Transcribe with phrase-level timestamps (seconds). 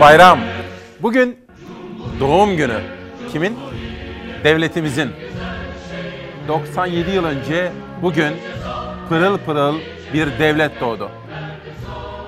[0.00, 0.38] bayram.
[1.02, 1.38] Bugün
[2.20, 2.80] doğum günü.
[3.32, 3.58] Kimin?
[4.44, 5.10] Devletimizin.
[6.48, 8.32] 97 yıl önce bugün
[9.08, 9.78] pırıl pırıl
[10.14, 11.10] bir devlet doğdu.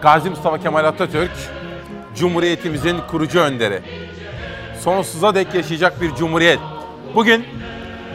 [0.03, 1.31] Gazi Mustafa Kemal Atatürk,
[2.17, 3.83] Cumhuriyetimizin kurucu önderi.
[4.81, 6.59] Sonsuza dek yaşayacak bir cumhuriyet.
[7.15, 7.47] Bugün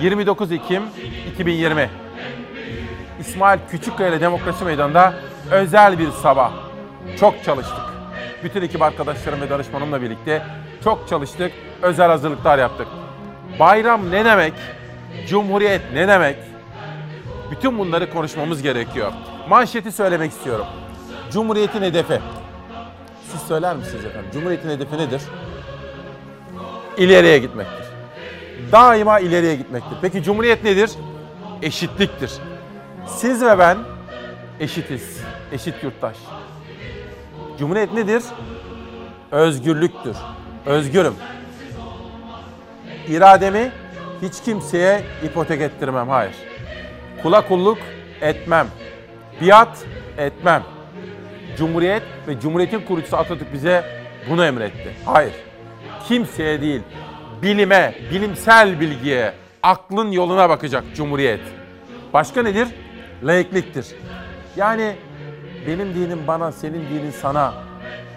[0.01, 0.83] 29 Ekim
[1.33, 1.89] 2020.
[3.19, 5.13] İsmail Küçükkaya ile Demokrasi Meydanı'nda
[5.51, 6.51] özel bir sabah.
[7.19, 7.96] Çok çalıştık.
[8.43, 10.43] Bütün ekip arkadaşlarım ve danışmanımla birlikte
[10.83, 12.87] çok çalıştık, özel hazırlıklar yaptık.
[13.59, 14.53] Bayram ne demek?
[15.27, 16.37] Cumhuriyet ne demek?
[17.51, 19.11] Bütün bunları konuşmamız gerekiyor.
[19.49, 20.65] Manşeti söylemek istiyorum.
[21.31, 22.19] Cumhuriyetin hedefi.
[23.31, 24.29] Siz söyler misiniz efendim?
[24.33, 25.21] Cumhuriyetin hedefi nedir?
[26.97, 27.85] İleriye gitmektir.
[28.71, 29.97] Daima ileriye gitmektir.
[30.01, 30.91] Peki Cumhuriyet nedir?
[31.61, 32.31] Eşitliktir.
[33.07, 33.77] Siz ve ben
[34.59, 35.21] eşitiz.
[35.51, 36.17] Eşit yurttaş.
[37.59, 38.23] Cumhuriyet nedir?
[39.31, 40.15] Özgürlüktür.
[40.65, 41.13] Özgürüm.
[43.07, 43.71] İrademi
[44.21, 46.09] hiç kimseye ipotek ettirmem.
[46.09, 46.35] Hayır.
[47.23, 47.77] Kula kulluk
[48.21, 48.67] etmem.
[49.41, 49.85] Biat
[50.17, 50.63] etmem.
[51.57, 53.85] Cumhuriyet ve Cumhuriyet'in kurucusu Atatürk bize
[54.29, 54.95] bunu emretti.
[55.05, 55.33] Hayır.
[56.07, 56.81] Kimseye değil,
[57.41, 61.41] bilime, bilimsel bilgiye, aklın yoluna bakacak Cumhuriyet.
[62.13, 62.67] Başka nedir?
[63.23, 63.87] Laikliktir.
[64.55, 64.95] Yani
[65.67, 67.53] benim dinim bana, senin dinin sana.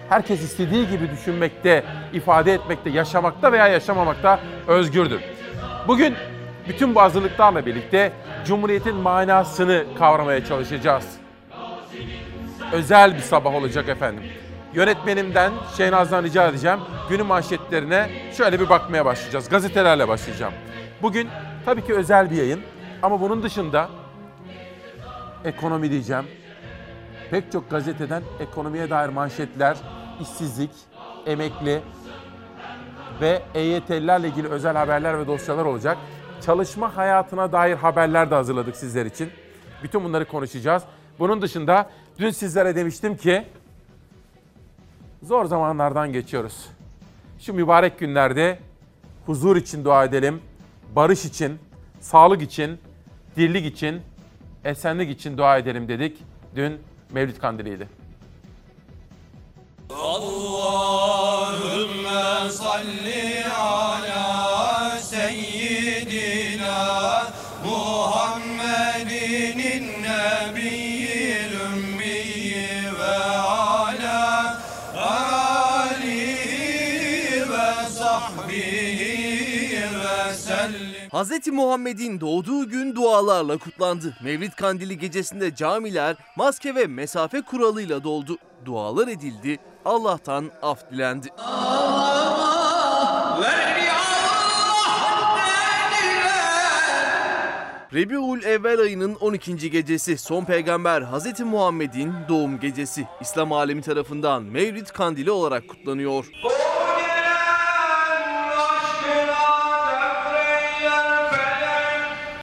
[0.09, 5.21] Herkes istediği gibi düşünmekte, ifade etmekte, yaşamakta veya yaşamamakta özgürdür.
[5.87, 6.15] Bugün
[6.67, 8.11] bütün bu hazırlıklarla birlikte
[8.45, 11.05] Cumhuriyet'in manasını kavramaya çalışacağız.
[12.71, 14.23] Özel bir sabah olacak efendim.
[14.73, 16.79] Yönetmenimden, Şehnaz'dan rica edeceğim.
[17.09, 19.49] Günün manşetlerine şöyle bir bakmaya başlayacağız.
[19.49, 20.53] Gazetelerle başlayacağım.
[21.01, 21.29] Bugün
[21.65, 22.61] tabii ki özel bir yayın
[23.01, 23.89] ama bunun dışında
[25.45, 26.25] ekonomi diyeceğim,
[27.31, 29.77] pek çok gazeteden ekonomiye dair manşetler,
[30.21, 30.71] işsizlik,
[31.25, 31.81] emekli
[33.21, 35.97] ve EYT'lilerle ilgili özel haberler ve dosyalar olacak.
[36.45, 39.29] Çalışma hayatına dair haberler de hazırladık sizler için.
[39.83, 40.83] Bütün bunları konuşacağız.
[41.19, 43.43] Bunun dışında dün sizlere demiştim ki
[45.23, 46.67] zor zamanlardan geçiyoruz.
[47.39, 48.59] Şu mübarek günlerde
[49.25, 50.41] huzur için dua edelim,
[50.95, 51.59] barış için,
[51.99, 52.79] sağlık için,
[53.37, 54.01] dirlik için,
[54.63, 56.23] esenlik için dua edelim dedik.
[56.55, 56.79] Dün
[57.11, 57.87] Mevlid Kandili'ydi.
[59.89, 60.91] Allahümme
[62.51, 63.00] salli
[81.11, 81.47] Hz.
[81.47, 84.17] Muhammed'in doğduğu gün dualarla kutlandı.
[84.23, 88.37] Mevlid Kandili gecesinde camiler maske ve mesafe kuralıyla doldu.
[88.65, 91.27] Dualar edildi, Allah'tan af dilendi.
[97.93, 99.71] Rebiul Evvel ayının 12.
[99.71, 101.39] gecesi son peygamber Hz.
[101.39, 106.25] Muhammed'in doğum gecesi İslam alemi tarafından Mevlid Kandili olarak kutlanıyor.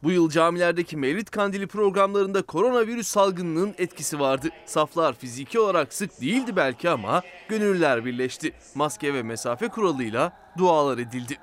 [0.03, 4.49] Bu yıl camilerdeki Mevlid Kandili programlarında koronavirüs salgınının etkisi vardı.
[4.67, 8.53] Saflar fiziki olarak sık değildi belki ama gönüllüler birleşti.
[8.75, 11.39] Maske ve mesafe kuralıyla dualar edildi.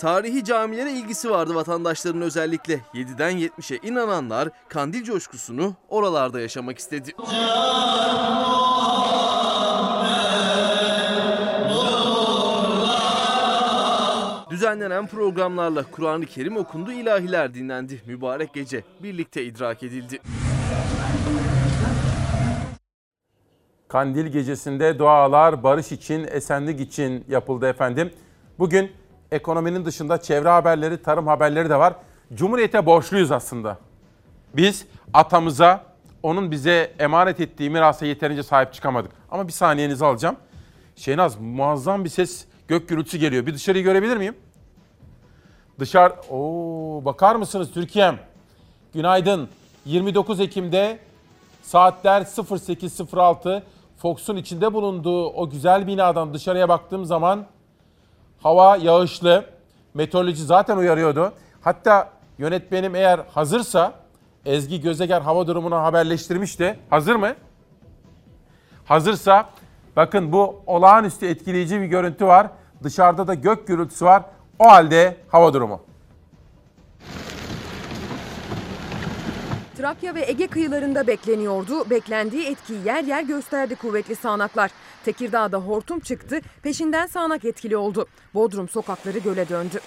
[0.00, 2.80] Tarihi camilere ilgisi vardı vatandaşların özellikle.
[2.94, 7.12] 7'den 70'e inananlar kandil coşkusunu oralarda yaşamak istedi.
[14.68, 18.02] Düzenlenen programlarla Kur'an-ı Kerim okundu, ilahiler dinlendi.
[18.06, 20.20] Mübarek gece birlikte idrak edildi.
[23.88, 28.12] Kandil gecesinde dualar barış için, esenlik için yapıldı efendim.
[28.58, 28.92] Bugün
[29.32, 31.94] ekonominin dışında çevre haberleri, tarım haberleri de var.
[32.34, 33.78] Cumhuriyete borçluyuz aslında.
[34.56, 35.84] Biz atamıza,
[36.22, 39.12] onun bize emanet ettiği mirasa yeterince sahip çıkamadık.
[39.30, 40.36] Ama bir saniyenizi alacağım.
[40.96, 43.46] Şehnaz muazzam bir ses gök gürültüsü geliyor.
[43.46, 44.34] Bir dışarıyı görebilir miyim?
[45.78, 46.14] Dışarı...
[46.30, 48.18] Oo, bakar mısınız Türkiye'm?
[48.94, 49.48] Günaydın.
[49.84, 50.98] 29 Ekim'de
[51.62, 53.62] saatler 08.06
[53.96, 57.46] Fox'un içinde bulunduğu o güzel binadan dışarıya baktığım zaman
[58.42, 59.44] hava yağışlı.
[59.94, 61.32] Meteoroloji zaten uyarıyordu.
[61.60, 63.92] Hatta yönetmenim eğer hazırsa
[64.46, 66.78] Ezgi Gözeger hava durumunu haberleştirmişti.
[66.90, 67.34] Hazır mı?
[68.84, 69.48] Hazırsa
[69.96, 72.46] bakın bu olağanüstü etkileyici bir görüntü var.
[72.82, 74.22] Dışarıda da gök gürültüsü var.
[74.58, 75.80] O halde hava durumu.
[79.76, 81.90] Trakya ve Ege kıyılarında bekleniyordu.
[81.90, 84.70] Beklendiği etkiyi yer yer gösterdi kuvvetli sağanaklar.
[85.04, 88.06] Tekirdağ'da hortum çıktı, peşinden sağanak etkili oldu.
[88.34, 89.80] Bodrum sokakları göle döndü.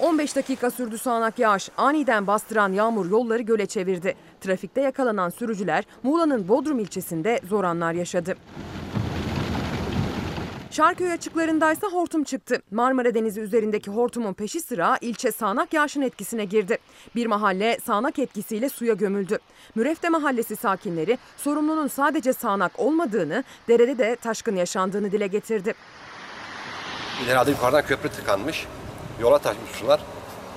[0.00, 1.70] 15 dakika sürdü sağanak yağış.
[1.76, 4.14] Aniden bastıran yağmur yolları göle çevirdi.
[4.40, 8.34] Trafikte yakalanan sürücüler Muğla'nın Bodrum ilçesinde zor anlar yaşadı.
[10.76, 12.62] Şarköy açıklarındaysa hortum çıktı.
[12.70, 16.78] Marmara Denizi üzerindeki hortumun peşi sıra ilçe sağanak yağışın etkisine girdi.
[17.14, 19.38] Bir mahalle sağanak etkisiyle suya gömüldü.
[19.74, 25.74] Mürefte Mahallesi sakinleri sorumlunun sadece sağanak olmadığını, derede de taşkın yaşandığını dile getirdi.
[27.26, 28.66] Herhalde yukarıdan köprü tıkanmış.
[29.20, 30.00] Yola taşmış sular.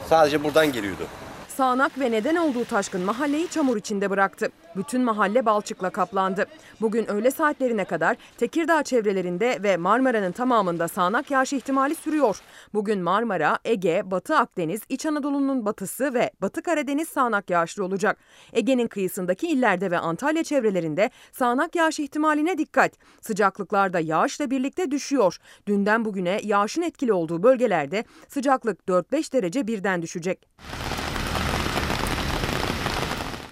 [0.09, 1.07] Sadece buradan geliyordu.
[1.57, 4.49] Sağanak ve neden olduğu taşkın mahalleyi çamur içinde bıraktı.
[4.75, 6.45] Bütün mahalle balçıkla kaplandı.
[6.81, 12.39] Bugün öğle saatlerine kadar Tekirdağ çevrelerinde ve Marmara'nın tamamında sağanak yağış ihtimali sürüyor.
[12.73, 18.17] Bugün Marmara, Ege, Batı Akdeniz, İç Anadolu'nun batısı ve Batı Karadeniz sağanak yağışlı olacak.
[18.53, 22.91] Ege'nin kıyısındaki illerde ve Antalya çevrelerinde sağanak yağış ihtimaline dikkat.
[23.21, 25.37] Sıcaklıklar da yağışla birlikte düşüyor.
[25.67, 30.47] Dünden bugüne yağışın etkili olduğu bölgelerde sıcaklık 4-5 derece birden düşecek.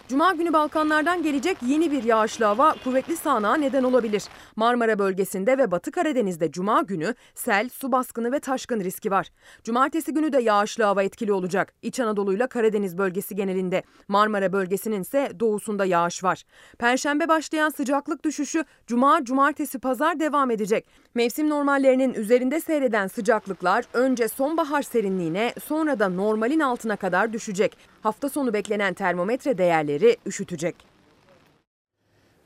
[0.08, 4.24] Cuma günü Balkanlardan gelecek yeni bir yağışlı hava kuvvetli sağanağa neden olabilir.
[4.56, 9.30] Marmara bölgesinde ve Batı Karadeniz'de Cuma günü sel, su baskını ve taşkın riski var.
[9.64, 11.74] Cumartesi günü de yağışlı hava etkili olacak.
[11.82, 13.84] İç Anadolu ile Karadeniz bölgesi genelinde.
[14.08, 16.44] Marmara bölgesinin ise doğusunda yağış var.
[16.80, 20.88] Perşembe başlayan sıcaklık düşüşü Cuma, Cumartesi, Pazar devam edecek.
[21.16, 27.78] Mevsim normallerinin üzerinde seyreden sıcaklıklar önce sonbahar serinliğine sonra da normalin altına kadar düşecek.
[28.02, 30.76] Hafta sonu beklenen termometre değerleri üşütecek.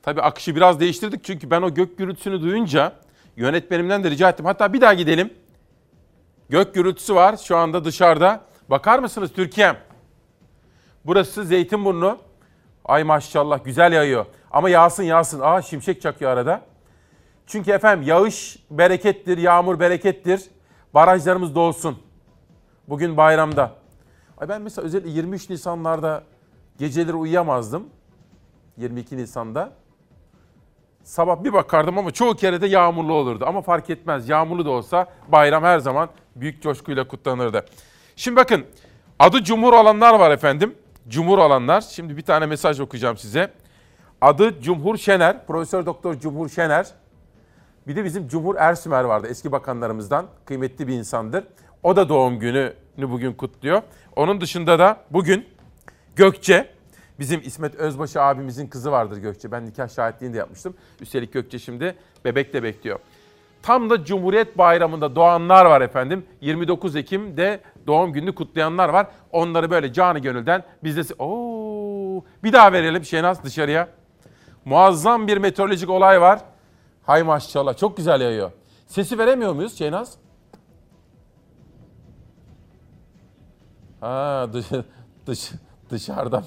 [0.02, 2.94] Tabii akışı biraz değiştirdik çünkü ben o gök gürültüsünü duyunca
[3.38, 4.46] yönetmenimden de rica ettim.
[4.46, 5.34] Hatta bir daha gidelim.
[6.50, 8.42] Gök gürültüsü var şu anda dışarıda.
[8.70, 9.78] Bakar mısınız Türkiye'm?
[11.06, 12.18] Burası Zeytinburnu.
[12.86, 14.26] Ay maşallah güzel yağıyor.
[14.52, 15.40] Ama yağsın yağsın.
[15.40, 16.69] Aa şimşek çakıyor arada.
[17.50, 20.42] Çünkü efendim yağış berekettir, yağmur berekettir.
[20.94, 21.98] Barajlarımız dolsun.
[22.90, 23.76] Bugün bayramda.
[24.38, 26.24] Ay ben mesela özellikle 23 Nisanlarda
[26.78, 27.90] geceleri uyuyamazdım.
[28.78, 29.72] 22 Nisan'da.
[31.04, 33.46] Sabah bir bakardım ama çoğu kere de yağmurlu olurdu.
[33.48, 34.30] Ama fark etmez.
[34.30, 37.66] Yağmurlu da olsa bayram her zaman büyük coşkuyla kutlanırdı.
[38.16, 38.66] Şimdi bakın
[39.20, 40.76] adı Cumhur olanlar var efendim.
[41.08, 41.82] Cumhur olanlar.
[41.82, 43.52] Şimdi bir tane mesaj okuyacağım size.
[44.22, 45.48] Adı Cumhur Şener.
[45.48, 46.99] Profesör Doktor Cumhur Şener.
[47.90, 50.26] Bir de bizim Cumhur Ersümer vardı eski bakanlarımızdan.
[50.46, 51.44] Kıymetli bir insandır.
[51.84, 53.82] O da doğum gününü bugün kutluyor.
[54.16, 55.46] Onun dışında da bugün
[56.16, 56.70] Gökçe,
[57.20, 59.52] bizim İsmet Özbaşı abimizin kızı vardır Gökçe.
[59.52, 60.74] Ben nikah şahitliğini de yapmıştım.
[61.02, 63.00] Üstelik Gökçe şimdi bebek de bekliyor.
[63.62, 66.26] Tam da Cumhuriyet Bayramı'nda doğanlar var efendim.
[66.42, 69.08] 29 Ekim'de doğum gününü kutlayanlar var.
[69.32, 71.24] Onları böyle canı gönülden biz de...
[71.24, 73.88] Oo, bir daha verelim Şenaz dışarıya.
[74.66, 76.40] Muazzam bir meteorolojik olay var.
[77.10, 78.52] Hay maşallah çok güzel yağıyor.
[78.88, 80.18] Sesi veremiyor muyuz Şenaz?
[84.02, 84.66] Ha dış,
[85.28, 85.52] dış,
[85.90, 86.44] dışarıda.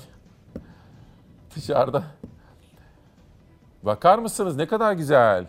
[1.57, 2.03] Dışarıda.
[3.83, 5.47] Bakar mısınız ne kadar güzel.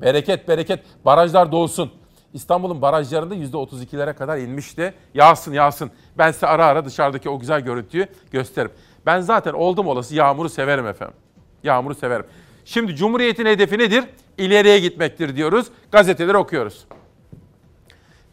[0.00, 0.84] Bereket bereket.
[1.04, 1.92] Barajlar dolsun.
[2.32, 4.94] İstanbul'un barajlarında %32'lere kadar inmişti.
[5.14, 5.90] Yağsın yağsın.
[6.18, 8.72] Ben size ara ara dışarıdaki o güzel görüntüyü gösteririm.
[9.06, 11.16] Ben zaten oldum olası yağmuru severim efendim.
[11.62, 12.26] Yağmuru severim.
[12.64, 14.04] Şimdi Cumhuriyet'in hedefi nedir?
[14.38, 15.66] İleriye gitmektir diyoruz.
[15.92, 16.84] Gazeteleri okuyoruz.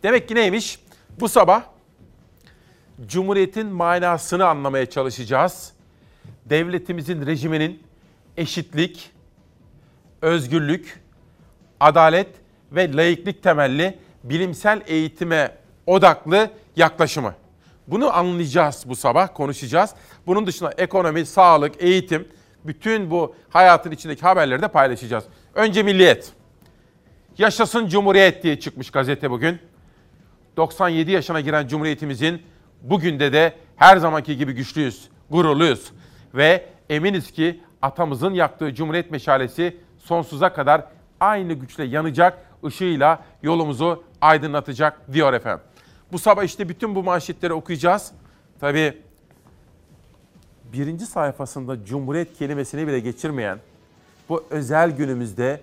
[0.04, 0.80] Demek ki neymiş?
[1.20, 1.64] Bu sabah
[3.08, 5.74] Cumhuriyetin manasını anlamaya çalışacağız.
[6.46, 7.84] Devletimizin rejiminin
[8.38, 9.12] eşitlik,
[10.22, 11.04] özgürlük,
[11.80, 12.28] adalet
[12.72, 17.36] ve laiklik temelli bilimsel eğitime odaklı yaklaşımı.
[17.88, 19.94] Bunu anlayacağız bu sabah, konuşacağız.
[20.28, 22.28] Bunun dışında ekonomi, sağlık, eğitim,
[22.64, 25.24] bütün bu hayatın içindeki haberleri de paylaşacağız.
[25.56, 26.34] Önce Milliyet.
[27.38, 29.60] Yaşasın Cumhuriyet diye çıkmış gazete bugün.
[30.58, 32.42] 97 yaşına giren Cumhuriyetimizin
[32.82, 35.92] bugün de de her zamanki gibi güçlüyüz, gururluyuz.
[36.34, 40.84] Ve eminiz ki atamızın yaktığı Cumhuriyet meşalesi sonsuza kadar
[41.20, 45.66] aynı güçle yanacak, ışığıyla yolumuzu aydınlatacak diyor efendim.
[46.12, 48.12] Bu sabah işte bütün bu manşetleri okuyacağız.
[48.60, 48.98] Tabii
[50.74, 53.60] birinci sayfasında Cumhuriyet kelimesini bile geçirmeyen,
[54.29, 55.62] bu özel günümüzde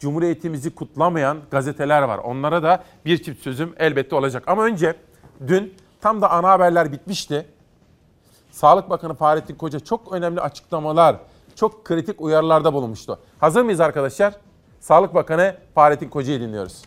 [0.00, 2.18] Cumhuriyetimizi kutlamayan gazeteler var.
[2.18, 4.44] Onlara da bir çift sözüm elbette olacak.
[4.46, 4.94] Ama önce
[5.46, 7.46] dün tam da ana haberler bitmişti.
[8.50, 11.16] Sağlık Bakanı Fahrettin Koca çok önemli açıklamalar,
[11.54, 13.18] çok kritik uyarılarda bulunmuştu.
[13.38, 14.34] Hazır mıyız arkadaşlar?
[14.80, 16.82] Sağlık Bakanı Fahrettin Koca'yı dinliyoruz.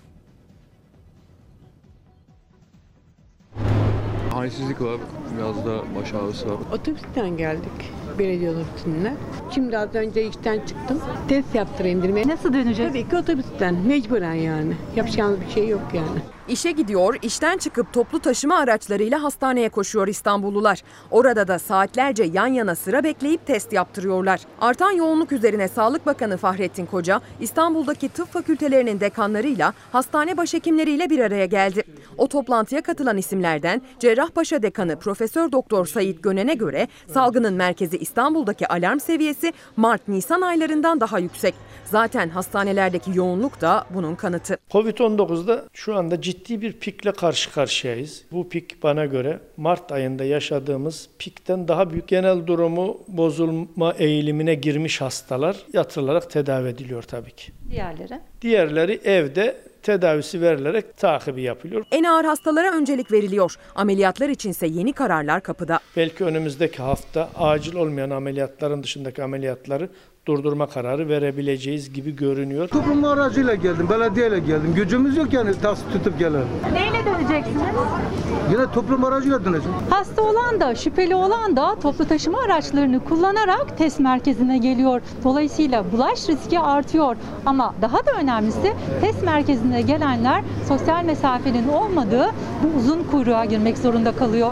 [4.33, 4.99] Halsizlik var,
[5.37, 6.57] biraz da baş ağrısı var.
[6.73, 9.13] Otobüsten geldik belediye otobüsüne.
[9.55, 11.01] Şimdi az önce işten çıktım.
[11.27, 12.29] Test yaptırayım dedim.
[12.29, 12.91] Nasıl döneceğiz?
[12.91, 14.73] Tabii ki otobüsten mecburen yani.
[14.95, 16.19] Yapacağımız bir şey yok yani.
[16.49, 20.81] İşe gidiyor, işten çıkıp toplu taşıma araçlarıyla hastaneye koşuyor İstanbullular.
[21.11, 24.41] Orada da saatlerce yan yana sıra bekleyip test yaptırıyorlar.
[24.61, 31.45] Artan yoğunluk üzerine Sağlık Bakanı Fahrettin Koca, İstanbul'daki tıp fakültelerinin dekanlarıyla, hastane başhekimleriyle bir araya
[31.45, 31.83] geldi.
[32.17, 38.99] O toplantıya katılan isimlerden Cerrahpaşa Dekanı Profesör Doktor Sayit Gönen'e göre salgının merkezi İstanbul'daki alarm
[38.99, 41.55] seviyesi Mart-Nisan aylarından daha yüksek.
[41.85, 44.57] Zaten hastanelerdeki yoğunluk da bunun kanıtı.
[44.71, 48.23] Covid-19'da şu anda ciddi bir pikle karşı karşıyayız.
[48.31, 52.07] Bu pik bana göre Mart ayında yaşadığımız pikten daha büyük.
[52.07, 57.51] Genel durumu bozulma eğilimine girmiş hastalar yatırılarak tedavi ediliyor tabii ki.
[57.71, 58.19] Diğerleri.
[58.41, 61.85] Diğerleri evde tedavisi verilerek takibi yapılıyor.
[61.91, 63.55] En ağır hastalara öncelik veriliyor.
[63.75, 65.79] Ameliyatlar içinse yeni kararlar kapıda.
[65.97, 69.89] Belki önümüzdeki hafta acil olmayan ameliyatların dışındaki ameliyatları
[70.25, 72.67] durdurma kararı verebileceğiz gibi görünüyor.
[72.67, 74.73] Toplum aracıyla geldim, belediyeyle geldim.
[74.75, 76.47] Gücümüz yok yani taksi tutup gelelim.
[76.73, 77.61] Neyle döneceksiniz?
[78.51, 79.77] Yine toplum aracıyla döneceğim.
[79.89, 85.01] Hasta olan da şüpheli olan da toplu taşıma araçlarını kullanarak test merkezine geliyor.
[85.23, 87.15] Dolayısıyla bulaş riski artıyor.
[87.45, 92.25] Ama daha da önemlisi test merkezine gelenler sosyal mesafenin olmadığı
[92.63, 94.51] bu uzun kuyruğa girmek zorunda kalıyor.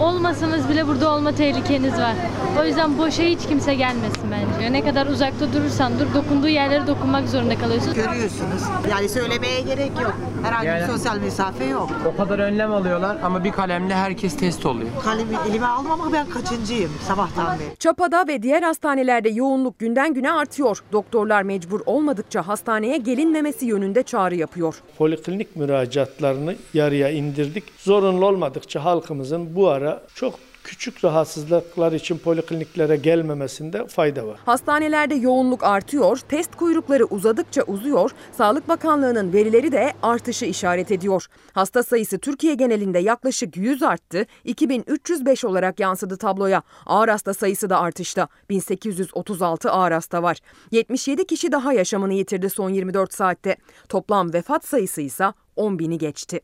[0.00, 2.14] Olmasanız bile burada olma tehlikeniz var.
[2.60, 4.72] O yüzden boşa hiç kimse gelmesin bence.
[4.72, 7.94] Ne kadar uzakta durursan dur, dokunduğu yerlere dokunmak zorunda kalıyorsun.
[7.94, 8.62] Görüyorsunuz.
[8.90, 10.14] Yani söylemeye gerek yok.
[10.42, 11.90] Herhangi bir sosyal mesafe yok.
[12.14, 14.88] O kadar önlem alıyorlar ama bir kalemle herkes test oluyor.
[15.04, 17.76] Kalemi elime almam ama ben kaçıncıyım sabahtan beri.
[17.78, 20.78] Çapa'da ve diğer hastanelerde yoğunluk günden güne artıyor.
[20.92, 24.82] Doktorlar mecbur olmadıkça hastaneye gelinmemesi yönünde çağrı yapıyor.
[24.98, 27.64] Poliklinik müracaatlarını yarıya indirdik.
[27.78, 30.34] Zorunlu olmadıkça halkımızın bu ara çok
[30.68, 34.38] küçük rahatsızlıklar için polikliniklere gelmemesinde fayda var.
[34.46, 41.26] Hastanelerde yoğunluk artıyor, test kuyrukları uzadıkça uzuyor, Sağlık Bakanlığı'nın verileri de artışı işaret ediyor.
[41.52, 46.62] Hasta sayısı Türkiye genelinde yaklaşık 100 arttı, 2305 olarak yansıdı tabloya.
[46.86, 50.38] Ağır hasta sayısı da artışta, 1836 ağır hasta var.
[50.70, 53.56] 77 kişi daha yaşamını yitirdi son 24 saatte.
[53.88, 56.40] Toplam vefat sayısı ise 10 bini geçti.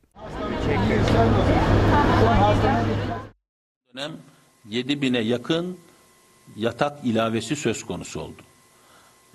[3.94, 4.12] Dönem
[4.68, 5.78] 7 bine yakın
[6.56, 8.42] yatak ilavesi söz konusu oldu.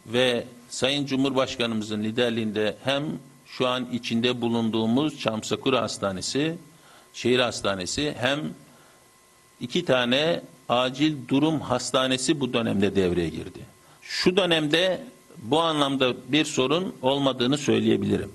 [0.06, 3.04] Ve Sayın Cumhurbaşkanımızın liderliğinde hem
[3.46, 6.56] şu an içinde bulunduğumuz Çamsakura Hastanesi,
[7.14, 8.40] şehir hastanesi hem
[9.60, 13.60] iki tane acil durum hastanesi bu dönemde devreye girdi.
[14.02, 15.04] Şu dönemde
[15.38, 18.32] bu anlamda bir sorun olmadığını söyleyebilirim.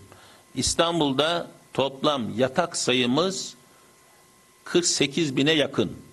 [0.55, 3.55] İstanbul'da toplam yatak sayımız
[4.65, 6.04] 48 bine yakın.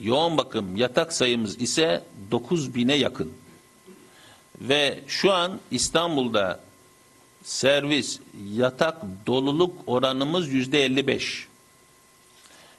[0.00, 3.32] Yoğun bakım yatak sayımız ise 9 bine yakın.
[4.60, 6.60] Ve şu an İstanbul'da
[7.44, 8.20] servis
[8.54, 8.96] yatak
[9.26, 11.46] doluluk oranımız yüzde 55.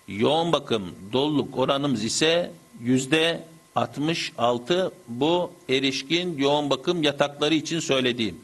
[0.07, 2.51] Yoğun bakım doluluk oranımız ise
[2.81, 3.43] yüzde
[3.75, 8.39] 66 bu erişkin yoğun bakım yatakları için söylediğim.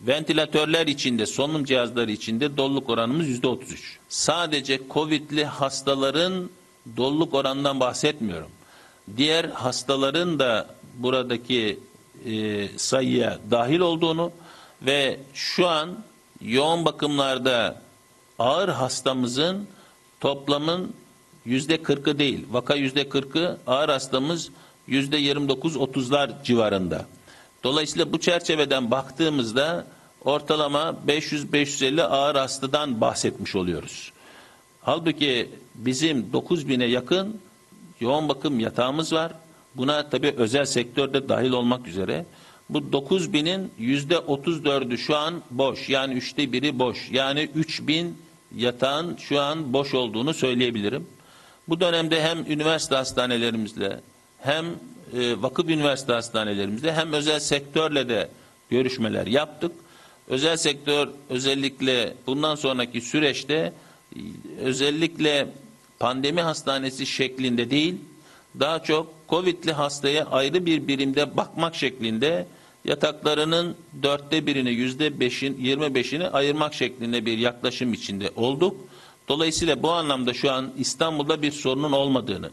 [0.00, 3.98] Ventilatörler içinde, solunum cihazları içinde doluluk oranımız yüzde 33.
[4.08, 6.50] Sadece Covid'li hastaların
[6.96, 8.50] doluluk oranından bahsetmiyorum.
[9.16, 11.78] Diğer hastaların da buradaki
[12.26, 14.32] e, sayıya dahil olduğunu
[14.82, 16.04] ve şu an
[16.40, 17.82] yoğun bakımlarda
[18.38, 19.68] ağır hastamızın
[20.20, 20.94] toplamın
[21.44, 22.46] yüzde kırkı değil.
[22.50, 24.50] Vaka yüzde kırkı, ağır hastamız
[24.86, 27.06] yüzde 29-30'lar civarında.
[27.64, 29.86] Dolayısıyla bu çerçeveden baktığımızda
[30.24, 34.12] ortalama 500-550 ağır hastadan bahsetmiş oluyoruz.
[34.82, 37.40] Halbuki bizim 9000'e yakın
[38.00, 39.32] yoğun bakım yatağımız var.
[39.74, 42.26] Buna tabii özel sektörde dahil olmak üzere.
[42.68, 45.88] Bu 9000'in yüzde 34'ü şu an boş.
[45.88, 47.10] Yani üçte biri boş.
[47.10, 48.16] Yani 3000
[48.56, 51.06] yatağın şu an boş olduğunu söyleyebilirim.
[51.68, 54.00] Bu dönemde hem üniversite hastanelerimizle
[54.40, 58.28] hem e, vakıf üniversite hastanelerimizde hem özel sektörle de
[58.70, 59.72] görüşmeler yaptık.
[60.28, 63.72] Özel sektör özellikle bundan sonraki süreçte
[64.16, 64.20] e,
[64.60, 65.48] özellikle
[65.98, 67.94] pandemi hastanesi şeklinde değil,
[68.60, 72.46] daha çok Covid'li hastaya ayrı bir birimde bakmak şeklinde
[72.84, 78.76] yataklarının dörtte birini, yüzde beşin, yirmi beşini ayırmak şeklinde bir yaklaşım içinde olduk.
[79.28, 82.50] Dolayısıyla bu anlamda şu an İstanbul'da bir sorunun olmadığını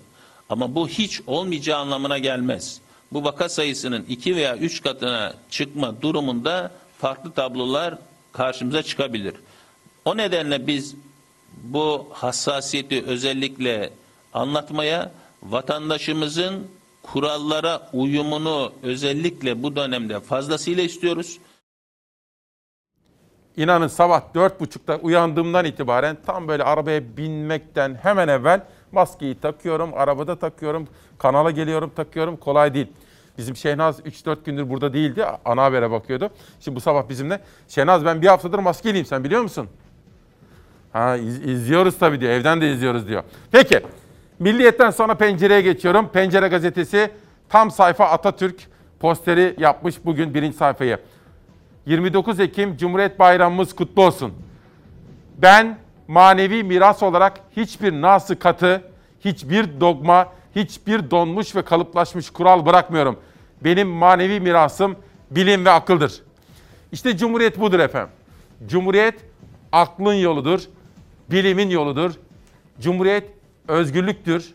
[0.49, 2.81] ama bu hiç olmayacağı anlamına gelmez.
[3.11, 7.97] Bu vaka sayısının iki veya üç katına çıkma durumunda farklı tablolar
[8.31, 9.33] karşımıza çıkabilir.
[10.05, 10.95] O nedenle biz
[11.63, 13.89] bu hassasiyeti özellikle
[14.33, 15.11] anlatmaya
[15.43, 16.67] vatandaşımızın
[17.03, 21.39] kurallara uyumunu özellikle bu dönemde fazlasıyla istiyoruz.
[23.57, 30.39] İnanın sabah dört buçukta uyandığımdan itibaren tam böyle arabaya binmekten hemen evvel maskeyi takıyorum, arabada
[30.39, 32.37] takıyorum, kanala geliyorum takıyorum.
[32.37, 32.87] Kolay değil.
[33.37, 35.25] Bizim Şehnaz 3-4 gündür burada değildi.
[35.45, 36.29] Ana habere bakıyordu.
[36.59, 37.41] Şimdi bu sabah bizimle.
[37.67, 39.69] Şehnaz ben bir haftadır maskeliyim sen biliyor musun?
[40.95, 42.31] Ha iz, izliyoruz tabii diyor.
[42.31, 43.23] Evden de izliyoruz diyor.
[43.51, 43.81] Peki.
[44.39, 46.09] Milliyetten sonra pencereye geçiyorum.
[46.13, 47.11] Pencere gazetesi
[47.49, 48.67] tam sayfa Atatürk
[48.99, 50.97] posteri yapmış bugün birinci sayfayı.
[51.85, 54.33] 29 Ekim Cumhuriyet Bayramımız kutlu olsun.
[55.37, 58.81] Ben manevi miras olarak hiçbir nası katı,
[59.25, 63.19] hiçbir dogma, hiçbir donmuş ve kalıplaşmış kural bırakmıyorum.
[63.63, 64.95] Benim manevi mirasım
[65.31, 66.21] bilim ve akıldır.
[66.91, 68.09] İşte Cumhuriyet budur efendim.
[68.67, 69.15] Cumhuriyet
[69.71, 70.61] aklın yoludur,
[71.31, 72.11] bilimin yoludur.
[72.79, 73.29] Cumhuriyet
[73.67, 74.53] özgürlüktür.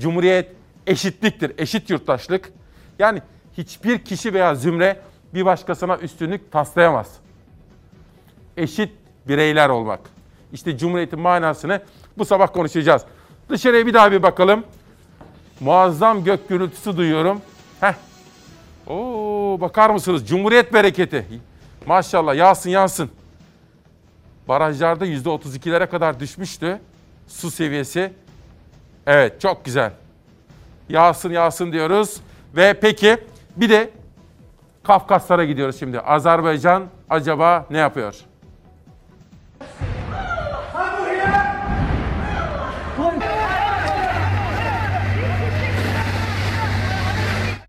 [0.00, 0.52] Cumhuriyet
[0.86, 2.52] eşitliktir, eşit yurttaşlık.
[2.98, 3.22] Yani
[3.58, 5.00] hiçbir kişi veya zümre
[5.34, 7.16] bir başkasına üstünlük taslayamaz.
[8.56, 8.92] Eşit
[9.28, 10.00] bireyler olmak.
[10.52, 11.82] İşte Cumhuriyet'in manasını
[12.18, 13.02] bu sabah konuşacağız.
[13.48, 14.64] Dışarıya bir daha bir bakalım.
[15.60, 17.40] Muazzam gök gürültüsü duyuyorum.
[17.80, 17.94] Heh.
[18.86, 20.28] Oo, bakar mısınız?
[20.28, 21.26] Cumhuriyet bereketi.
[21.86, 23.10] Maşallah yansın yansın.
[24.48, 26.80] Barajlarda %32'lere kadar düşmüştü
[27.28, 28.12] su seviyesi.
[29.06, 29.92] Evet çok güzel.
[30.88, 32.20] Yağsın yağsın diyoruz.
[32.56, 33.16] Ve peki
[33.56, 33.90] bir de
[34.82, 36.00] Kafkaslara gidiyoruz şimdi.
[36.00, 38.14] Azerbaycan acaba ne yapıyor?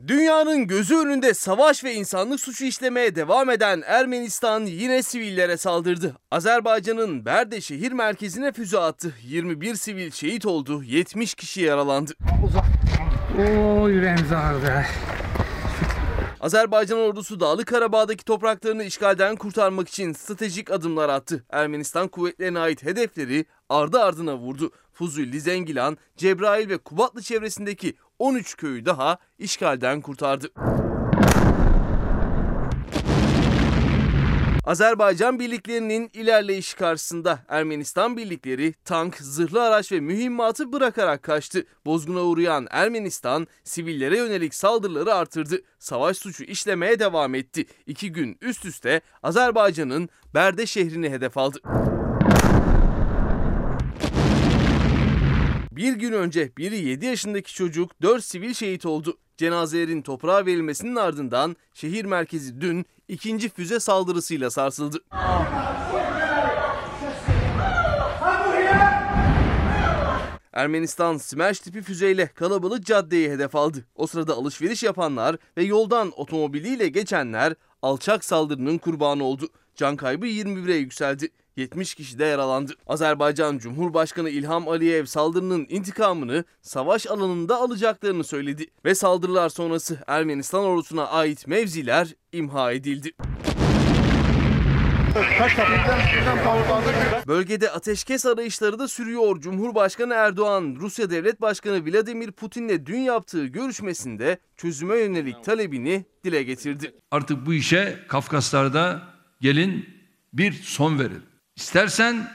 [0.07, 6.15] Dünyanın gözü önünde savaş ve insanlık suçu işlemeye devam eden Ermenistan yine sivillere saldırdı.
[6.31, 9.13] Azerbaycan'ın Berde şehir merkezine füze attı.
[9.23, 12.13] 21 sivil şehit oldu, 70 kişi yaralandı.
[13.39, 14.85] Oo yüreğimiz ağrıdı.
[16.39, 21.45] Azerbaycan ordusu Dağlık Karabağ'daki topraklarını işgalden kurtarmak için stratejik adımlar attı.
[21.49, 24.71] Ermenistan kuvvetlerine ait hedefleri ardı ardına vurdu.
[24.93, 30.47] Fuzuli, Zengilan, Cebrail ve Kubatlı çevresindeki 13 köyü daha işgalden kurtardı.
[34.65, 41.65] Azerbaycan birliklerinin ilerleyişi karşısında Ermenistan birlikleri tank, zırhlı araç ve mühimmatı bırakarak kaçtı.
[41.85, 45.61] Bozguna uğrayan Ermenistan sivillere yönelik saldırıları artırdı.
[45.79, 47.65] Savaş suçu işlemeye devam etti.
[47.87, 51.59] İki gün üst üste Azerbaycan'ın Berde şehrini hedef aldı.
[55.83, 59.17] Bir gün önce biri 7 yaşındaki çocuk 4 sivil şehit oldu.
[59.37, 65.03] Cenazelerin toprağa verilmesinin ardından şehir merkezi dün ikinci füze saldırısıyla sarsıldı.
[70.53, 73.85] Ermenistan Smerç tipi füzeyle kalabalık caddeyi hedef aldı.
[73.95, 79.47] O sırada alışveriş yapanlar ve yoldan otomobiliyle geçenler alçak saldırının kurbanı oldu.
[79.75, 81.29] Can kaybı 21'e yükseldi.
[81.57, 82.73] 70 kişi de yaralandı.
[82.87, 91.07] Azerbaycan Cumhurbaşkanı İlham Aliyev saldırının intikamını savaş alanında alacaklarını söyledi ve saldırılar sonrası Ermenistan ordusuna
[91.07, 93.11] ait mevziler imha edildi.
[97.27, 99.41] Bölgede ateşkes arayışları da sürüyor.
[99.41, 106.95] Cumhurbaşkanı Erdoğan, Rusya Devlet Başkanı Vladimir Putin'le dün yaptığı görüşmesinde çözüme yönelik talebini dile getirdi.
[107.11, 109.01] Artık bu işe Kafkaslar'da
[109.41, 109.89] gelin
[110.33, 111.32] bir son verin.
[111.55, 112.31] İstersen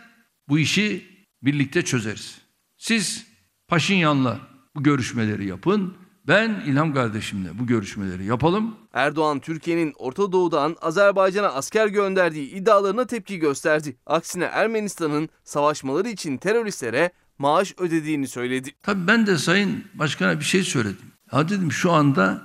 [0.49, 1.07] Bu işi
[1.43, 2.39] birlikte çözeriz.
[2.77, 3.27] Siz
[3.69, 4.39] Paşinyan'la
[4.77, 5.95] bu görüşmeleri yapın.
[6.27, 8.77] Ben İlham kardeşimle bu görüşmeleri yapalım.
[8.93, 13.97] Erdoğan Türkiye'nin Orta Doğu'dan Azerbaycan'a asker gönderdiği iddialarına tepki gösterdi.
[14.07, 18.71] Aksine Ermenistan'ın savaşmaları için teröristlere maaş ödediğini söyledi.
[18.83, 21.13] Tabii ben de Sayın Başkan'a bir şey söyledim.
[21.33, 22.43] Ya dedim şu anda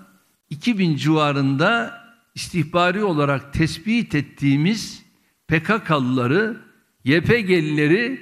[0.49, 2.01] 2000 civarında
[2.35, 5.03] istihbari olarak tespit ettiğimiz
[5.47, 6.61] PKK'lıları,
[7.03, 8.21] YPG'lileri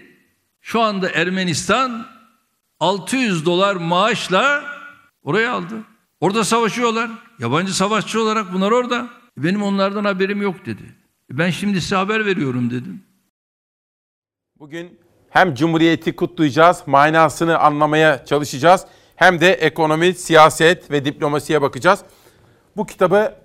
[0.62, 2.08] şu anda Ermenistan
[2.80, 4.64] 600 dolar maaşla
[5.24, 5.76] oraya aldı.
[6.20, 7.12] Orada savaşıyorlar.
[7.40, 9.08] Yabancı savaşçı olarak bunlar orada.
[9.38, 10.96] Benim onlardan haberim yok dedi.
[11.32, 13.04] Ben şimdi size haber veriyorum dedim.
[14.60, 18.86] Bugün hem Cumhuriyeti kutlayacağız, manasını anlamaya çalışacağız.
[19.16, 22.00] Hem de ekonomi, siyaset ve diplomasiye bakacağız.
[22.78, 23.36] Bu kitabı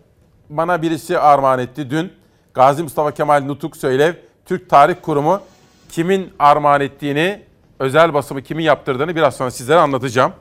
[0.51, 2.13] bana birisi armağan etti dün.
[2.55, 4.15] Gazi Mustafa Kemal Nutuk Söylev,
[4.47, 5.41] Türk Tarih Kurumu
[5.89, 7.43] kimin armağan ettiğini,
[7.79, 10.33] özel basımı kimin yaptırdığını biraz sonra sizlere anlatacağım.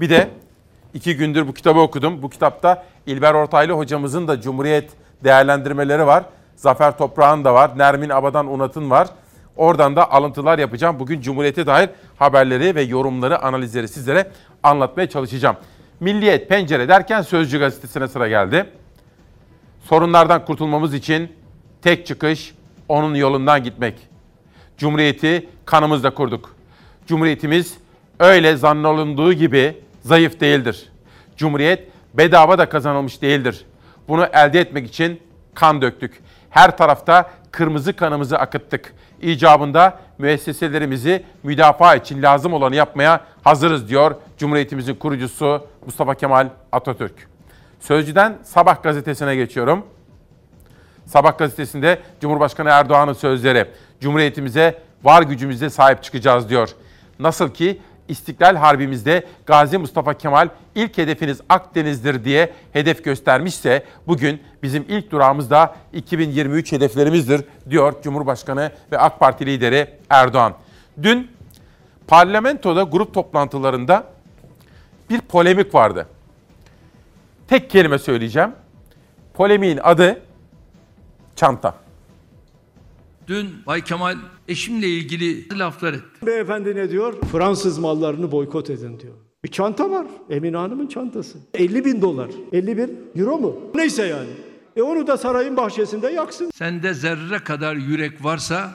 [0.00, 0.28] Bir de
[0.94, 2.22] iki gündür bu kitabı okudum.
[2.22, 4.90] Bu kitapta İlber Ortaylı hocamızın da Cumhuriyet
[5.24, 6.24] değerlendirmeleri var.
[6.56, 7.78] Zafer Toprağ'ın da var.
[7.78, 9.08] Nermin Abadan Unat'ın var.
[9.56, 10.98] Oradan da alıntılar yapacağım.
[10.98, 14.30] Bugün Cumhuriyet'e dair haberleri ve yorumları, analizleri sizlere
[14.62, 15.56] anlatmaya çalışacağım.
[16.00, 18.66] Milliyet pencere derken Sözcü gazetesine sıra geldi.
[19.82, 21.32] Sorunlardan kurtulmamız için
[21.82, 22.54] tek çıkış
[22.88, 24.08] onun yolundan gitmek.
[24.78, 26.56] Cumhuriyeti kanımızla kurduk.
[27.06, 27.74] Cumhuriyetimiz
[28.20, 30.92] öyle zannolunduğu gibi zayıf değildir.
[31.36, 33.64] Cumhuriyet bedava da kazanılmış değildir.
[34.08, 35.20] Bunu elde etmek için
[35.54, 36.22] kan döktük.
[36.50, 38.94] Her tarafta kırmızı kanımızı akıttık.
[39.22, 47.28] İcabında müesseselerimizi müdafaa için lazım olanı yapmaya hazırız diyor Cumhuriyetimizin kurucusu Mustafa Kemal Atatürk.
[47.80, 49.86] Sözcüden Sabah gazetesine geçiyorum.
[51.06, 53.66] Sabah gazetesinde Cumhurbaşkanı Erdoğan'ın sözleri.
[54.00, 56.68] Cumhuriyetimize var gücümüzle sahip çıkacağız diyor.
[57.18, 64.84] Nasıl ki İstiklal Harbimizde Gazi Mustafa Kemal ilk hedefiniz Akdeniz'dir diye hedef göstermişse bugün bizim
[64.88, 70.54] ilk durağımız da 2023 hedeflerimizdir diyor Cumhurbaşkanı ve AK Parti lideri Erdoğan.
[71.02, 71.30] Dün
[72.06, 74.04] parlamentoda grup toplantılarında
[75.10, 76.06] bir polemik vardı.
[77.48, 78.52] Tek kelime söyleyeceğim.
[79.34, 80.20] Polemiğin adı
[81.36, 81.74] çanta.
[83.28, 84.16] Dün Bay Kemal
[84.48, 86.26] eşimle ilgili laflar etti.
[86.26, 87.14] Beyefendi ne diyor?
[87.32, 89.14] Fransız mallarını boykot edin diyor.
[89.44, 90.06] Bir çanta var.
[90.30, 91.38] Emine Hanım'ın çantası.
[91.54, 92.30] 50 bin dolar.
[92.52, 93.56] 51 euro mu?
[93.74, 94.30] Neyse yani.
[94.76, 96.50] E onu da sarayın bahçesinde yaksın.
[96.54, 98.70] Sende zerre kadar yürek varsa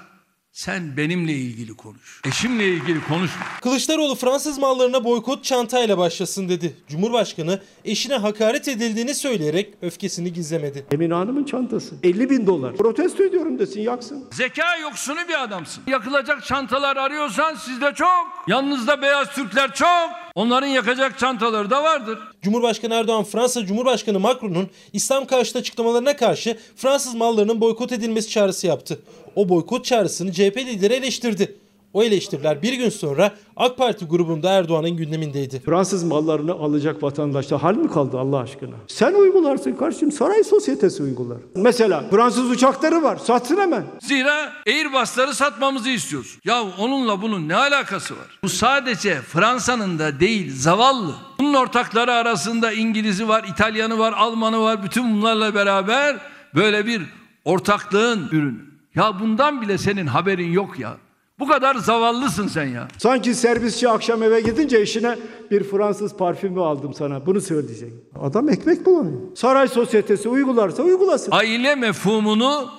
[0.51, 2.21] sen benimle ilgili konuş.
[2.27, 3.41] Eşimle ilgili konuşma.
[3.61, 6.75] Kılıçdaroğlu Fransız mallarına boykot çantayla başlasın dedi.
[6.87, 10.85] Cumhurbaşkanı eşine hakaret edildiğini söyleyerek öfkesini gizlemedi.
[10.91, 11.95] Emine Hanım'ın çantası.
[12.03, 12.75] 50 bin dolar.
[12.75, 14.25] Protesto ediyorum desin yaksın.
[14.31, 15.83] Zeka yoksunu bir adamsın.
[15.87, 18.27] Yakılacak çantalar arıyorsan sizde çok.
[18.47, 20.09] Yanınızda beyaz Türkler çok.
[20.35, 22.19] Onların yakacak çantaları da vardır.
[22.41, 28.99] Cumhurbaşkanı Erdoğan Fransa Cumhurbaşkanı Macron'un İslam karşıtı açıklamalarına karşı Fransız mallarının boykot edilmesi çağrısı yaptı.
[29.35, 31.55] O boykot çağrısını CHP lideri eleştirdi.
[31.93, 35.59] O eleştiriler bir gün sonra AK Parti grubunda Erdoğan'ın gündemindeydi.
[35.59, 38.75] Fransız mallarını alacak vatandaşta hal mi kaldı Allah aşkına?
[38.87, 40.11] Sen uygularsın kardeşim.
[40.11, 41.37] Saray sosyetesi uygular.
[41.55, 43.17] Mesela Fransız uçakları var.
[43.17, 43.83] Satsın hemen.
[44.01, 46.41] Zira Airbus'ları satmamızı istiyorsun.
[46.45, 48.39] Ya onunla bunun ne alakası var?
[48.43, 51.15] Bu sadece Fransa'nın da değil zavallı.
[51.39, 54.83] Bunun ortakları arasında İngiliz'i var, İtalyanı var, Almanı var.
[54.83, 56.17] Bütün bunlarla beraber
[56.55, 57.01] böyle bir
[57.45, 58.70] ortaklığın ürünü.
[58.95, 60.97] Ya bundan bile senin haberin yok ya.
[61.39, 62.87] Bu kadar zavallısın sen ya.
[62.97, 65.17] Sanki servisçi akşam eve gidince eşine
[65.51, 67.25] bir Fransız parfümü aldım sana.
[67.25, 67.93] Bunu söyleyecek.
[68.21, 69.19] Adam ekmek bulamıyor.
[69.35, 71.31] Saray sosyetesi uygularsa uygulasın.
[71.31, 72.69] Aile mefhumunu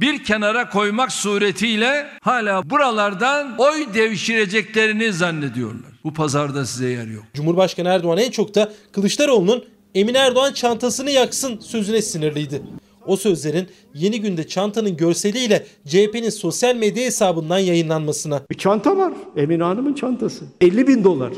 [0.00, 5.90] bir kenara koymak suretiyle hala buralardan oy devşireceklerini zannediyorlar.
[6.04, 7.24] Bu pazarda size yer yok.
[7.34, 12.62] Cumhurbaşkanı Erdoğan en çok da Kılıçdaroğlu'nun Emine Erdoğan çantasını yaksın sözüne sinirliydi.
[13.06, 18.42] O sözlerin yeni günde çantanın görseliyle CHP'nin sosyal medya hesabından yayınlanmasına.
[18.50, 19.12] Bir çanta var.
[19.36, 20.44] Emine Hanım'ın çantası.
[20.60, 21.32] 50 bin dolar.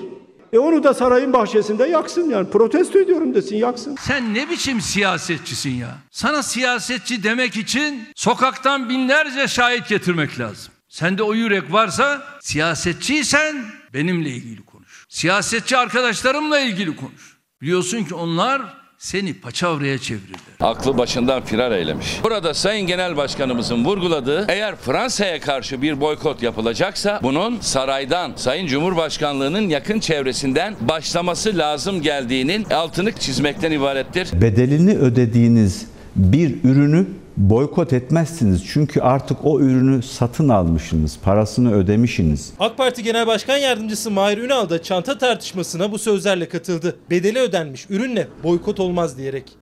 [0.52, 2.50] E onu da sarayın bahçesinde yaksın yani.
[2.50, 3.96] Protesto ediyorum desin yaksın.
[4.00, 5.98] Sen ne biçim siyasetçisin ya?
[6.10, 10.72] Sana siyasetçi demek için sokaktan binlerce şahit getirmek lazım.
[10.88, 15.06] Sende o yürek varsa siyasetçiysen benimle ilgili konuş.
[15.08, 17.36] Siyasetçi arkadaşlarımla ilgili konuş.
[17.62, 20.38] Biliyorsun ki onlar seni paçavraya çevirirler.
[20.60, 22.20] Aklı başından firar eylemiş.
[22.24, 29.68] Burada Sayın Genel Başkanımızın vurguladığı eğer Fransa'ya karşı bir boykot yapılacaksa bunun saraydan, Sayın Cumhurbaşkanlığının
[29.68, 34.40] yakın çevresinden başlaması lazım geldiğinin altını çizmekten ibarettir.
[34.40, 35.86] Bedelini ödediğiniz
[36.16, 38.66] bir ürünü boykot etmezsiniz.
[38.66, 42.52] Çünkü artık o ürünü satın almışsınız, parasını ödemişsiniz.
[42.60, 46.96] AK Parti Genel Başkan Yardımcısı Mahir Ünal da çanta tartışmasına bu sözlerle katıldı.
[47.10, 49.52] Bedeli ödenmiş ürünle boykot olmaz diyerek.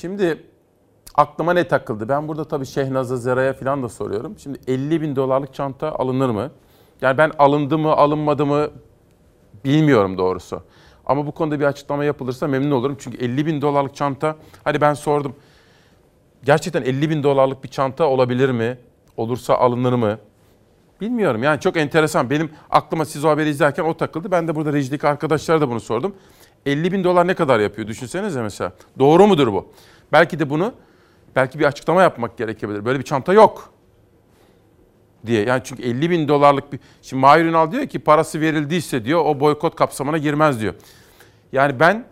[0.00, 0.42] Şimdi
[1.14, 2.08] aklıma ne takıldı?
[2.08, 4.38] Ben burada tabii Şehnaz'a Zera'ya falan da soruyorum.
[4.38, 6.50] Şimdi 50 bin dolarlık çanta alınır mı?
[7.00, 8.70] Yani ben alındı mı alınmadı mı
[9.64, 10.62] bilmiyorum doğrusu.
[11.06, 12.96] Ama bu konuda bir açıklama yapılırsa memnun olurum.
[12.98, 15.36] Çünkü 50 bin dolarlık çanta, hadi ben sordum.
[16.44, 18.78] Gerçekten 50 bin dolarlık bir çanta olabilir mi?
[19.16, 20.18] Olursa alınır mı?
[21.00, 22.30] Bilmiyorum yani çok enteresan.
[22.30, 24.30] Benim aklıma siz o haberi izlerken o takıldı.
[24.30, 26.14] Ben de burada rejideki arkadaşlara da bunu sordum.
[26.66, 28.72] 50 bin dolar ne kadar yapıyor düşünsenize mesela.
[28.98, 29.72] Doğru mudur bu?
[30.12, 30.72] Belki de bunu,
[31.36, 32.84] belki bir açıklama yapmak gerekebilir.
[32.84, 33.72] Böyle bir çanta yok
[35.26, 35.44] diye.
[35.44, 36.80] Yani çünkü 50 bin dolarlık bir...
[37.02, 40.74] Şimdi Mahir Ünal diyor ki parası verildiyse diyor o boykot kapsamına girmez diyor.
[41.52, 42.04] Yani ben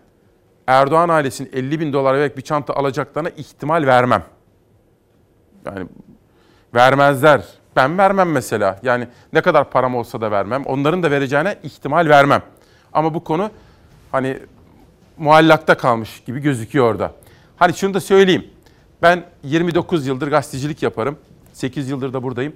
[0.67, 4.23] Erdoğan ailesinin 50 bin dolar vererek bir çanta alacaklarına ihtimal vermem.
[5.65, 5.87] Yani
[6.73, 7.43] vermezler.
[7.75, 8.79] Ben vermem mesela.
[8.83, 10.65] Yani ne kadar param olsa da vermem.
[10.65, 12.41] Onların da vereceğine ihtimal vermem.
[12.93, 13.51] Ama bu konu
[14.11, 14.39] hani
[15.17, 17.11] muallakta kalmış gibi gözüküyor orada.
[17.57, 18.47] Hani şunu da söyleyeyim.
[19.01, 21.17] Ben 29 yıldır gazetecilik yaparım.
[21.53, 22.53] 8 yıldır da buradayım.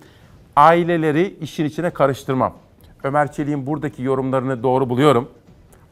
[0.56, 2.54] Aileleri işin içine karıştırmam.
[3.04, 5.30] Ömer Çelik'in buradaki yorumlarını doğru buluyorum.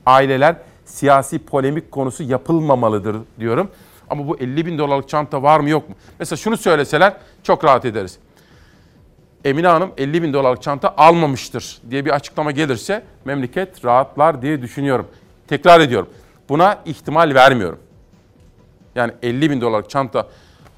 [0.06, 3.71] Aileler siyasi polemik konusu yapılmamalıdır diyorum.
[4.09, 5.95] Ama bu 50 bin dolarlık çanta var mı yok mu?
[6.19, 8.19] Mesela şunu söyleseler çok rahat ederiz.
[9.45, 15.07] Emine Hanım 50 bin dolarlık çanta almamıştır diye bir açıklama gelirse memleket rahatlar diye düşünüyorum.
[15.47, 16.09] Tekrar ediyorum.
[16.49, 17.79] Buna ihtimal vermiyorum.
[18.95, 20.27] Yani 50 bin dolarlık çanta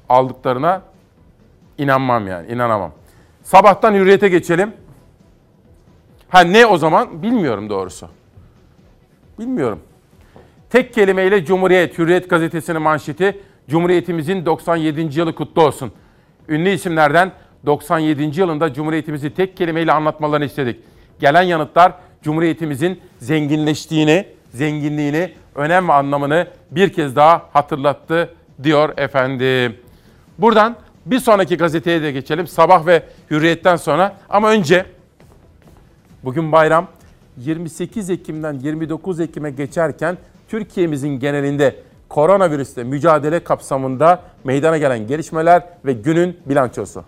[0.08, 0.82] aldıklarına
[1.78, 2.92] inanmam yani inanamam.
[3.42, 4.72] Sabahtan hürriyete geçelim.
[6.28, 8.08] Ha ne o zaman bilmiyorum doğrusu.
[9.38, 9.80] Bilmiyorum.
[10.70, 15.18] Tek kelimeyle Cumhuriyet, Hürriyet gazetesinin manşeti Cumhuriyetimizin 97.
[15.18, 15.92] yılı kutlu olsun.
[16.48, 17.32] Ünlü isimlerden
[17.66, 18.40] 97.
[18.40, 20.80] yılında Cumhuriyetimizi tek kelimeyle anlatmalarını istedik.
[21.20, 29.76] Gelen yanıtlar Cumhuriyetimizin zenginleştiğini, zenginliğini, önem ve anlamını bir kez daha hatırlattı diyor efendim.
[30.38, 30.76] Buradan
[31.06, 32.46] bir sonraki gazeteye de geçelim.
[32.46, 34.86] Sabah ve Hürriyet'ten sonra ama önce
[36.24, 36.88] bugün bayram
[37.36, 41.76] 28 Ekim'den 29 Ekim'e geçerken Türkiye'mizin genelinde
[42.08, 47.04] koronavirüsle mücadele kapsamında meydana gelen gelişmeler ve günün bilançosu.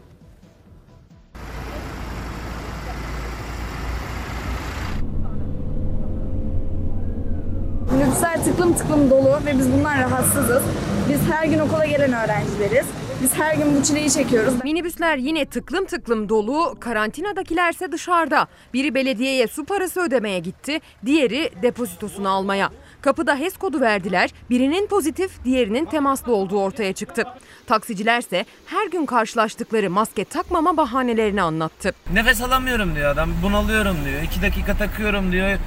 [7.92, 10.62] Minibüsler tıklım tıklım dolu ve biz bundan rahatsızız.
[11.09, 12.87] Biz her gün okula gelen öğrencileriz.
[13.22, 14.64] Biz her gün bu çileyi çekiyoruz.
[14.64, 18.46] Minibüsler yine tıklım tıklım dolu, karantinadakilerse dışarıda.
[18.74, 22.70] Biri belediyeye su parası ödemeye gitti, diğeri depozitosunu almaya.
[23.02, 27.24] Kapıda HES kodu verdiler, birinin pozitif, diğerinin temaslı olduğu ortaya çıktı.
[27.66, 31.92] Taksicilerse her gün karşılaştıkları maske takmama bahanelerini anlattı.
[32.12, 35.58] Nefes alamıyorum diyor adam, bunalıyorum diyor, iki dakika takıyorum diyor,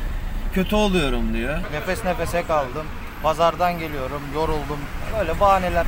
[0.54, 1.58] kötü oluyorum diyor.
[1.74, 2.86] Nefes nefese kaldım.
[3.24, 4.80] Pazardan geliyorum, yoruldum.
[5.20, 5.86] Böyle bahaneler.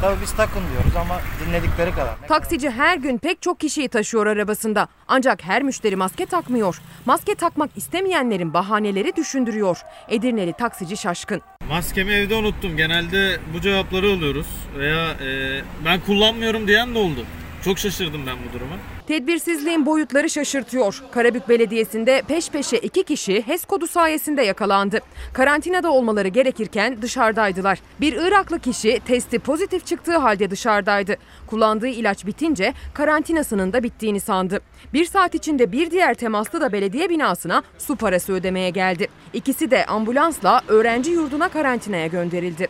[0.00, 2.16] Tabii biz takın diyoruz ama dinledikleri kadar.
[2.28, 4.88] Taksici her gün pek çok kişiyi taşıyor arabasında.
[5.08, 6.80] Ancak her müşteri maske takmıyor.
[7.06, 9.78] Maske takmak istemeyenlerin bahaneleri düşündürüyor.
[10.08, 11.40] Edirneli taksici şaşkın.
[11.68, 12.76] Maskemi evde unuttum.
[12.76, 14.46] Genelde bu cevapları alıyoruz.
[14.78, 17.26] Veya e, ben kullanmıyorum diyen de oldu.
[17.64, 18.76] Çok şaşırdım ben bu duruma.
[19.06, 21.02] Tedbirsizliğin boyutları şaşırtıyor.
[21.10, 25.00] Karabük Belediyesi'nde peş peşe iki kişi HES kodu sayesinde yakalandı.
[25.32, 27.78] Karantinada olmaları gerekirken dışarıdaydılar.
[28.00, 31.16] Bir Iraklı kişi testi pozitif çıktığı halde dışarıdaydı.
[31.46, 34.60] Kullandığı ilaç bitince karantinasının da bittiğini sandı.
[34.92, 39.08] Bir saat içinde bir diğer temaslı da belediye binasına su parası ödemeye geldi.
[39.32, 42.68] İkisi de ambulansla öğrenci yurduna karantinaya gönderildi.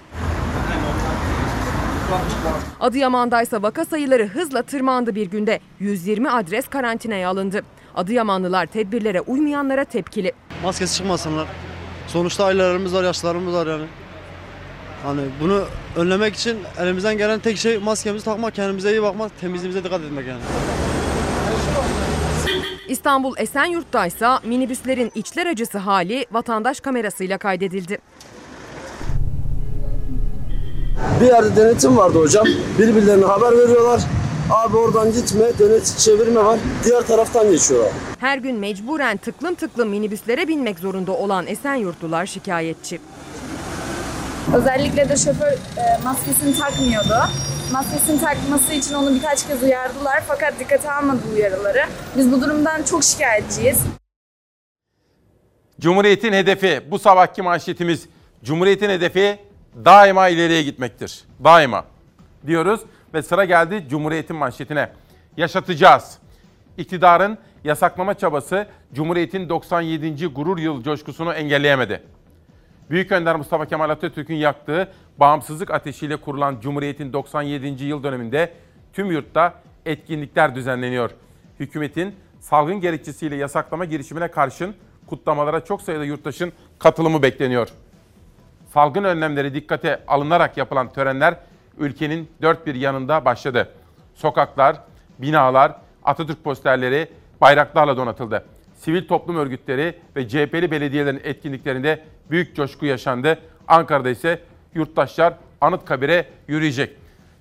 [2.80, 5.60] Adıyaman'da ise vaka sayıları hızla tırmandı bir günde.
[5.80, 7.62] 120 adres karantinaya alındı.
[7.94, 10.32] Adıyamanlılar tedbirlere uymayanlara tepkili.
[10.62, 11.46] Maskesi çıkmasınlar.
[12.06, 13.86] Sonuçta ailelerimiz var, yaşlarımız var yani.
[15.02, 15.64] Hani bunu
[15.96, 20.40] önlemek için elimizden gelen tek şey maskemizi takmak, kendimize iyi bakmak, temizliğimize dikkat etmek yani.
[22.88, 27.98] İstanbul Esenyurt'ta ise minibüslerin içler acısı hali vatandaş kamerasıyla kaydedildi.
[31.20, 32.46] Bir yerde denetim vardı hocam.
[32.78, 34.00] Birbirlerine haber veriyorlar.
[34.50, 36.58] Abi oradan gitme, denetim çevirme var.
[36.84, 37.92] Diğer taraftan geçiyorlar.
[38.20, 43.00] Her gün mecburen tıklım tıklım minibüslere binmek zorunda olan Esenyurtlular şikayetçi.
[44.56, 47.14] Özellikle de şoför e, maskesini takmıyordu.
[47.72, 51.82] Maskesini takması için onu birkaç kez uyardılar fakat dikkate almadı uyarıları.
[52.16, 53.78] Biz bu durumdan çok şikayetçiyiz.
[55.80, 58.02] Cumhuriyetin hedefi bu sabahki manşetimiz
[58.44, 59.38] Cumhuriyetin hedefi
[59.84, 61.24] daima ileriye gitmektir.
[61.44, 61.84] Daima.
[62.46, 62.80] diyoruz
[63.14, 64.90] ve sıra geldi Cumhuriyet'in manşetine.
[65.36, 66.18] Yaşatacağız.
[66.78, 70.26] İktidarın yasaklama çabası Cumhuriyet'in 97.
[70.26, 72.02] gurur yıl coşkusunu engelleyemedi.
[72.90, 77.84] Büyük Önder Mustafa Kemal Atatürk'ün yaktığı bağımsızlık ateşiyle kurulan Cumhuriyet'in 97.
[77.84, 78.52] yıl döneminde
[78.92, 79.54] tüm yurtta
[79.86, 81.10] etkinlikler düzenleniyor.
[81.60, 84.74] Hükümetin salgın gerekçesiyle yasaklama girişimine karşın
[85.06, 87.68] kutlamalara çok sayıda yurttaşın katılımı bekleniyor.
[88.74, 91.36] Salgın önlemleri dikkate alınarak yapılan törenler
[91.78, 93.68] ülkenin dört bir yanında başladı.
[94.14, 94.76] Sokaklar,
[95.18, 97.08] binalar, Atatürk posterleri
[97.40, 98.44] bayraklarla donatıldı.
[98.76, 103.38] Sivil toplum örgütleri ve CHP'li belediyelerin etkinliklerinde büyük coşku yaşandı.
[103.68, 104.40] Ankara'da ise
[104.74, 106.96] yurttaşlar Anıtkabir'e yürüyecek.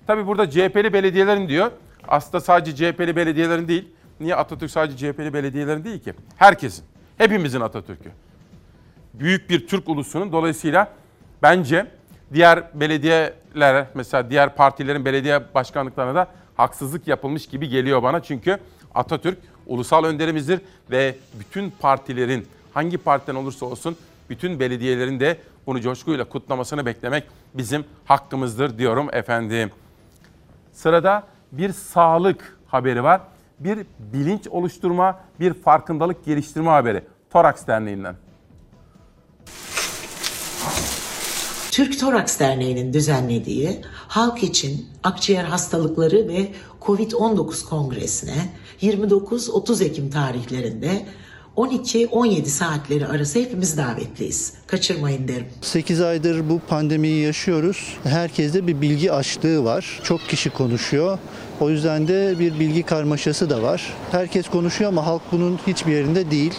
[0.06, 1.70] Tabi burada CHP'li belediyelerin diyor.
[2.08, 3.88] Aslında sadece CHP'li belediyelerin değil.
[4.20, 6.14] Niye Atatürk sadece CHP'li belediyelerin değil ki?
[6.36, 6.84] Herkesin.
[7.18, 8.10] Hepimizin Atatürk'ü.
[9.14, 10.88] Büyük bir Türk ulusunun dolayısıyla
[11.44, 11.86] bence
[12.32, 16.26] diğer belediyeler mesela diğer partilerin belediye başkanlıklarına da
[16.56, 18.22] haksızlık yapılmış gibi geliyor bana.
[18.22, 18.58] Çünkü
[18.94, 23.96] Atatürk ulusal önderimizdir ve bütün partilerin hangi partiden olursa olsun
[24.30, 29.70] bütün belediyelerin de bunu coşkuyla kutlamasını beklemek bizim hakkımızdır diyorum efendim.
[30.72, 33.20] Sırada bir sağlık haberi var.
[33.60, 37.04] Bir bilinç oluşturma, bir farkındalık geliştirme haberi.
[37.30, 38.16] Toraks Derneği'nden.
[41.74, 46.48] Türk Toraks Derneği'nin düzenlediği halk için akciğer hastalıkları ve
[46.82, 51.06] COVID-19 kongresine 29-30 Ekim tarihlerinde
[51.56, 54.52] 12-17 saatleri arası hepimiz davetliyiz.
[54.66, 55.46] Kaçırmayın derim.
[55.60, 57.96] 8 aydır bu pandemiyi yaşıyoruz.
[58.04, 60.00] Herkeste bir bilgi açlığı var.
[60.04, 61.18] Çok kişi konuşuyor.
[61.60, 63.94] O yüzden de bir bilgi karmaşası da var.
[64.10, 66.54] Herkes konuşuyor ama halk bunun hiçbir yerinde değil.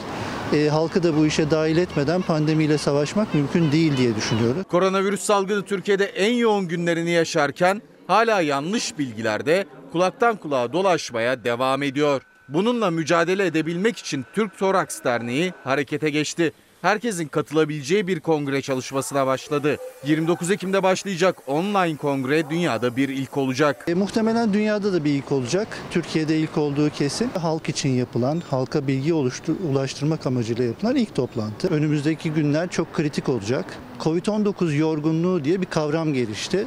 [0.56, 4.64] E, halkı da bu işe dahil etmeden pandemiyle savaşmak mümkün değil diye düşünüyoruz.
[4.64, 11.84] Koronavirüs salgını Türkiye'de en yoğun günlerini yaşarken hala yanlış bilgiler de kulaktan kulağa dolaşmaya devam
[11.84, 12.22] ediyor.
[12.50, 16.54] Bununla mücadele edebilmek için Türk Toraks Derneği harekete geçti.
[16.86, 19.78] Herkesin katılabileceği bir kongre çalışmasına başladı.
[20.06, 23.86] 29 Ekim'de başlayacak online kongre dünyada bir ilk olacak.
[23.88, 25.68] E, muhtemelen dünyada da bir ilk olacak.
[25.92, 27.30] Türkiye'de ilk olduğu kesin.
[27.42, 31.68] Halk için yapılan, halka bilgi oluştur, ulaştırmak amacıyla yapılan ilk toplantı.
[31.68, 33.66] Önümüzdeki günler çok kritik olacak.
[34.00, 36.66] Covid-19 yorgunluğu diye bir kavram gelişti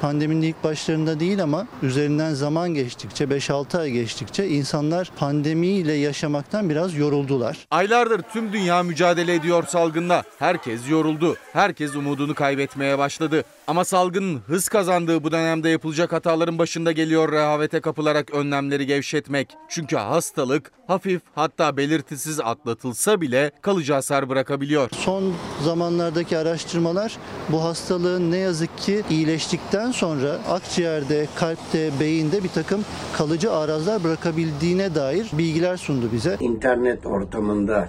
[0.00, 6.94] pandeminin ilk başlarında değil ama üzerinden zaman geçtikçe 5-6 ay geçtikçe insanlar pandemiyle yaşamaktan biraz
[6.94, 7.58] yoruldular.
[7.70, 10.22] Aylardır tüm dünya mücadele ediyor salgınla.
[10.38, 11.36] Herkes yoruldu.
[11.52, 13.44] Herkes umudunu kaybetmeye başladı.
[13.70, 19.56] Ama salgının hız kazandığı bu dönemde yapılacak hataların başında geliyor rehavete kapılarak önlemleri gevşetmek.
[19.68, 24.88] Çünkü hastalık hafif hatta belirtisiz atlatılsa bile kalıcı hasar bırakabiliyor.
[24.92, 32.84] Son zamanlardaki araştırmalar bu hastalığın ne yazık ki iyileştikten sonra akciğerde, kalpte, beyinde bir takım
[33.16, 36.36] kalıcı arazlar bırakabildiğine dair bilgiler sundu bize.
[36.40, 37.88] İnternet ortamında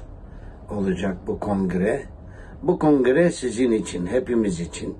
[0.69, 2.05] olacak bu kongre.
[2.63, 4.97] Bu kongre sizin için, hepimiz için.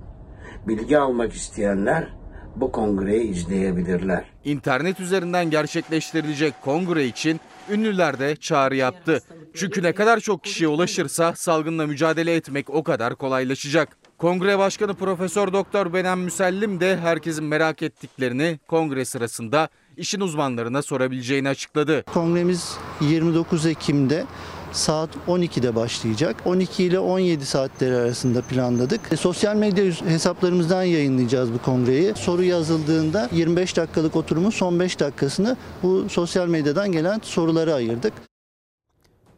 [0.67, 2.07] Bilgi almak isteyenler
[2.55, 4.25] bu kongreyi izleyebilirler.
[4.43, 9.21] İnternet üzerinden gerçekleştirilecek kongre için ünlüler de çağrı yaptı.
[9.55, 13.97] Çünkü ne kadar çok kişiye ulaşırsa salgınla mücadele etmek o kadar kolaylaşacak.
[14.17, 21.49] Kongre Başkanı Profesör Doktor Benem Müsellim de herkesin merak ettiklerini kongre sırasında işin uzmanlarına sorabileceğini
[21.49, 22.03] açıkladı.
[22.13, 24.25] Kongremiz 29 Ekim'de
[24.71, 26.35] saat 12'de başlayacak.
[26.45, 29.01] 12 ile 17 saatleri arasında planladık.
[29.11, 32.13] E, sosyal medya hesaplarımızdan yayınlayacağız bu kongreyi.
[32.15, 38.13] Soru yazıldığında 25 dakikalık oturumun son 5 dakikasını bu sosyal medyadan gelen sorulara ayırdık.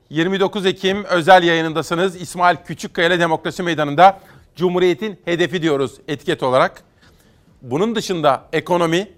[0.10, 2.16] 29 Ekim özel yayınındasınız.
[2.16, 4.20] İsmail Küçükkaya Demokrasi Meydanı'nda
[4.56, 6.84] Cumhuriyet'in hedefi diyoruz etiket olarak.
[7.62, 9.10] Bunun dışında ekonomi,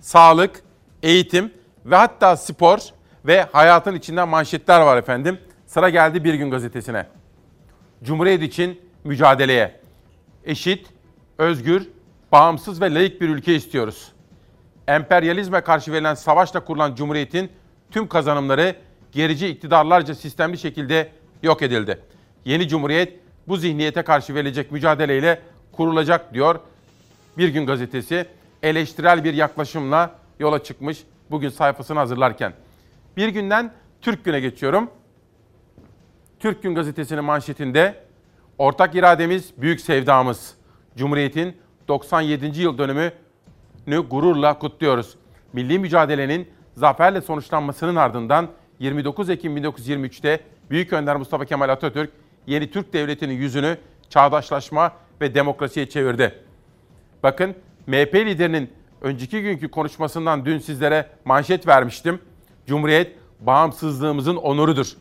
[0.00, 0.62] sağlık,
[1.02, 1.52] eğitim
[1.86, 2.78] ve hatta spor
[3.24, 5.38] ve hayatın içinden manşetler var efendim.
[5.70, 7.06] Sıra geldi Bir Gün Gazetesi'ne.
[8.02, 9.80] Cumhuriyet için mücadeleye.
[10.44, 10.86] Eşit,
[11.38, 11.88] özgür,
[12.32, 14.12] bağımsız ve layık bir ülke istiyoruz.
[14.88, 17.50] Emperyalizme karşı verilen savaşla kurulan Cumhuriyet'in
[17.90, 18.76] tüm kazanımları
[19.12, 21.12] gerici iktidarlarca sistemli şekilde
[21.42, 22.00] yok edildi.
[22.44, 25.42] Yeni Cumhuriyet bu zihniyete karşı verilecek mücadeleyle
[25.72, 26.60] kurulacak diyor
[27.38, 28.26] Bir Gün Gazetesi.
[28.62, 30.98] Eleştirel bir yaklaşımla yola çıkmış
[31.30, 32.52] bugün sayfasını hazırlarken.
[33.16, 34.90] Bir günden Türk Gün'e geçiyorum.
[36.40, 37.94] Türk Gün gazetesinin manşetinde
[38.58, 40.54] ortak irademiz, büyük sevdamız.
[40.96, 41.56] Cumhuriyet'in
[41.88, 42.60] 97.
[42.60, 45.16] yıl dönümünü gururla kutluyoruz.
[45.52, 52.10] Milli mücadelenin zaferle sonuçlanmasının ardından 29 Ekim 1923'te Büyük Önder Mustafa Kemal Atatürk
[52.46, 53.78] yeni Türk Devleti'nin yüzünü
[54.08, 56.34] çağdaşlaşma ve demokrasiye çevirdi.
[57.22, 57.54] Bakın
[57.86, 58.70] MHP liderinin
[59.00, 62.20] önceki günkü konuşmasından dün sizlere manşet vermiştim.
[62.66, 64.96] Cumhuriyet bağımsızlığımızın onurudur.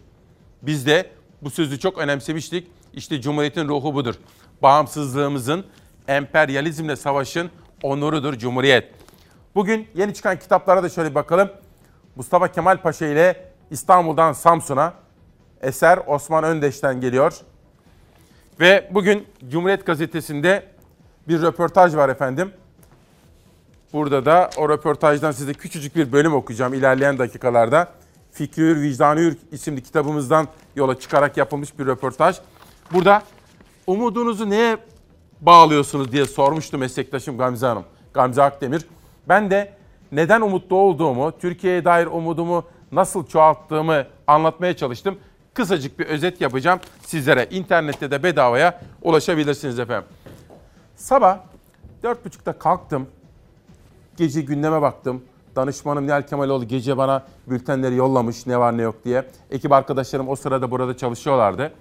[0.61, 2.67] Biz de bu sözü çok önemsemiştik.
[2.93, 4.15] İşte Cumhuriyet'in ruhu budur.
[4.61, 5.65] Bağımsızlığımızın,
[6.07, 7.49] emperyalizmle savaşın
[7.83, 8.91] onurudur Cumhuriyet.
[9.55, 11.49] Bugün yeni çıkan kitaplara da şöyle bakalım.
[12.15, 14.93] Mustafa Kemal Paşa ile İstanbul'dan Samsun'a
[15.61, 17.33] eser Osman Öndeş'ten geliyor.
[18.59, 20.65] Ve bugün Cumhuriyet Gazetesi'nde
[21.27, 22.51] bir röportaj var efendim.
[23.93, 27.87] Burada da o röportajdan size küçücük bir bölüm okuyacağım ilerleyen dakikalarda.
[28.31, 32.35] Fikri Hür, Vicdanı Hür isimli kitabımızdan yola çıkarak yapılmış bir röportaj.
[32.93, 33.23] Burada
[33.87, 34.77] umudunuzu neye
[35.41, 37.83] bağlıyorsunuz diye sormuştu meslektaşım Gamze Hanım.
[38.13, 38.85] Gamze Akdemir.
[39.27, 39.73] Ben de
[40.11, 45.17] neden umutlu olduğumu, Türkiye'ye dair umudumu nasıl çoğalttığımı anlatmaya çalıştım.
[45.53, 47.47] Kısacık bir özet yapacağım sizlere.
[47.51, 50.09] İnternette de bedavaya ulaşabilirsiniz efendim.
[50.95, 51.39] Sabah
[52.03, 53.07] 4.30'da kalktım.
[54.17, 55.23] Gece gündeme baktım.
[55.55, 59.23] Danışmanım Nihal Kemaloğlu gece bana bültenleri yollamış ne var ne yok diye.
[59.51, 61.71] Ekip arkadaşlarım o sırada burada çalışıyorlardı.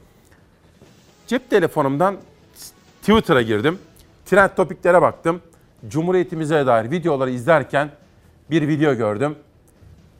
[1.26, 2.16] Cep telefonumdan
[3.00, 3.78] Twitter'a girdim.
[4.26, 5.40] Trend topiklere baktım.
[5.88, 7.90] Cumhuriyetimize dair videoları izlerken
[8.50, 9.36] bir video gördüm.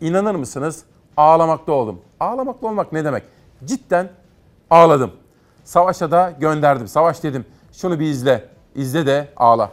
[0.00, 0.84] İnanır mısınız?
[1.16, 2.00] Ağlamakta oldum.
[2.20, 3.22] Ağlamakta olmak ne demek?
[3.64, 4.08] Cidden
[4.70, 5.10] ağladım.
[5.64, 6.88] Savaş'a da gönderdim.
[6.88, 7.44] Savaş dedim.
[7.72, 8.48] Şunu bir izle.
[8.74, 9.70] İzle de ağla.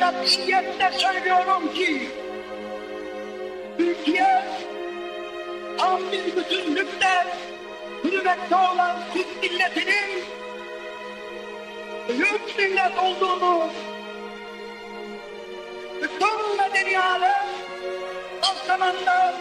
[0.00, 2.10] Ve katiyetle söylüyorum ki
[3.78, 4.44] Türkiye
[5.78, 7.26] tam bir bütünlükte
[8.04, 10.24] hürmette olan Türk milletinin
[12.08, 13.70] büyük millet olduğunu
[16.02, 17.48] bütün medeni alem
[18.42, 19.34] az zamanda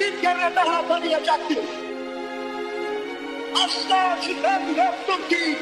[0.00, 1.58] bir kere daha tanıyacaktır.
[3.54, 5.58] Asla şüphem yoktur ki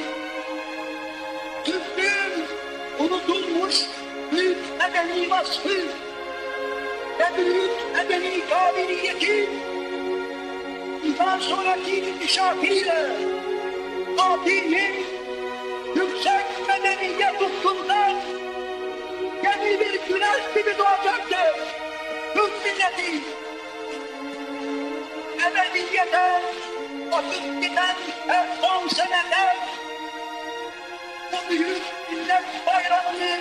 [1.64, 2.44] Türklüğün
[2.98, 3.74] unutulmuş
[4.32, 5.78] büyük medeni vasfı
[7.18, 9.48] ve büyük medeni kabiliyeti
[11.04, 13.06] bundan sonraki inkişafıyla
[14.16, 15.06] Fatih'in
[15.96, 18.14] yüksek medeniyet ufkundan
[19.44, 21.60] yeni bir güneş gibi doğacaktır.
[22.34, 23.20] Türk milleti
[25.46, 26.42] ebediyete
[27.12, 29.56] akıp giden her son seneler
[31.32, 33.40] bu büyük millet bayramını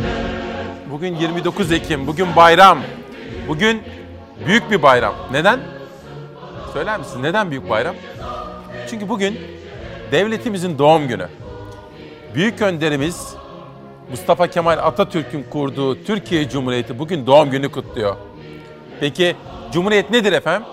[1.01, 2.07] bugün 29 Ekim.
[2.07, 2.79] Bugün bayram.
[3.47, 3.83] Bugün
[4.47, 5.13] büyük bir bayram.
[5.31, 5.59] Neden?
[6.73, 7.23] Söyler misin?
[7.23, 7.95] Neden büyük bayram?
[8.89, 9.39] Çünkü bugün
[10.11, 11.27] devletimizin doğum günü.
[12.35, 13.35] Büyük önderimiz
[14.09, 18.15] Mustafa Kemal Atatürk'ün kurduğu Türkiye Cumhuriyeti bugün doğum günü kutluyor.
[18.99, 19.35] Peki
[19.71, 20.67] Cumhuriyet nedir efendim?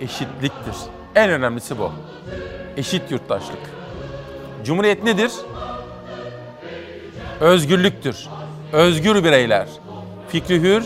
[0.00, 0.74] Eşitliktir.
[1.14, 1.92] En önemlisi bu.
[2.76, 3.60] Eşit yurttaşlık.
[4.64, 5.32] Cumhuriyet nedir?
[7.40, 8.28] Özgürlüktür.
[8.72, 9.68] Özgür bireyler.
[10.28, 10.84] Fikri hür,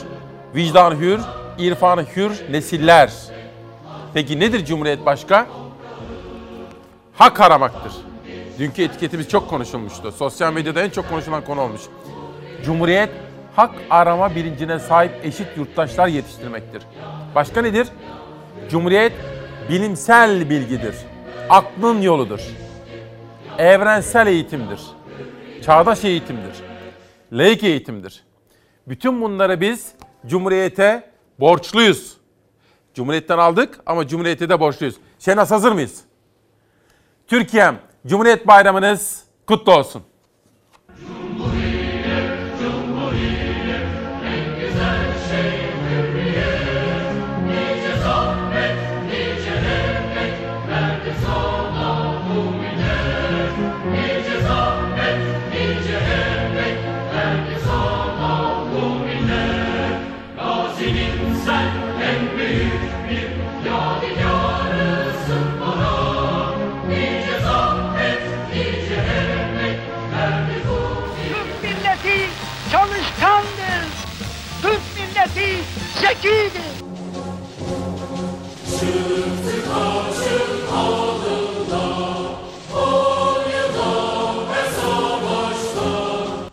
[0.54, 1.20] vicdan hür,
[1.58, 3.12] irfanı hür nesiller.
[4.14, 5.46] Peki nedir Cumhuriyet başka?
[7.14, 7.92] Hak aramaktır.
[8.58, 10.12] Dünkü etiketimiz çok konuşulmuştu.
[10.12, 11.80] Sosyal medyada en çok konuşulan konu olmuş.
[12.64, 13.10] Cumhuriyet
[13.56, 16.82] hak arama bilincine sahip eşit yurttaşlar yetiştirmektir.
[17.34, 17.88] Başka nedir?
[18.70, 19.12] Cumhuriyet
[19.70, 20.94] bilimsel bilgidir.
[21.50, 22.40] Aklın yoludur.
[23.58, 24.80] Evrensel eğitimdir.
[25.66, 26.71] Çağdaş eğitimdir.
[27.32, 28.24] Laik eğitimdir.
[28.88, 29.92] Bütün bunları biz
[30.26, 31.10] Cumhuriyete
[31.40, 32.16] borçluyuz.
[32.94, 34.96] Cumhuriyetten aldık ama Cumhuriyete de borçluyuz.
[35.18, 36.00] Şenas hazır mıyız?
[37.26, 40.02] Türkiye'm, Cumhuriyet Bayramınız kutlu olsun.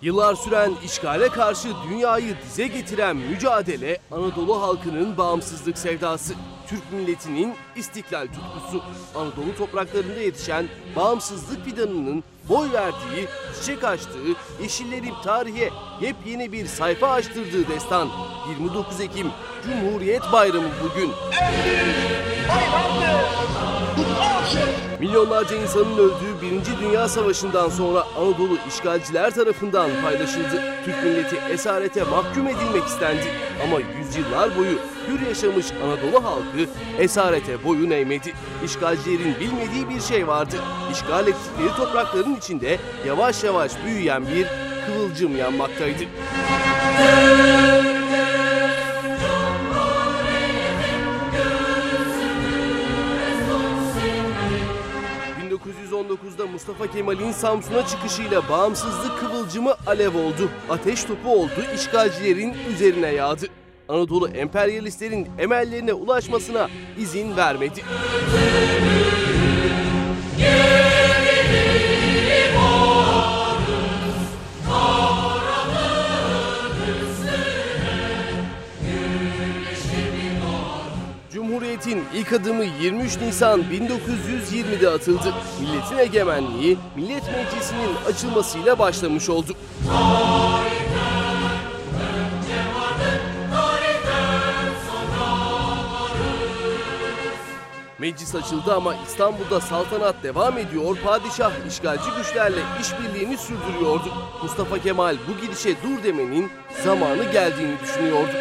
[0.09, 6.33] Yıllar süren işgale karşı dünyayı dize getiren mücadele Anadolu halkının bağımsızlık sevdası.
[6.67, 8.83] Türk milletinin istiklal tutkusu.
[9.15, 13.27] Anadolu topraklarında yetişen bağımsızlık fidanının boy verdiği,
[13.59, 15.69] çiçek açtığı, yeşillerin tarihe
[16.01, 18.09] yepyeni bir sayfa açtırdığı destan.
[18.49, 19.27] 29 Ekim
[19.63, 21.11] Cumhuriyet Bayramı bugün.
[24.99, 30.63] Milyonlarca insanın öldüğü Birinci Dünya Savaşı'ndan sonra Anadolu işgalciler tarafından paylaşıldı.
[30.85, 33.23] Türk milleti esarete mahkum edilmek istendi.
[33.63, 38.33] Ama yüzyıllar boyu hür yaşamış Anadolu halkı esarete boyun eğmedi.
[38.65, 40.55] İşgalcilerin bilmediği bir şey vardı.
[40.91, 44.47] İşgal ettikleri toprakların içinde yavaş yavaş büyüyen bir
[44.85, 46.03] kıvılcım yanmaktaydı.
[56.09, 60.49] 1919'da Mustafa Kemal'in Samsun'a çıkışıyla bağımsızlık kıvılcımı alev oldu.
[60.69, 63.45] Ateş topu oldu, işgalcilerin üzerine yağdı.
[63.89, 67.83] Anadolu emperyalistlerin emellerine ulaşmasına izin vermedi.
[81.89, 85.33] Cumhuriyet'in ilk adımı 23 Nisan 1920'de atıldı.
[85.61, 89.53] Milletin egemenliği Millet Meclisi'nin açılmasıyla başlamış oldu.
[97.99, 104.13] Meclis açıldı ama İstanbul'da saltanat devam ediyor, padişah işgalci güçlerle işbirliğini sürdürüyordu.
[104.43, 106.51] Mustafa Kemal bu gidişe dur demenin
[106.83, 108.33] zamanı geldiğini düşünüyordu.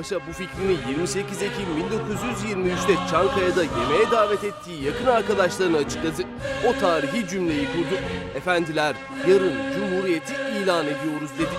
[0.00, 6.22] Paşa bu fikrini 28 Ekim 1923'te Çankaya'da yemeğe davet ettiği yakın arkadaşlarına açıkladı.
[6.68, 8.00] O tarihi cümleyi kurdu.
[8.34, 8.96] Efendiler
[9.28, 11.50] yarın Cumhuriyeti ilan ediyoruz dedi.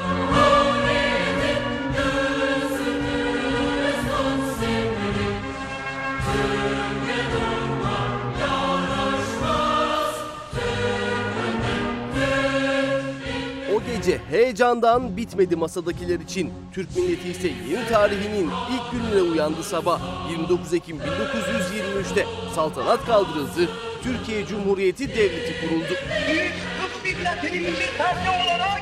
[14.12, 16.53] Gece heyecandan bitmedi masadakiler için.
[16.74, 20.30] Türk milleti ise yeni tarihinin ilk gününe uyandı sabah.
[20.30, 23.70] 29 Ekim 1923'te saltanat kaldırıldı.
[24.03, 25.86] Türkiye Cumhuriyeti Devleti kuruldu.
[25.88, 28.82] Türk milletinin bir ferdi olarak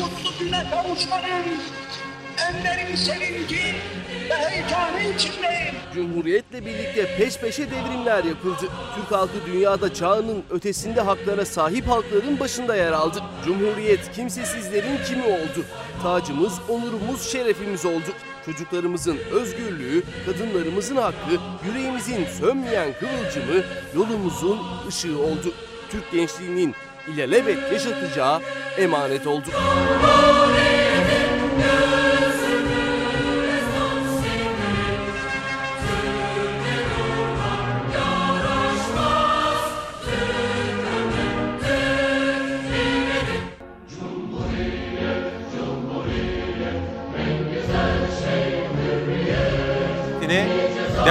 [0.00, 1.44] mutlu güne kavuşmanın
[2.38, 3.74] en derin sevinci
[4.30, 5.74] ve heyecanı içindeyim.
[5.94, 8.68] Cumhuriyetle birlikte peş peşe devrimler yapıldı.
[8.96, 13.22] Türk halkı dünyada çağının ötesinde haklara sahip halkların başında yer aldı.
[13.44, 15.64] Cumhuriyet kimsesizlerin kimi oldu.
[16.02, 18.12] Tacımız, onurumuz, şerefimiz oldu.
[18.46, 23.64] Çocuklarımızın özgürlüğü, kadınlarımızın hakkı, yüreğimizin sönmeyen kıvılcımı,
[23.96, 24.58] yolumuzun
[24.88, 25.54] ışığı oldu.
[25.90, 26.74] Türk gençliğinin
[27.08, 28.40] ilelebet yaşatacağı
[28.78, 29.46] emanet oldu.
[29.52, 30.73] Seni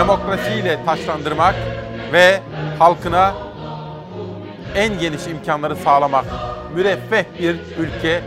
[0.03, 1.55] demokrasiyle taşlandırmak
[2.13, 2.39] ve
[2.79, 3.33] halkına
[4.75, 6.25] en geniş imkanları sağlamak,
[6.75, 8.21] müreffeh bir ülke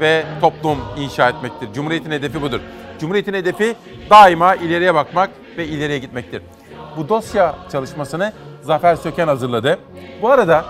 [0.00, 1.68] ve toplum inşa etmektir.
[1.74, 2.60] Cumhuriyetin hedefi budur.
[3.00, 3.76] Cumhuriyetin hedefi
[4.10, 6.42] daima ileriye bakmak ve ileriye gitmektir.
[6.96, 9.78] Bu dosya çalışmasını Zafer Söken hazırladı.
[10.22, 10.64] Bu arada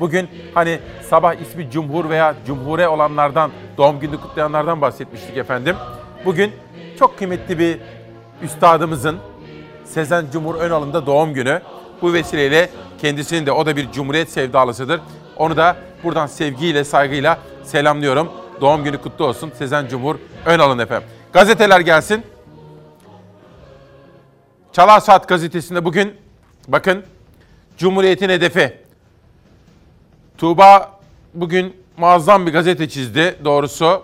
[0.00, 5.76] bugün hani sabah ismi Cumhur veya Cumhure olanlardan, doğum günü kutlayanlardan bahsetmiştik efendim.
[6.24, 6.52] Bugün
[6.98, 7.78] çok kıymetli bir
[8.42, 9.18] üstadımızın
[9.90, 11.62] Sezen Cumhur Önal'ın da doğum günü.
[12.02, 12.70] Bu vesileyle
[13.00, 15.00] kendisinin de o da bir cumhuriyet sevdalısıdır.
[15.36, 18.32] Onu da buradan sevgiyle, saygıyla selamlıyorum.
[18.60, 20.16] Doğum günü kutlu olsun Sezen Cumhur
[20.46, 21.08] Önal'ın efendim.
[21.32, 22.22] Gazeteler gelsin.
[24.72, 26.14] Çalar Saat gazetesinde bugün
[26.68, 27.04] bakın
[27.78, 28.78] Cumhuriyet'in hedefi.
[30.38, 30.98] Tuğba
[31.34, 34.02] bugün muazzam bir gazete çizdi doğrusu.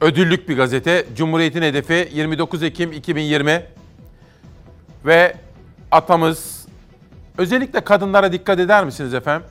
[0.00, 1.06] Ödüllük bir gazete.
[1.16, 3.77] Cumhuriyet'in hedefi 29 Ekim 2020.
[5.04, 5.36] Ve
[5.90, 6.66] atamız
[7.38, 9.46] özellikle kadınlara dikkat eder misiniz efendim?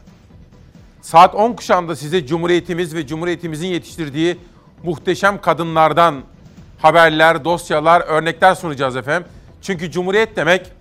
[1.01, 4.37] Saat 10 kuşağında size Cumhuriyetimiz ve Cumhuriyetimizin yetiştirdiği
[4.83, 6.23] muhteşem kadınlardan
[6.79, 9.29] haberler, dosyalar, örnekler sunacağız efendim.
[9.61, 10.71] Çünkü Cumhuriyet demek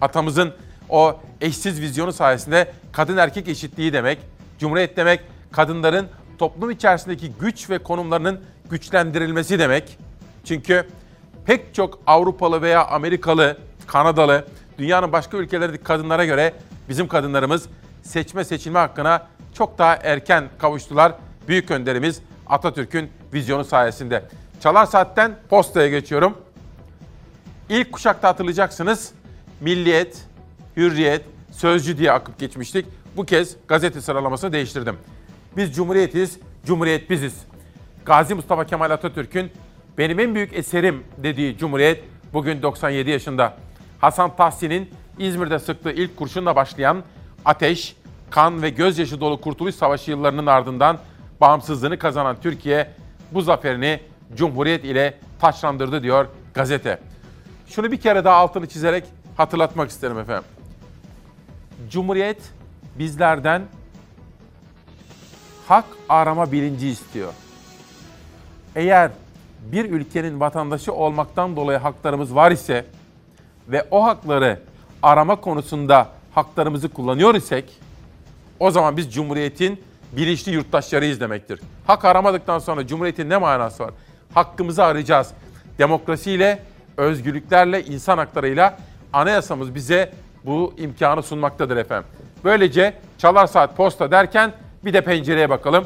[0.00, 0.52] atamızın
[0.88, 4.18] o eşsiz vizyonu sayesinde kadın erkek eşitliği demek.
[4.58, 5.20] Cumhuriyet demek
[5.52, 6.08] kadınların
[6.38, 8.40] toplum içerisindeki güç ve konumlarının
[8.70, 9.98] güçlendirilmesi demek.
[10.44, 10.86] Çünkü
[11.46, 13.56] pek çok Avrupalı veya Amerikalı,
[13.86, 14.44] Kanadalı
[14.78, 16.54] Dünyanın başka ülkelerindeki kadınlara göre
[16.88, 17.68] bizim kadınlarımız
[18.02, 21.12] seçme seçilme hakkına çok daha erken kavuştular.
[21.48, 24.24] Büyük önderimiz Atatürk'ün vizyonu sayesinde.
[24.60, 26.38] Çalar Saat'ten postaya geçiyorum.
[27.68, 29.12] İlk kuşakta hatırlayacaksınız
[29.60, 30.26] Milliyet,
[30.76, 32.86] Hürriyet, Sözcü diye akıp geçmiştik.
[33.16, 34.96] Bu kez gazete sıralamasını değiştirdim.
[35.56, 37.34] Biz Cumhuriyetiz, Cumhuriyet biziz.
[38.04, 39.50] Gazi Mustafa Kemal Atatürk'ün
[39.98, 43.56] benim en büyük eserim dediği Cumhuriyet bugün 97 yaşında.
[44.02, 47.02] Hasan Tahsin'in İzmir'de sıktığı ilk kurşunla başlayan
[47.44, 47.96] ateş,
[48.30, 50.98] kan ve gözyaşı dolu Kurtuluş Savaşı yıllarının ardından
[51.40, 52.90] bağımsızlığını kazanan Türkiye
[53.32, 54.00] bu zaferini
[54.36, 56.98] Cumhuriyet ile taçlandırdı diyor gazete.
[57.66, 59.04] Şunu bir kere daha altını çizerek
[59.36, 60.44] hatırlatmak isterim efendim.
[61.90, 62.42] Cumhuriyet
[62.98, 63.62] bizlerden
[65.68, 67.32] hak arama bilinci istiyor.
[68.76, 69.10] Eğer
[69.72, 72.84] bir ülkenin vatandaşı olmaktan dolayı haklarımız var ise
[73.68, 74.60] ve o hakları
[75.02, 77.64] arama konusunda haklarımızı kullanıyor isek
[78.60, 79.80] o zaman biz Cumhuriyet'in
[80.12, 81.60] bilinçli yurttaşlarıyız demektir.
[81.86, 83.90] Hak aramadıktan sonra Cumhuriyet'in ne manası var?
[84.34, 85.30] Hakkımızı arayacağız.
[85.78, 86.62] Demokrasiyle,
[86.96, 88.78] özgürlüklerle, insan haklarıyla
[89.12, 90.12] anayasamız bize
[90.44, 92.08] bu imkanı sunmaktadır efendim.
[92.44, 94.52] Böylece çalar saat posta derken
[94.84, 95.84] bir de pencereye bakalım.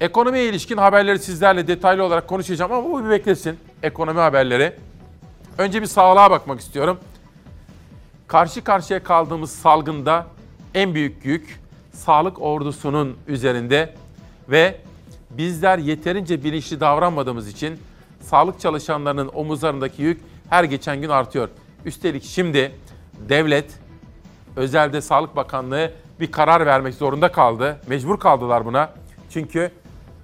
[0.00, 3.58] Ekonomiye ilişkin haberleri sizlerle detaylı olarak konuşacağım ama bu bir beklesin.
[3.82, 4.72] Ekonomi haberleri.
[5.58, 6.98] Önce bir sağlığa bakmak istiyorum.
[8.26, 10.26] Karşı karşıya kaldığımız salgında
[10.74, 11.60] en büyük yük
[11.92, 13.94] sağlık ordusunun üzerinde
[14.48, 14.80] ve
[15.30, 17.78] bizler yeterince bilinçli davranmadığımız için
[18.20, 21.48] sağlık çalışanlarının omuzlarındaki yük her geçen gün artıyor.
[21.84, 22.72] Üstelik şimdi
[23.28, 23.78] devlet,
[24.56, 27.80] özelde Sağlık Bakanlığı bir karar vermek zorunda kaldı.
[27.86, 28.90] Mecbur kaldılar buna.
[29.30, 29.70] Çünkü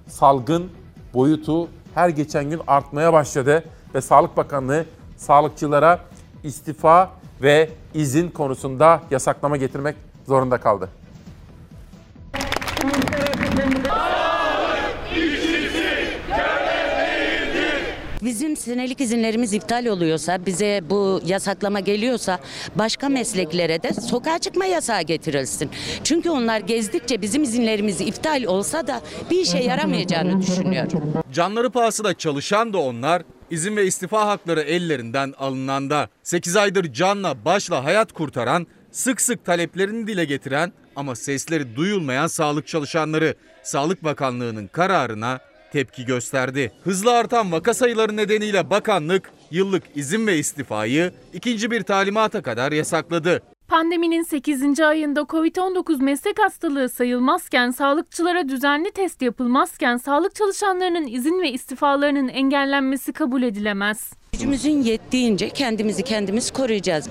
[0.07, 0.71] salgın
[1.13, 3.63] boyutu her geçen gün artmaya başladı
[3.95, 4.85] ve Sağlık Bakanlığı
[5.17, 5.99] sağlıkçılara
[6.43, 7.11] istifa
[7.41, 9.95] ve izin konusunda yasaklama getirmek
[10.27, 10.89] zorunda kaldı.
[18.25, 22.39] Bizim senelik izinlerimiz iptal oluyorsa, bize bu yasaklama geliyorsa
[22.75, 25.69] başka mesleklere de sokağa çıkma yasağı getirilsin.
[26.03, 29.01] Çünkü onlar gezdikçe bizim izinlerimiz iptal olsa da
[29.31, 31.13] bir işe yaramayacağını düşünüyorum.
[31.33, 33.21] Canları pahasına çalışan da onlar,
[33.51, 36.09] izin ve istifa hakları ellerinden alınanda.
[36.23, 42.67] 8 aydır canla başla hayat kurtaran, sık sık taleplerini dile getiren ama sesleri duyulmayan sağlık
[42.67, 45.39] çalışanları Sağlık Bakanlığı'nın kararına
[45.71, 46.71] tepki gösterdi.
[46.83, 53.41] Hızla artan vaka sayıları nedeniyle bakanlık yıllık izin ve istifayı ikinci bir talimata kadar yasakladı.
[53.67, 54.79] Pandeminin 8.
[54.79, 63.13] ayında Covid-19 meslek hastalığı sayılmazken, sağlıkçılara düzenli test yapılmazken sağlık çalışanlarının izin ve istifalarının engellenmesi
[63.13, 64.13] kabul edilemez.
[64.31, 67.09] Gücümüzün yettiğince kendimizi kendimiz koruyacağız.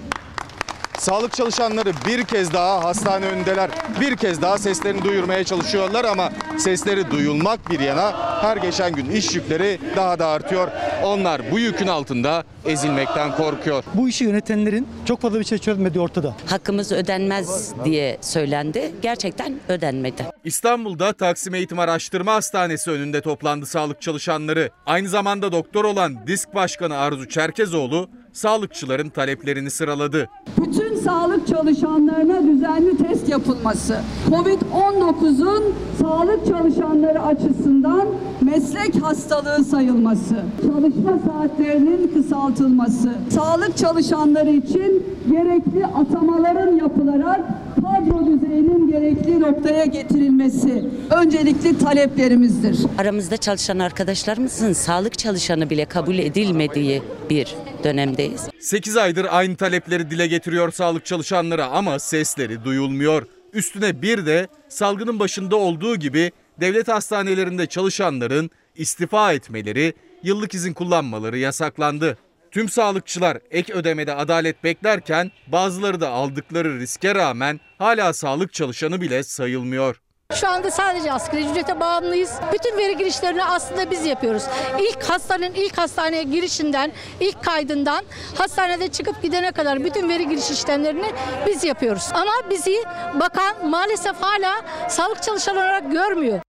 [0.99, 3.70] Sağlık çalışanları bir kez daha hastane önündeler.
[4.01, 9.34] Bir kez daha seslerini duyurmaya çalışıyorlar ama sesleri duyulmak bir yana her geçen gün iş
[9.34, 10.68] yükleri daha da artıyor.
[11.05, 13.84] Onlar bu yükün altında ezilmekten korkuyor.
[13.95, 16.36] Bu işi yönetenlerin çok fazla bir şey çözmediği ortada.
[16.47, 18.92] Hakkımız ödenmez diye söylendi.
[19.03, 20.26] Gerçekten ödenmedi.
[20.45, 24.70] İstanbul'da Taksim Eğitim Araştırma Hastanesi önünde toplandı sağlık çalışanları.
[24.86, 30.28] Aynı zamanda doktor olan Disk Başkanı Arzu Çerkezoğlu sağlıkçıların taleplerini sıraladı.
[30.59, 38.09] Bütün sağlık çalışanlarına düzenli test yapılması, Covid-19'un sağlık çalışanları açısından
[38.41, 47.41] meslek hastalığı sayılması, çalışma saatlerinin kısaltılması, sağlık çalışanları için gerekli atamaların yapılarak
[47.74, 52.78] kadro düzeyinin gerekli noktaya getirilmesi öncelikli taleplerimizdir.
[52.99, 58.49] Aramızda çalışan arkadaşlarımızın sağlık çalışanı bile kabul edilmediği bir dönemdeyiz.
[58.61, 63.26] 8 aydır aynı talepleri dile getiriyor sağlık çalışanları ama sesleri duyulmuyor.
[63.53, 71.39] Üstüne bir de salgının başında olduğu gibi devlet hastanelerinde çalışanların istifa etmeleri, yıllık izin kullanmaları
[71.39, 72.18] yasaklandı.
[72.51, 79.22] Tüm sağlıkçılar ek ödemede adalet beklerken bazıları da aldıkları riske rağmen hala sağlık çalışanı bile
[79.22, 80.01] sayılmıyor.
[80.33, 82.33] Şu anda sadece asgari ücrete bağımlıyız.
[82.53, 84.43] Bütün veri girişlerini aslında biz yapıyoruz.
[84.81, 88.05] İlk hastanın ilk hastaneye girişinden, ilk kaydından
[88.39, 91.12] hastanede çıkıp gidene kadar bütün veri giriş işlemlerini
[91.47, 92.09] biz yapıyoruz.
[92.14, 92.85] Ama bizi
[93.20, 96.41] bakan maalesef hala sağlık çalışanı olarak görmüyor.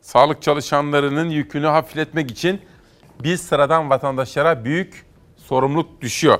[0.00, 2.60] Sağlık çalışanlarının yükünü hafifletmek için
[3.22, 6.38] biz sıradan vatandaşlara büyük sorumluluk düşüyor.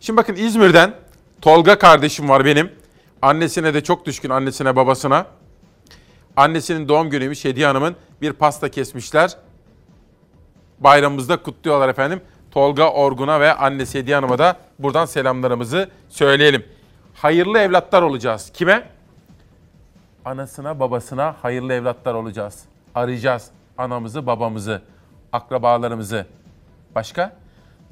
[0.00, 0.94] Şimdi bakın İzmir'den
[1.42, 2.83] Tolga kardeşim var benim.
[3.24, 5.26] Annesine de çok düşkün annesine babasına.
[6.36, 9.36] Annesinin doğum günüymüş Hediye Hanım'ın bir pasta kesmişler.
[10.80, 12.20] Bayramımızda kutluyorlar efendim.
[12.50, 16.64] Tolga Orgun'a ve annesi Hediye Hanım'a da buradan selamlarımızı söyleyelim.
[17.14, 18.50] Hayırlı evlatlar olacağız.
[18.54, 18.88] Kime?
[20.24, 22.64] Anasına babasına hayırlı evlatlar olacağız.
[22.94, 24.82] Arayacağız anamızı babamızı,
[25.32, 26.26] akrabalarımızı.
[26.94, 27.36] Başka?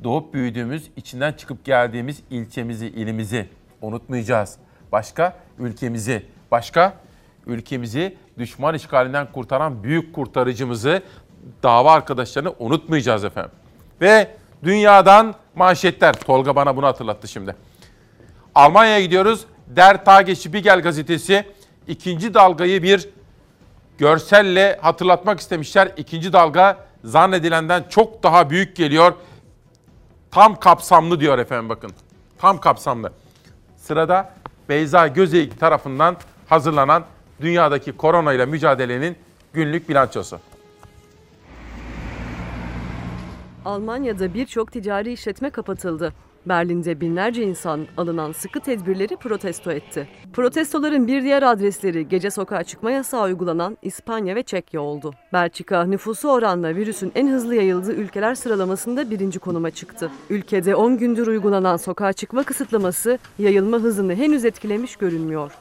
[0.05, 3.49] Doğup büyüdüğümüz, içinden çıkıp geldiğimiz ilçemizi, ilimizi
[3.83, 4.59] unutmayacağız.
[4.93, 5.37] Başka?
[5.59, 6.27] Ülkemizi.
[6.51, 6.95] Başka?
[7.47, 11.03] Ülkemizi düşman işgalinden kurtaran büyük kurtarıcımızı,
[11.63, 13.53] dava arkadaşlarını unutmayacağız efendim.
[14.01, 14.31] Ve
[14.65, 16.13] dünyadan manşetler.
[16.13, 17.57] Tolga bana bunu hatırlattı şimdi.
[18.55, 19.45] Almanya'ya gidiyoruz.
[19.67, 21.47] Der Tagesspiegel gazetesi
[21.89, 23.09] ikinci dalgayı bir
[23.99, 25.93] görselle hatırlatmak istemişler.
[25.97, 29.15] İkinci dalga zannedilenden çok daha büyük geliyor.
[30.31, 31.93] Tam kapsamlı diyor efendim bakın.
[32.39, 33.13] Tam kapsamlı.
[33.77, 34.35] Sırada
[34.69, 36.17] Beyza Gözeyik tarafından
[36.49, 37.05] hazırlanan
[37.41, 39.17] dünyadaki korona ile mücadelenin
[39.53, 40.41] günlük bilançosu.
[43.65, 46.13] Almanya'da birçok ticari işletme kapatıldı.
[46.47, 50.09] Berlin'de binlerce insan alınan sıkı tedbirleri protesto etti.
[50.33, 55.15] Protestoların bir diğer adresleri gece sokağa çıkma yasağı uygulanan İspanya ve Çekya oldu.
[55.33, 60.11] Belçika nüfusu oranla virüsün en hızlı yayıldığı ülkeler sıralamasında birinci konuma çıktı.
[60.31, 65.53] Ülkede 10 gündür uygulanan sokağa çıkma kısıtlaması yayılma hızını henüz etkilemiş görünmüyor.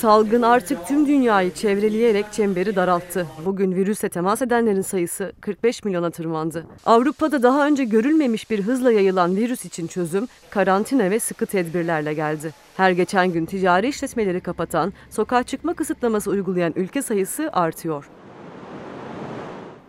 [0.00, 3.26] Salgın artık tüm dünyayı çevreleyerek çemberi daralttı.
[3.44, 6.66] Bugün virüse temas edenlerin sayısı 45 milyona tırmandı.
[6.86, 12.52] Avrupa'da daha önce görülmemiş bir hızla yayılan virüs için çözüm karantina ve sıkı tedbirlerle geldi.
[12.76, 18.04] Her geçen gün ticari işletmeleri kapatan, sokağa çıkma kısıtlaması uygulayan ülke sayısı artıyor.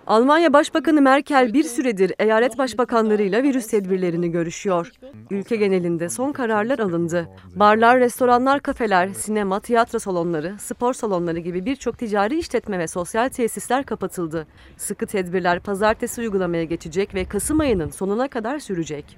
[0.10, 4.92] Almanya Başbakanı Merkel bir süredir eyalet başbakanlarıyla virüs tedbirlerini görüşüyor.
[5.30, 7.30] Ülke genelinde son kararlar alındı.
[7.56, 13.86] Barlar, restoranlar, kafeler, sinema, tiyatro salonları, spor salonları gibi birçok ticari işletme ve sosyal tesisler
[13.86, 14.48] kapatıldı.
[14.78, 19.18] Sıkı tedbirler pazartesi uygulamaya geçecek ve Kasım ayının sonuna kadar sürecek.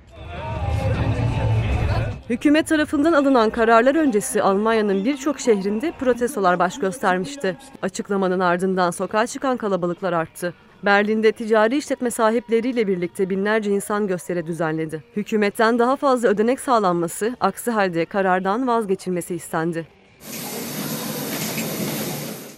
[2.30, 7.58] Hükümet tarafından alınan kararlar öncesi Almanya'nın birçok şehrinde protestolar baş göstermişti.
[7.82, 10.54] Açıklamanın ardından sokağa çıkan kalabalıklar arttı.
[10.86, 15.04] Berlin'de ticari işletme sahipleriyle birlikte binlerce insan gösteri düzenledi.
[15.16, 19.88] Hükümetten daha fazla ödenek sağlanması, aksi halde karardan vazgeçilmesi istendi.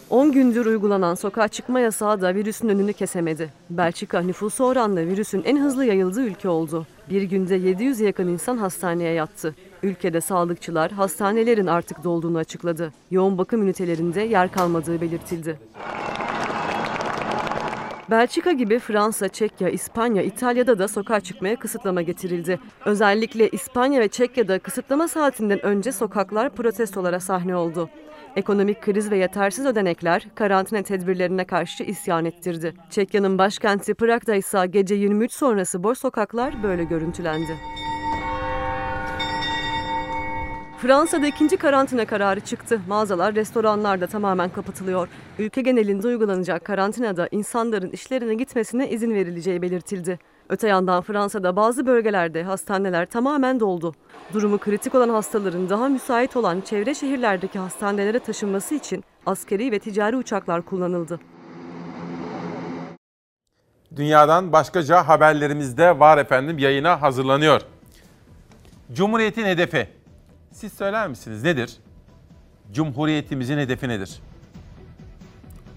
[0.10, 3.54] 10 gündür uygulanan sokağa çıkma yasağı da virüsün önünü kesemedi.
[3.70, 6.88] Belçika nüfusu oranla virüsün en hızlı yayıldığı ülke oldu.
[7.10, 9.56] Bir günde 700'e yakın insan hastaneye yattı.
[9.84, 12.94] Ülkede sağlıkçılar hastanelerin artık dolduğunu açıkladı.
[13.12, 15.60] Yoğun bakım ünitelerinde yer kalmadığı belirtildi.
[18.10, 22.60] Belçika gibi Fransa, Çekya, İspanya, İtalya'da da sokağa çıkmaya kısıtlama getirildi.
[22.86, 27.89] Özellikle İspanya ve Çekya'da kısıtlama saatinden önce sokaklar protestolara sahne oldu.
[28.36, 32.74] Ekonomik kriz ve yetersiz ödenekler karantina tedbirlerine karşı isyan ettirdi.
[32.89, 37.58] Çekya'nın başkenti Prag'da ise gece 23 sonrası boş sokaklar böyle görüntülendi.
[40.84, 42.82] Fransa'da ikinci karantina kararı çıktı.
[42.88, 45.08] Mağazalar, restoranlar da tamamen kapatılıyor.
[45.40, 50.20] Ülke genelinde uygulanacak karantinada insanların işlerine gitmesine izin verileceği belirtildi.
[50.50, 53.94] Öte yandan Fransa'da bazı bölgelerde hastaneler tamamen doldu.
[54.34, 60.16] Durumu kritik olan hastaların daha müsait olan çevre şehirlerdeki hastanelere taşınması için askeri ve ticari
[60.16, 61.20] uçaklar kullanıldı.
[63.96, 67.62] Dünyadan başkaca haberlerimiz de var efendim yayına hazırlanıyor.
[68.94, 70.03] Cumhuriyetin hedefi.
[70.54, 71.78] Siz söyler misiniz nedir?
[72.72, 74.20] Cumhuriyetimizin hedefi nedir?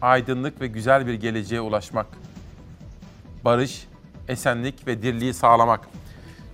[0.03, 2.07] Aydınlık ve güzel bir geleceğe ulaşmak.
[3.45, 3.87] Barış,
[4.29, 5.81] esenlik ve dirliği sağlamak.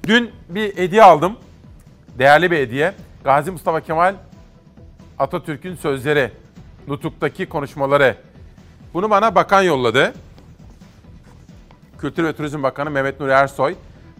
[0.06, 1.36] Dün bir hediye aldım.
[2.18, 2.94] Değerli bir hediye.
[3.24, 4.14] Gazi Mustafa Kemal
[5.18, 6.32] Atatürk'ün sözleri,
[6.88, 8.16] Nutuk'taki konuşmaları.
[8.94, 10.12] Bunu bana bakan yolladı.
[11.98, 13.74] Kültür ve Turizm Bakanı Mehmet Nuri Ersoy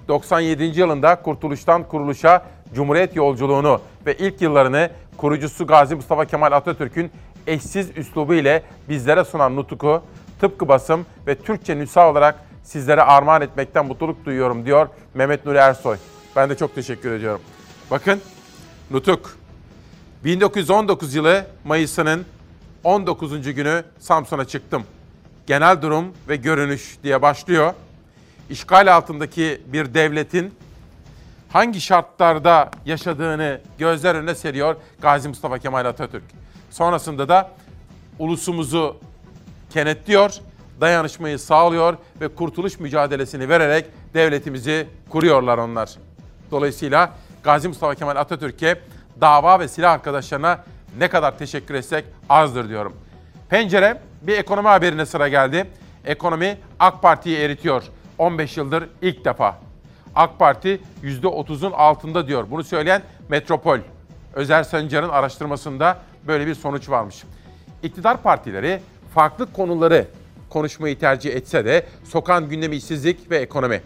[0.09, 0.65] 97.
[0.65, 7.11] yılında kurtuluştan kuruluşa Cumhuriyet yolculuğunu ve ilk yıllarını kurucusu Gazi Mustafa Kemal Atatürk'ün
[7.47, 10.03] eşsiz üslubu ile bizlere sunan Nutuk'u
[10.41, 15.97] tıpkı basım ve Türkçe nüsa olarak sizlere armağan etmekten mutluluk duyuyorum diyor Mehmet Nuri Ersoy.
[16.37, 17.41] Ben de çok teşekkür ediyorum.
[17.91, 18.21] Bakın
[18.91, 19.37] Nutuk
[20.25, 22.27] 1919 yılı Mayıs'ının
[22.85, 23.55] 19.
[23.55, 24.85] günü Samsun'a çıktım.
[25.47, 27.75] Genel durum ve görünüş diye başlıyor.
[28.51, 30.55] İşgal altındaki bir devletin
[31.53, 36.25] hangi şartlarda yaşadığını gözler önüne seriyor Gazi Mustafa Kemal Atatürk.
[36.71, 37.51] Sonrasında da
[38.19, 38.97] ulusumuzu
[39.71, 40.35] kenetliyor,
[40.81, 45.91] dayanışmayı sağlıyor ve kurtuluş mücadelesini vererek devletimizi kuruyorlar onlar.
[46.51, 47.13] Dolayısıyla
[47.45, 48.81] Gazi Mustafa Kemal Atatürk'e
[49.21, 50.65] dava ve silah arkadaşlarına
[50.99, 52.97] ne kadar teşekkür etsek azdır diyorum.
[53.49, 55.71] Pencere bir ekonomi haberine sıra geldi.
[56.05, 57.83] Ekonomi AK Parti'yi eritiyor.
[58.19, 59.72] 15 yıldır ilk defa.
[60.15, 62.47] AK Parti %30'un altında diyor.
[62.51, 63.79] Bunu söyleyen Metropol.
[64.35, 67.25] Özer Sancar'ın araştırmasında böyle bir sonuç varmış.
[67.83, 68.81] İktidar partileri
[69.15, 70.07] farklı konuları
[70.51, 73.83] konuşmayı tercih etse de sokan gündemi işsizlik ve ekonomi.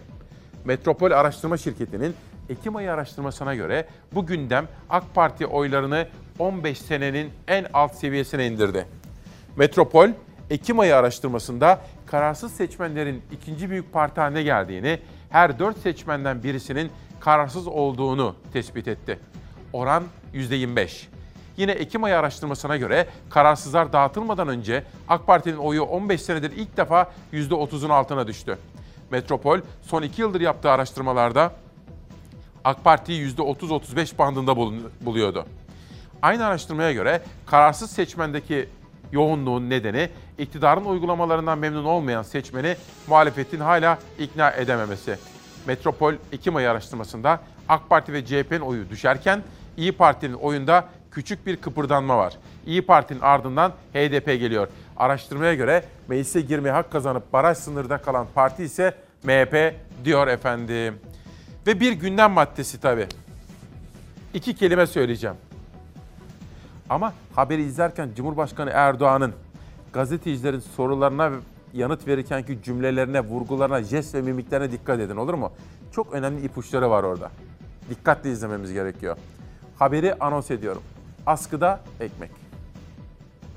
[0.64, 2.14] Metropol Araştırma Şirketi'nin
[2.48, 6.08] Ekim ayı araştırmasına göre bu gündem AK Parti oylarını
[6.38, 8.86] 15 senenin en alt seviyesine indirdi.
[9.56, 10.08] Metropol,
[10.50, 14.98] Ekim ayı araştırmasında kararsız seçmenlerin ikinci büyük parti haline geldiğini,
[15.30, 19.18] her dört seçmenden birisinin kararsız olduğunu tespit etti.
[19.72, 20.04] Oran
[20.34, 21.06] %25.
[21.56, 27.12] Yine Ekim ayı araştırmasına göre kararsızlar dağıtılmadan önce AK Parti'nin oyu 15 senedir ilk defa
[27.32, 28.58] %30'un altına düştü.
[29.10, 31.52] Metropol son iki yıldır yaptığı araştırmalarda
[32.64, 34.56] AK Parti'yi %30-35 bandında
[35.00, 35.46] buluyordu.
[36.22, 38.68] Aynı araştırmaya göre kararsız seçmendeki
[39.12, 42.76] yoğunluğun nedeni iktidarın uygulamalarından memnun olmayan seçmeni
[43.06, 45.18] muhalefetin hala ikna edememesi.
[45.66, 49.42] Metropol Ekim ayı araştırmasında AK Parti ve CHP'nin oyu düşerken
[49.76, 52.36] İyi Parti'nin oyunda küçük bir kıpırdanma var.
[52.66, 54.68] İyi Parti'nin ardından HDP geliyor.
[54.96, 58.94] Araştırmaya göre meclise girmeye hak kazanıp baraj sınırda kalan parti ise
[59.24, 60.94] MHP diyor efendim.
[61.66, 63.06] Ve bir gündem maddesi tabii.
[64.34, 65.36] İki kelime söyleyeceğim.
[66.90, 69.32] Ama haberi izlerken Cumhurbaşkanı Erdoğan'ın
[69.92, 71.30] gazetecilerin sorularına
[71.74, 75.52] yanıt verirkenki cümlelerine, vurgularına, jest ve mimiklerine dikkat edin olur mu?
[75.92, 77.30] Çok önemli ipuçları var orada.
[77.90, 79.16] Dikkatli izlememiz gerekiyor.
[79.78, 80.82] Haberi anons ediyorum.
[81.26, 82.30] Askıda ekmek.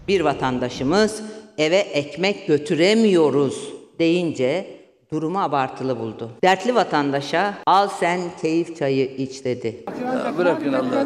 [0.07, 1.21] Bir vatandaşımız
[1.57, 4.79] eve ekmek götüremiyoruz deyince
[5.11, 6.31] durumu abartılı buldu.
[6.43, 9.83] Dertli vatandaşa al sen keyif çayı iç dedi.
[10.05, 11.05] Ya bırakın Allah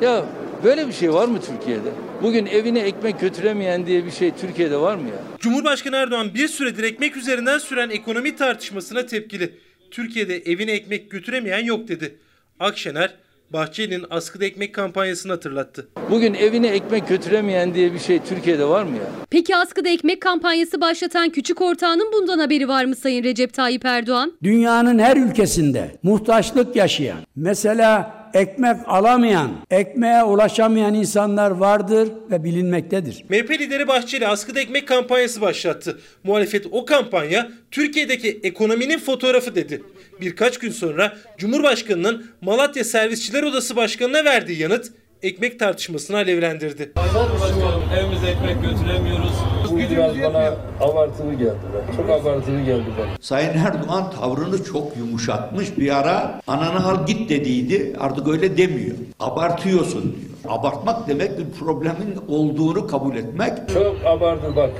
[0.00, 0.24] Ya
[0.64, 1.88] böyle bir şey var mı Türkiye'de?
[2.22, 5.38] Bugün evine ekmek götüremeyen diye bir şey Türkiye'de var mı ya?
[5.38, 9.54] Cumhurbaşkanı Erdoğan bir süredir ekmek üzerinden süren ekonomi tartışmasına tepkili.
[9.90, 12.18] Türkiye'de evine ekmek götüremeyen yok dedi.
[12.60, 13.14] Akşener
[13.50, 15.88] Bahçeli'nin askıda ekmek kampanyasını hatırlattı.
[16.10, 19.04] Bugün evine ekmek götüremeyen diye bir şey Türkiye'de var mı ya?
[19.30, 24.32] Peki askıda ekmek kampanyası başlatan küçük ortağının bundan haberi var mı Sayın Recep Tayyip Erdoğan?
[24.42, 33.24] Dünyanın her ülkesinde muhtaçlık yaşayan, mesela ekmek alamayan, ekmeğe ulaşamayan insanlar vardır ve bilinmektedir.
[33.28, 36.00] MHP lideri Bahçeli askıda ekmek kampanyası başlattı.
[36.24, 39.82] Muhalefet o kampanya Türkiye'deki ekonominin fotoğrafı dedi.
[40.20, 44.92] Birkaç gün sonra Cumhurbaşkanı'nın Malatya Servisçiler Odası Başkanı'na verdiği yanıt
[45.22, 46.92] ekmek tartışmasını alevlendirdi.
[46.96, 49.32] Başkanım evimize ekmek götüremiyoruz.
[49.70, 51.50] Bu biraz bana abartılı geldi.
[51.74, 51.96] Be.
[51.96, 53.06] Çok abartılı geldi bana.
[53.20, 55.78] Sayın Erdoğan tavrını çok yumuşatmış.
[55.78, 57.96] Bir ara ananı al git dediydi.
[58.00, 58.96] Artık öyle demiyor.
[59.20, 60.54] Abartıyorsun diyor.
[60.58, 63.52] Abartmak demek bir problemin olduğunu kabul etmek.
[63.74, 64.70] Çok abartı bak.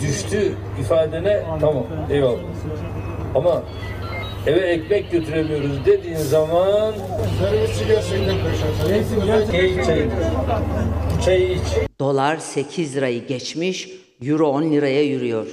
[0.00, 2.38] Düştü ifadene tamam eyvallah.
[3.34, 3.62] Ama
[4.46, 6.94] eve ekmek götüremiyoruz dediğin zaman
[7.40, 8.36] servisçi gerçekten
[9.52, 10.08] Çay, çay.
[11.24, 11.60] Çay iç.
[12.00, 13.88] Dolar 8 lirayı geçmiş,
[14.22, 15.46] euro 10 liraya yürüyor.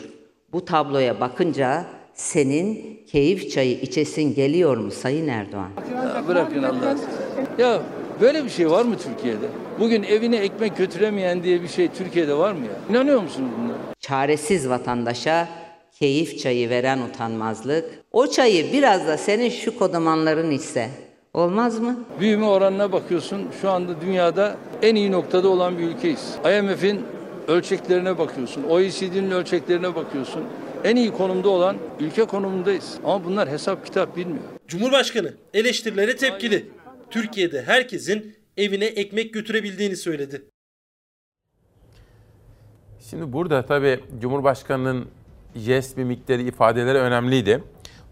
[0.54, 5.70] Bu tabloya bakınca senin keyif çayı içesin geliyor mu Sayın Erdoğan?
[5.96, 6.96] Ya bırakın Allah
[7.58, 7.82] Ya
[8.22, 9.46] böyle bir şey var mı Türkiye'de?
[9.80, 12.72] Bugün evine ekmek götüremeyen diye bir şey Türkiye'de var mı ya?
[12.96, 13.78] İnanıyor musunuz bunlara?
[14.00, 15.48] Çaresiz vatandaşa
[16.00, 17.86] keyif çayı veren utanmazlık.
[18.12, 20.89] O çayı biraz da senin şu kodamanların içse
[21.34, 22.00] olmaz mı?
[22.20, 26.36] Büyüme oranına bakıyorsun şu anda dünyada en iyi noktada olan bir ülkeyiz.
[26.60, 27.06] IMF'in
[27.48, 30.43] ölçeklerine bakıyorsun, OECD'nin ölçeklerine bakıyorsun.
[30.84, 32.98] En iyi konumda olan ülke konumundayız.
[33.04, 34.43] Ama bunlar hesap kitap bilmiyor.
[34.68, 36.66] Cumhurbaşkanı eleştirilere tepkili.
[37.10, 40.41] Türkiye'de herkesin evine ekmek götürebildiğini söyledi.
[43.10, 45.06] Şimdi burada tabii Cumhurbaşkanı'nın
[45.56, 47.64] jest, mimikleri, ifadeleri önemliydi.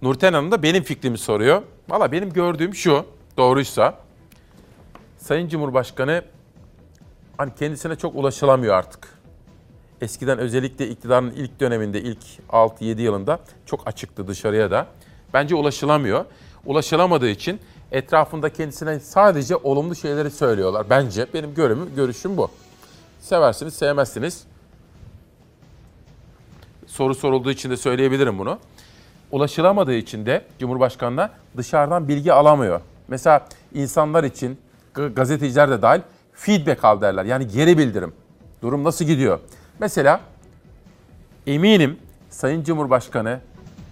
[0.01, 1.61] Nurten Hanım da benim fikrimi soruyor.
[1.89, 3.05] Valla benim gördüğüm şu,
[3.37, 3.99] doğruysa
[5.17, 6.21] Sayın Cumhurbaşkanı
[7.37, 9.07] hani kendisine çok ulaşılamıyor artık.
[10.01, 14.87] Eskiden özellikle iktidarın ilk döneminde, ilk 6-7 yılında çok açıktı dışarıya da.
[15.33, 16.25] Bence ulaşılamıyor.
[16.65, 17.59] Ulaşılamadığı için
[17.91, 20.89] etrafında kendisine sadece olumlu şeyleri söylüyorlar.
[20.89, 22.51] Bence benim görümüm, görüşüm bu.
[23.19, 24.43] Seversiniz, sevmezsiniz.
[26.93, 28.59] Soru sorulduğu için de söyleyebilirim bunu.
[29.31, 32.81] Ulaşılamadığı için de Cumhurbaşkanı'na dışarıdan bilgi alamıyor.
[33.07, 34.57] Mesela insanlar için,
[35.15, 36.01] gazeteciler de dahil
[36.33, 37.25] feedback al derler.
[37.25, 38.13] Yani geri bildirim.
[38.61, 39.39] Durum nasıl gidiyor?
[39.79, 40.21] Mesela
[41.47, 41.97] eminim
[42.29, 43.39] Sayın Cumhurbaşkanı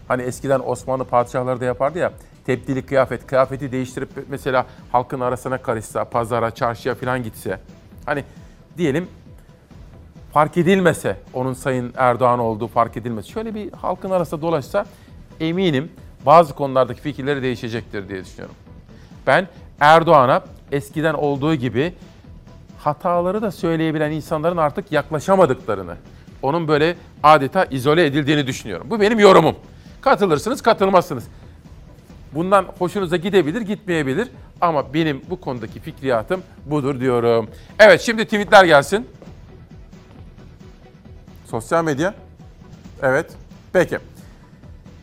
[0.08, 2.12] hani eskiden Osmanlı padişahları da yapardı ya
[2.46, 7.60] tebdili kıyafet, kıyafeti değiştirip mesela halkın arasına karışsa, pazara, çarşıya falan gitse.
[8.06, 8.24] Hani
[8.78, 9.08] diyelim
[10.34, 14.86] fark edilmese, onun Sayın Erdoğan olduğu fark edilmese, şöyle bir halkın arasında dolaşsa
[15.40, 15.92] eminim
[16.26, 18.56] bazı konulardaki fikirleri değişecektir diye düşünüyorum.
[19.28, 19.48] Ben
[19.80, 21.94] Erdoğan'a eskiden olduğu gibi
[22.80, 25.96] hataları da söyleyebilen insanların artık yaklaşamadıklarını,
[26.42, 28.88] onun böyle adeta izole edildiğini düşünüyorum.
[28.90, 29.56] Bu benim yorumum.
[30.02, 31.24] Katılırsınız, katılmazsınız.
[32.36, 34.28] Bundan hoşunuza gidebilir, gitmeyebilir
[34.62, 37.50] ama benim bu konudaki fikriyatım budur diyorum.
[37.80, 39.08] Evet, şimdi tweetler gelsin.
[41.52, 42.14] Sosyal medya.
[43.04, 43.32] Evet.
[43.74, 44.00] Peki.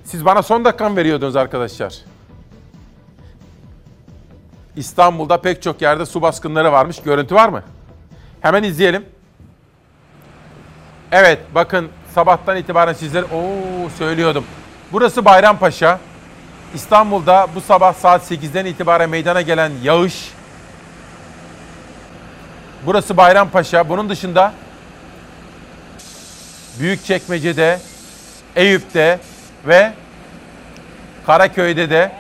[0.05, 1.95] Siz bana son dakika mı veriyordunuz arkadaşlar?
[4.77, 7.03] İstanbul'da pek çok yerde su baskınları varmış.
[7.03, 7.63] Görüntü var mı?
[8.41, 9.07] Hemen izleyelim.
[11.13, 14.45] Evet bakın sabahtan itibaren sizlere ooo söylüyordum.
[14.93, 16.01] Burası Bayrampaşa.
[16.75, 20.31] İstanbul'da bu sabah saat 8'den itibaren meydana gelen yağış.
[22.87, 23.89] Burası Bayrampaşa.
[23.89, 24.53] Bunun dışında
[26.81, 27.81] Büyükçekmece'de,
[28.57, 29.21] Eyüp'te
[29.67, 29.93] ve
[31.27, 32.13] Karaköy'de de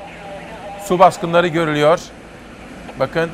[0.85, 2.01] su baskınları görülüyor.
[2.99, 3.31] Bakın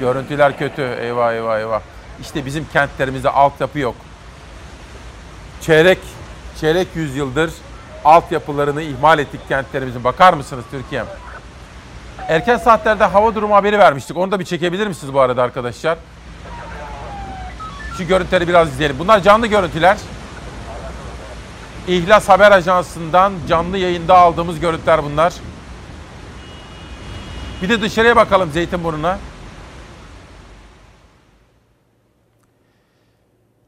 [0.00, 0.82] görüntüler kötü.
[0.82, 1.80] Eyvah eyvah eyvah.
[2.20, 3.94] İşte bizim kentlerimizde altyapı yok.
[5.60, 5.98] Çeyrek,
[6.60, 7.50] çeyrek yüzyıldır
[8.04, 10.04] altyapılarını ihmal ettik kentlerimizin.
[10.04, 11.06] Bakar mısınız Türkiye'm?
[12.28, 14.16] Erken saatlerde hava durumu haberi vermiştik.
[14.16, 15.98] Onu da bir çekebilir misiniz bu arada arkadaşlar?
[17.98, 18.98] Şu görüntüleri biraz izleyelim.
[18.98, 19.96] Bunlar canlı görüntüler.
[21.88, 25.34] İhlas Haber Ajansı'ndan canlı yayında aldığımız görüntüler bunlar.
[27.62, 29.18] Bir de dışarıya bakalım Zeytinburnu'na.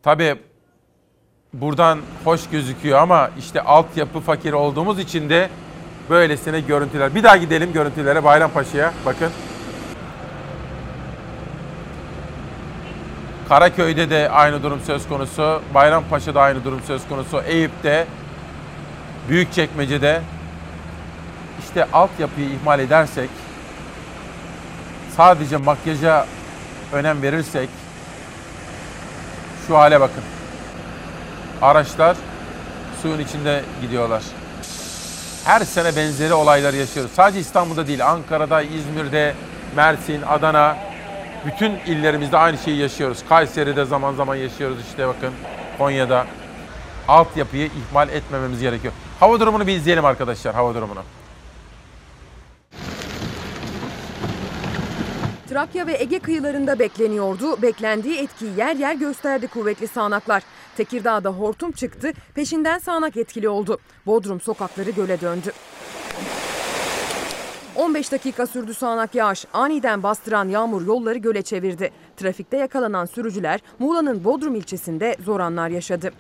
[0.03, 0.37] Tabii
[1.53, 5.51] buradan hoş gözüküyor ama işte altyapı fakiri olduğumuz için de
[6.11, 7.15] böylesine görüntüler.
[7.15, 9.31] Bir daha gidelim görüntülere Bayrampaşa'ya bakın.
[13.49, 15.63] Karaköy'de de aynı durum söz konusu.
[15.75, 17.43] Bayrampaşa'da aynı durum söz konusu.
[17.47, 18.07] Eyüp'te,
[19.29, 20.23] Büyükçekmece'de
[21.65, 23.31] işte altyapıyı ihmal edersek
[25.17, 26.27] sadece makyaja
[26.93, 27.69] önem verirsek
[29.67, 30.23] şu hale bakın.
[31.63, 32.17] Araçlar
[33.03, 34.23] suyun içinde gidiyorlar.
[35.45, 37.13] Her sene benzeri olaylar yaşıyoruz.
[37.13, 39.35] Sadece İstanbul'da değil, Ankara'da, İzmir'de,
[39.77, 40.77] Mersin, Adana,
[41.47, 43.19] bütün illerimizde aynı şeyi yaşıyoruz.
[43.29, 45.33] Kayseri'de zaman zaman yaşıyoruz işte bakın.
[45.79, 46.27] Konya'da
[47.09, 48.93] altyapıyı ihmal etmememiz gerekiyor.
[49.21, 51.03] Hava durumunu bir izleyelim arkadaşlar, hava durumunu.
[55.49, 57.63] Trakya ve Ege kıyılarında bekleniyordu.
[57.63, 60.43] Beklendiği etkiyi yer yer gösterdi kuvvetli sağanaklar.
[60.77, 63.79] Tekirdağ'da hortum çıktı, peşinden sağanak etkili oldu.
[64.07, 65.53] Bodrum sokakları göle döndü.
[67.77, 69.47] 15 dakika sürdü sağanak yağış.
[69.53, 71.91] Aniden bastıran yağmur yolları göle çevirdi.
[72.17, 76.13] Trafikte yakalanan sürücüler Muğla'nın Bodrum ilçesinde zor anlar yaşadı.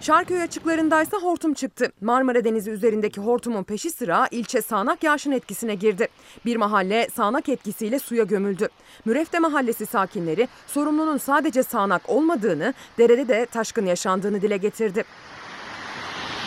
[0.00, 1.92] Şarköy açıklarındaysa hortum çıktı.
[2.00, 6.08] Marmara Denizi üzerindeki hortumun peşi sıra ilçe sağanak yağışın etkisine girdi.
[6.44, 8.68] Bir mahalle sağanak etkisiyle suya gömüldü.
[9.04, 15.04] Mürefte Mahallesi sakinleri sorumlunun sadece sağanak olmadığını, derede de taşkın yaşandığını dile getirdi.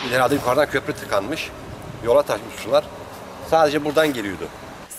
[0.08, 1.50] İleride yukarıdan köprü tıkanmış.
[2.04, 2.84] Yola taşmış sular.
[3.50, 4.48] Sadece buradan geliyordu.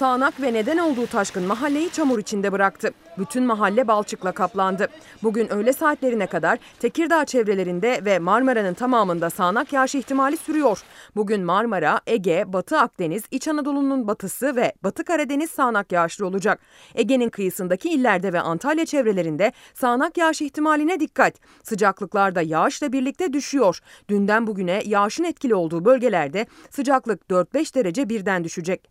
[0.04, 2.92] Sağanak ve neden olduğu taşkın mahalleyi çamur içinde bıraktı.
[3.18, 4.88] Bütün mahalle balçıkla kaplandı.
[5.24, 10.84] Bugün öğle saatlerine kadar Tekirdağ çevrelerinde ve Marmara'nın tamamında sağanak yağış ihtimali sürüyor.
[11.16, 16.60] Bugün Marmara, Ege, Batı Akdeniz, İç Anadolu'nun batısı ve Batı Karadeniz sağanak yağışlı olacak.
[16.96, 21.34] Ege'nin kıyısındaki illerde ve Antalya çevrelerinde sağanak yağış ihtimaline dikkat.
[21.64, 23.80] Sıcaklıklar da yağışla birlikte düşüyor.
[24.10, 28.90] Dünden bugüne yağışın etkili olduğu bölgelerde sıcaklık 4-5 derece birden düşecek.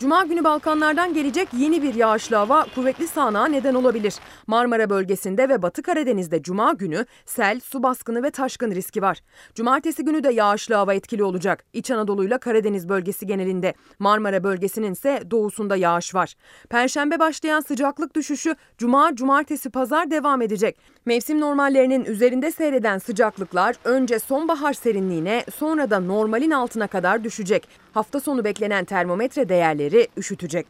[0.00, 4.14] Cuma günü Balkanlardan gelecek yeni bir yağışlı hava kuvvetli sağanağa neden olabilir.
[4.46, 9.20] Marmara bölgesinde ve Batı Karadeniz'de Cuma günü sel, su baskını ve taşkın riski var.
[9.54, 11.64] Cumartesi günü de yağışlı hava etkili olacak.
[11.72, 13.74] İç Anadolu ile Karadeniz bölgesi genelinde.
[13.98, 16.34] Marmara bölgesinin ise doğusunda yağış var.
[16.70, 20.78] Perşembe başlayan sıcaklık düşüşü Cuma, Cumartesi, Pazar devam edecek.
[21.06, 27.68] Mevsim normallerinin üzerinde seyreden sıcaklıklar önce sonbahar serinliğine sonra da normalin altına kadar düşecek.
[27.94, 30.66] Hafta sonu beklenen termometre değerleri üşütecek.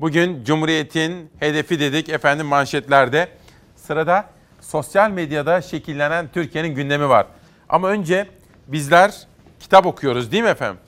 [0.00, 3.28] Bugün Cumhuriyet'in hedefi dedik efendim manşetlerde.
[3.76, 4.24] Sırada
[4.60, 7.26] sosyal medyada şekillenen Türkiye'nin gündemi var.
[7.68, 8.26] Ama önce
[8.66, 9.26] bizler
[9.60, 10.80] kitap okuyoruz değil mi efendim?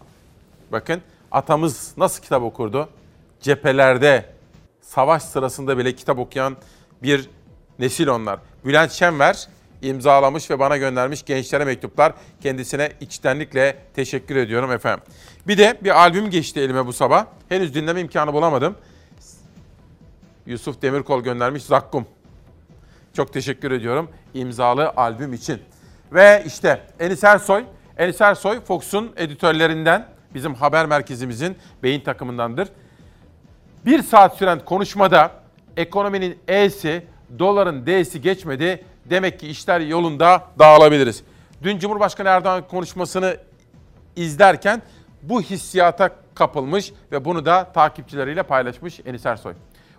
[0.72, 2.89] Bakın atamız nasıl kitap okurdu?
[3.41, 4.24] Cephelerde,
[4.80, 6.57] savaş sırasında bile kitap okuyan
[7.03, 7.30] bir
[7.79, 8.39] nesil onlar.
[8.64, 9.49] Bülent Şenver
[9.83, 12.12] imzalamış ve bana göndermiş gençlere mektuplar.
[12.43, 15.05] Kendisine içtenlikle teşekkür ediyorum efendim.
[15.47, 17.27] Bir de bir albüm geçti elime bu sabah.
[17.49, 18.77] Henüz dinleme imkanı bulamadım.
[20.47, 22.07] Yusuf Demirkol göndermiş Zakkum.
[23.12, 25.61] Çok teşekkür ediyorum imzalı albüm için.
[26.12, 27.64] Ve işte Enis Ersoy,
[27.99, 32.68] Enis Ersoy Fox'un editörlerinden, bizim haber merkezimizin beyin takımındandır.
[33.87, 35.31] Bir saat süren konuşmada
[35.77, 37.07] ekonominin E'si,
[37.39, 38.85] doların D'si geçmedi.
[39.05, 41.22] Demek ki işler yolunda dağılabiliriz.
[41.62, 43.37] Dün Cumhurbaşkanı Erdoğan konuşmasını
[44.16, 44.83] izlerken
[45.22, 49.55] bu hissiyata kapılmış ve bunu da takipçileriyle paylaşmış Enis Ersoy.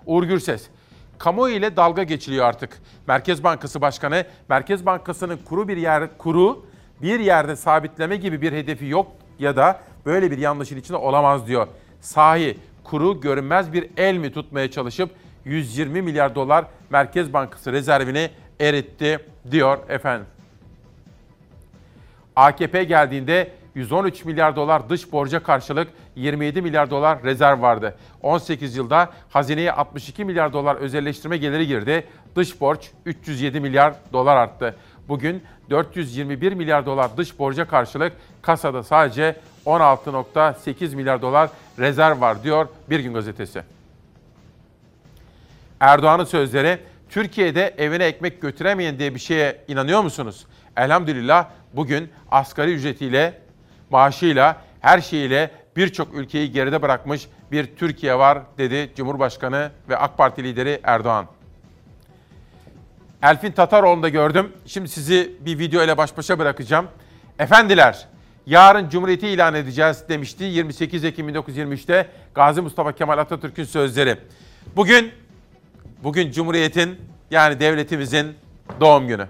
[0.06, 0.68] Uğur Gürses,
[1.18, 2.82] kamuoyu ile dalga geçiliyor artık.
[3.08, 6.66] Merkez Bankası Başkanı, Merkez Bankası'nın kuru bir yer kuru
[7.02, 9.08] bir yerde sabitleme gibi bir hedefi yok
[9.40, 11.68] ya da böyle bir yanlışın içinde olamaz diyor.
[12.02, 15.10] Sahi kuru görünmez bir el mi tutmaya çalışıp
[15.48, 18.30] 120 milyar dolar Merkez Bankası rezervini
[18.60, 19.20] eritti
[19.52, 20.28] diyor efendim.
[22.36, 27.96] AKP geldiğinde 113 milyar dolar dış borca karşılık 27 milyar dolar rezerv vardı.
[28.22, 32.08] 18 yılda hazineye 62 milyar dolar özelleştirme geliri girdi.
[32.36, 34.76] Dış borç 307 milyar dolar arttı.
[35.08, 39.36] Bugün 421 milyar dolar dış borca karşılık kasada sadece
[39.66, 43.77] 16.8 milyar dolar rezerv var diyor Bir Gün Gazetesi.
[45.80, 50.46] Erdoğan'ın sözleri Türkiye'de evine ekmek götüremeyen diye bir şeye inanıyor musunuz?
[50.78, 53.42] Elhamdülillah bugün asgari ücretiyle,
[53.90, 60.44] maaşıyla, her şeyiyle birçok ülkeyi geride bırakmış bir Türkiye var dedi Cumhurbaşkanı ve AK Parti
[60.44, 61.26] lideri Erdoğan.
[63.24, 64.54] Elfin Tataroğlu'nu da gördüm.
[64.66, 66.88] Şimdi sizi bir video ile baş başa bırakacağım.
[67.40, 68.08] Efendiler,
[68.46, 74.18] yarın Cumhuriyeti ilan edeceğiz demişti 28 Ekim 1923'te Gazi Mustafa Kemal Atatürk'ün sözleri.
[74.76, 75.12] Bugün
[76.04, 76.98] bugün Cumhuriyet'in
[77.32, 78.36] yani devletimizin
[78.82, 79.28] doğum günü.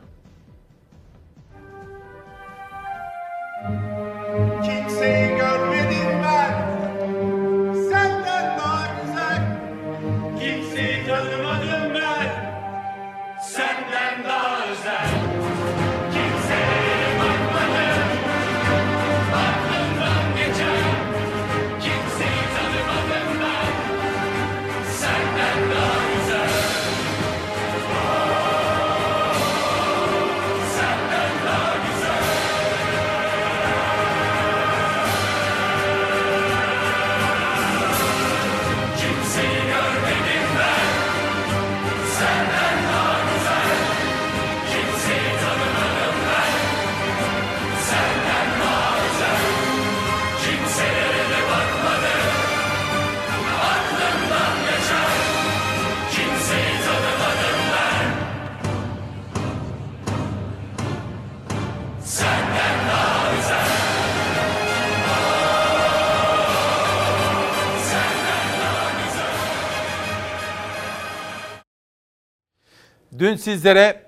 [73.28, 74.02] Dün sizlere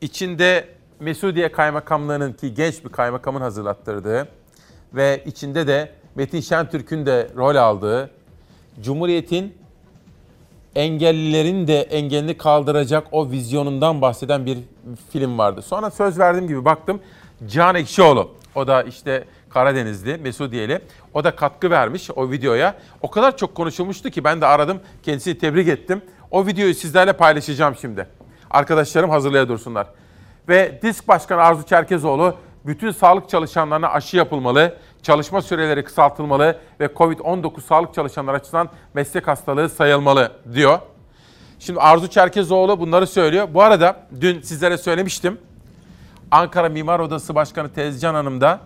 [0.00, 0.68] içinde
[1.00, 4.28] Mesudiye Kaymakamlığı'nın ki genç bir kaymakamın hazırlattırdığı
[4.94, 8.10] ve içinde de Metin Şentürk'ün de rol aldığı
[8.80, 9.54] Cumhuriyet'in
[10.74, 14.58] engellilerin de engelini kaldıracak o vizyonundan bahseden bir
[15.12, 15.62] film vardı.
[15.62, 17.00] Sonra söz verdiğim gibi baktım
[17.46, 18.30] Can Ekşioğlu.
[18.54, 20.80] O da işte Karadenizli, Mesudiyeli.
[21.14, 22.74] O da katkı vermiş o videoya.
[23.02, 24.80] O kadar çok konuşulmuştu ki ben de aradım.
[25.02, 26.02] Kendisini tebrik ettim.
[26.30, 28.19] O videoyu sizlerle paylaşacağım şimdi.
[28.50, 29.86] Arkadaşlarım hazırlaya dursunlar.
[30.48, 32.34] Ve Disk Başkanı Arzu Çerkezoğlu
[32.66, 39.68] bütün sağlık çalışanlarına aşı yapılmalı, çalışma süreleri kısaltılmalı ve COVID-19 sağlık çalışanları açısından meslek hastalığı
[39.68, 40.78] sayılmalı diyor.
[41.58, 43.48] Şimdi Arzu Çerkezoğlu bunları söylüyor.
[43.54, 45.38] Bu arada dün sizlere söylemiştim.
[46.30, 48.60] Ankara Mimar Odası Başkanı Tezcan Hanım da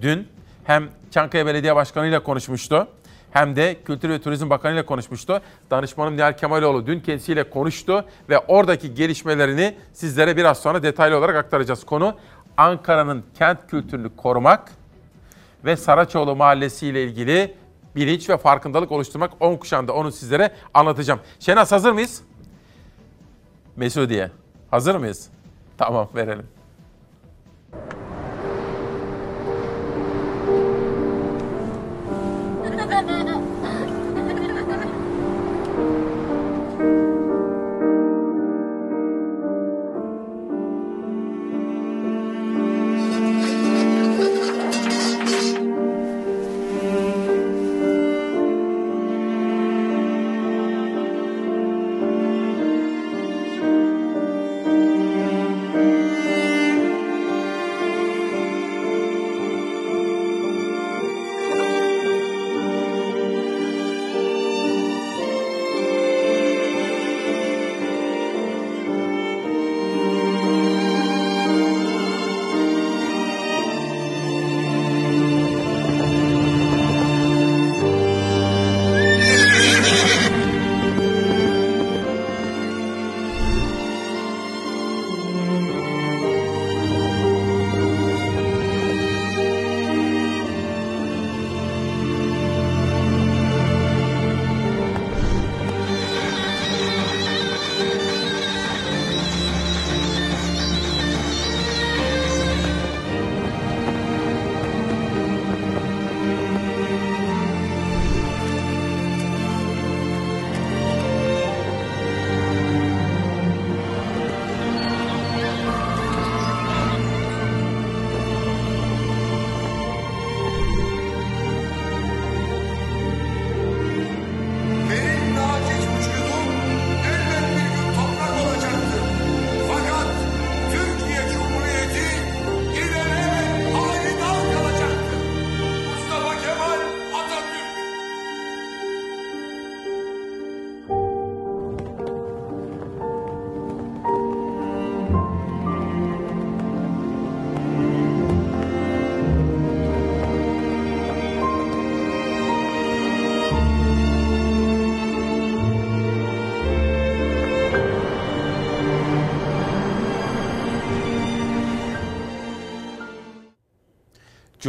[0.00, 0.28] dün
[0.64, 2.88] hem Çankaya Belediye Başkanı ile konuşmuştu
[3.30, 5.40] hem de Kültür ve Turizm Bakanı ile konuşmuştu.
[5.70, 11.84] Danışmanım Nihal Kemaloğlu dün kendisiyle konuştu ve oradaki gelişmelerini sizlere biraz sonra detaylı olarak aktaracağız.
[11.84, 12.16] Konu
[12.56, 14.70] Ankara'nın kent kültürünü korumak
[15.64, 17.54] ve Saraçoğlu Mahallesi ile ilgili
[17.96, 21.20] bilinç ve farkındalık oluşturmak 10 kuşağında onu sizlere anlatacağım.
[21.40, 22.22] Şenaz hazır mıyız?
[23.76, 24.30] Mesudiye.
[24.70, 25.30] Hazır mıyız?
[25.78, 26.46] Tamam verelim.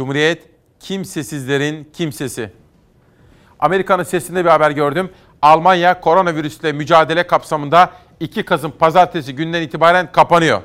[0.02, 0.48] Cumhuriyet
[0.80, 2.52] kimsesizlerin kimsesi.
[3.60, 5.10] Amerika'nın sesinde bir haber gördüm.
[5.42, 10.60] Almanya koronavirüsle mücadele kapsamında 2 Kasım pazartesi günden itibaren kapanıyor.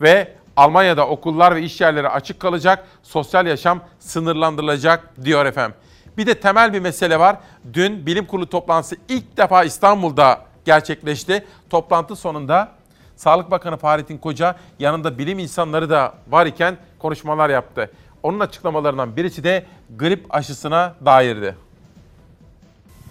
[0.00, 5.76] Ve Almanya'da okullar ve iş yerleri açık kalacak, sosyal yaşam sınırlandırılacak diyor efendim.
[6.16, 7.36] Bir de temel bir mesele var.
[7.72, 11.44] Dün bilim kurulu toplantısı ilk defa İstanbul'da gerçekleşti.
[11.70, 12.72] Toplantı sonunda
[13.16, 17.90] Sağlık Bakanı Fahrettin Koca yanında bilim insanları da var iken konuşmalar yaptı.
[18.24, 19.66] Onun açıklamalarından birisi de
[19.98, 21.56] grip aşısına dairdi.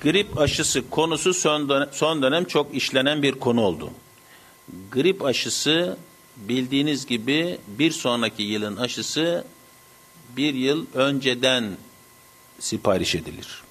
[0.01, 3.89] Grip aşısı konusu son dönem, son dönem çok işlenen bir konu oldu.
[4.91, 5.97] Grip aşısı
[6.37, 9.45] bildiğiniz gibi bir sonraki yılın aşısı
[10.37, 11.77] bir yıl önceden
[12.59, 13.63] sipariş edilir.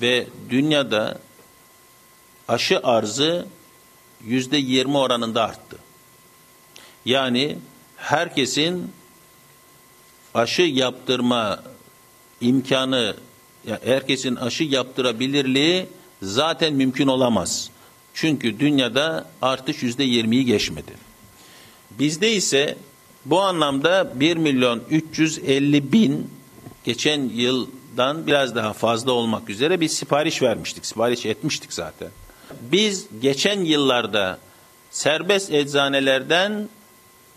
[0.00, 1.18] Ve dünyada
[2.48, 3.46] aşı arzı
[4.24, 5.78] yüzde yirmi oranında arttı.
[7.04, 7.58] Yani
[7.96, 8.92] herkesin
[10.34, 11.62] aşı yaptırma
[12.40, 13.16] imkanı,
[13.66, 15.86] yani herkesin aşı yaptırabilirliği
[16.22, 17.70] zaten mümkün olamaz.
[18.14, 20.92] Çünkü dünyada artış yüzde yirmiyi geçmedi.
[21.90, 22.76] Bizde ise
[23.24, 26.30] bu anlamda 1 milyon 350 bin
[26.84, 30.86] geçen yıldan biraz daha fazla olmak üzere bir sipariş vermiştik.
[30.86, 32.08] Sipariş etmiştik zaten.
[32.72, 34.38] Biz geçen yıllarda
[34.90, 36.68] serbest eczanelerden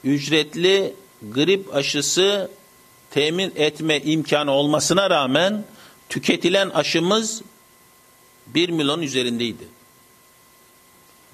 [0.03, 0.93] ücretli
[1.31, 2.49] grip aşısı
[3.15, 5.63] temin etme imkanı olmasına rağmen
[6.09, 7.41] tüketilen aşımız
[8.47, 9.67] 1 milyon üzerindeydi.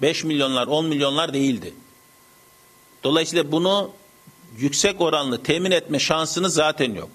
[0.02, 1.74] 5 milyonlar 10 milyonlar değildi.
[3.04, 3.90] Dolayısıyla bunu
[4.58, 7.10] yüksek oranlı temin etme şansını zaten yok.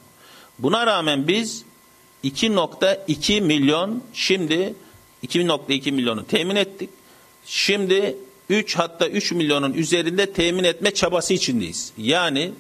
[0.60, 1.64] Buna rağmen biz
[2.24, 4.74] 2.2 milyon şimdi
[5.24, 6.90] 2.2 milyonu temin ettik.
[7.46, 8.18] Şimdi
[8.50, 11.94] 3 hatta 3 milyonun üzerinde temin etme çabası içindeyiz.
[11.98, 12.52] Yani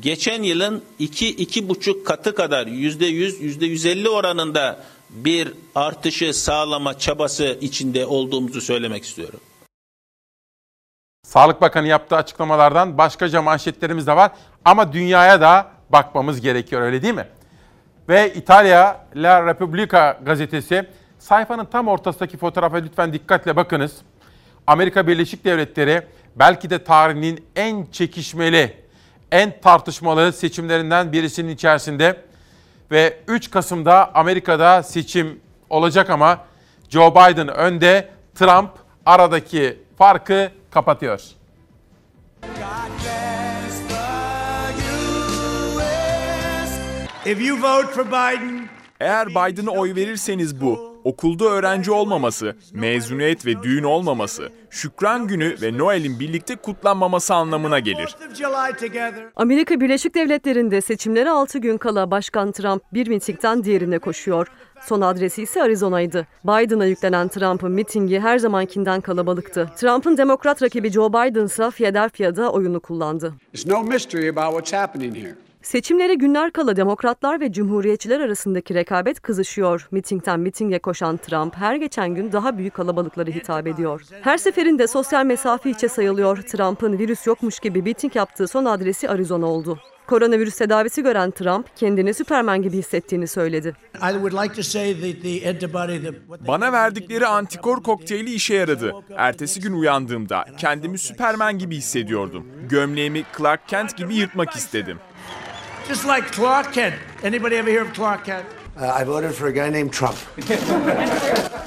[0.00, 9.04] geçen yılın 2-2,5 katı kadar %100, %150 oranında bir artışı sağlama çabası içinde olduğumuzu söylemek
[9.04, 9.40] istiyorum.
[11.22, 14.32] Sağlık Bakanı yaptığı açıklamalardan başkaca manşetlerimiz de var.
[14.64, 17.28] Ama dünyaya da bakmamız gerekiyor öyle değil mi?
[18.08, 23.96] Ve İtalya La Repubblica gazetesi sayfanın tam ortasındaki fotoğrafa lütfen dikkatle bakınız.
[24.66, 26.02] Amerika Birleşik Devletleri
[26.36, 28.85] belki de tarihinin en çekişmeli,
[29.32, 32.22] en tartışmalı seçimlerinden birisinin içerisinde
[32.90, 35.40] ve 3 Kasım'da Amerika'da seçim
[35.70, 36.38] olacak ama
[36.88, 38.70] Joe Biden önde, Trump
[39.06, 41.20] aradaki farkı kapatıyor.
[47.26, 48.68] If you vote for Biden,
[49.00, 55.78] Eğer Biden'a oy verirseniz bu, okulda öğrenci olmaması, mezuniyet ve düğün olmaması, Şükran Günü ve
[55.78, 58.16] Noel'in birlikte kutlanmaması anlamına gelir.
[59.36, 64.46] Amerika Birleşik Devletleri'nde seçimlere 6 gün kala Başkan Trump bir mitingden diğerine koşuyor.
[64.86, 66.26] Son adresi ise Arizona'ydı.
[66.44, 69.70] Biden'a yüklenen Trump'ın mitingi her zamankinden kalabalıktı.
[69.76, 73.34] Trump'ın demokrat rakibi Joe Biden ise Philadelphia'da oyunu kullandı.
[73.52, 75.45] There's no mystery about what's happening here.
[75.66, 79.88] Seçimlere günler kala demokratlar ve cumhuriyetçiler arasındaki rekabet kızışıyor.
[79.90, 84.02] Mitingden mitinge koşan Trump her geçen gün daha büyük kalabalıklara hitap ediyor.
[84.20, 86.36] Her seferinde sosyal mesafe içe sayılıyor.
[86.36, 89.78] Trump'ın virüs yokmuş gibi miting yaptığı son adresi Arizona oldu.
[90.06, 93.76] Koronavirüs tedavisi gören Trump kendini Süpermen gibi hissettiğini söyledi.
[93.94, 98.34] I would like to say that the antibody that what they Bana verdikleri antikor kokteyli
[98.34, 98.92] işe yaradı.
[99.16, 102.46] Ertesi gün uyandığımda kendimi Süpermen gibi hissediyordum.
[102.68, 104.98] Gömleğimi Clark Kent gibi yırtmak istedim.
[105.88, 106.94] Just like Clark Kent.
[107.24, 108.44] Anybody ever hear of Clark Kent?
[108.76, 110.14] Uh, I voted for a guy named Trump.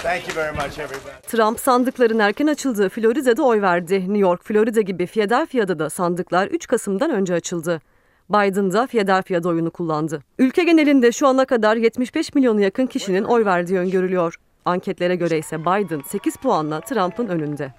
[0.04, 1.28] Thank you very much, everybody.
[1.28, 4.00] Trump sandıkların erken açıldığı Florida'da oy verdi.
[4.00, 7.82] New York, Florida gibi Philadelphia'da da sandıklar 3 Kasım'dan önce açıldı.
[8.30, 10.24] Biden da Philadelphia'da oyunu kullandı.
[10.40, 14.36] Ülke genelinde şu ana kadar 75 milyonu yakın kişinin oy verdiği öngörülüyor.
[14.66, 17.74] Anketlere göre ise Biden 8 puanla Trump'ın önünde.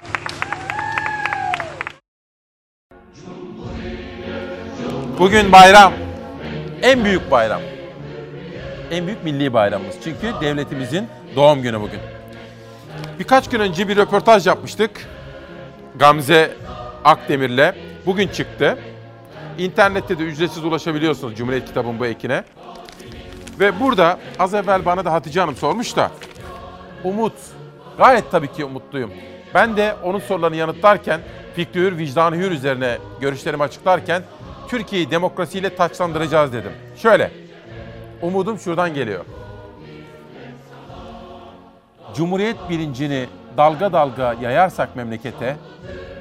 [5.18, 5.92] Bugün bayram.
[6.82, 7.60] En büyük bayram.
[8.90, 9.94] En büyük milli bayramımız.
[10.04, 12.00] Çünkü devletimizin doğum günü bugün.
[13.18, 15.08] Birkaç gün önce bir röportaj yapmıştık.
[15.96, 16.50] Gamze
[17.04, 17.74] Akdemir'le.
[18.06, 18.78] Bugün çıktı.
[19.58, 22.44] İnternette de ücretsiz ulaşabiliyorsunuz Cumhuriyet Kitabı'nın bu ekine.
[23.60, 26.10] Ve burada az evvel bana da Hatice Hanım sormuş da
[27.04, 27.34] umut.
[27.98, 29.10] Gayet tabii ki umutluyum.
[29.54, 31.20] Ben de onun sorularını yanıtlarken
[31.56, 34.22] fikri hür, vicdanı hür üzerine görüşlerimi açıklarken
[34.70, 36.72] Türkiye'yi demokrasiyle taçlandıracağız dedim.
[36.96, 37.30] Şöyle,
[38.22, 39.24] umudum şuradan geliyor.
[42.16, 43.26] Cumhuriyet bilincini
[43.56, 45.56] dalga dalga yayarsak memlekete,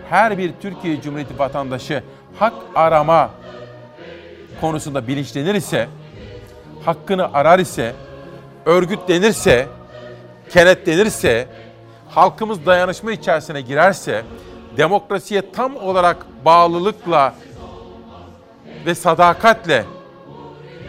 [0.09, 2.03] her bir Türkiye Cumhuriyeti vatandaşı
[2.39, 3.29] hak arama
[4.61, 5.87] konusunda bilinçlenir ise,
[6.85, 7.93] hakkını arar ise,
[8.65, 9.67] örgütlenirse,
[10.49, 11.47] kenetlenirse,
[12.09, 14.23] halkımız dayanışma içerisine girerse,
[14.77, 17.33] demokrasiye tam olarak bağlılıkla
[18.85, 19.85] ve sadakatle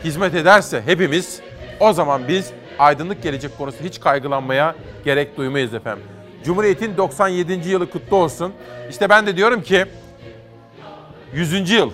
[0.04, 1.40] hizmet ederse hepimiz
[1.80, 6.04] o zaman biz aydınlık gelecek konusunda hiç kaygılanmaya gerek duymayız efendim.
[6.44, 7.68] Cumhuriyet'in 97.
[7.68, 8.52] yılı kutlu olsun.
[8.90, 9.86] İşte ben de diyorum ki
[11.34, 11.70] 100.
[11.70, 11.90] yıl.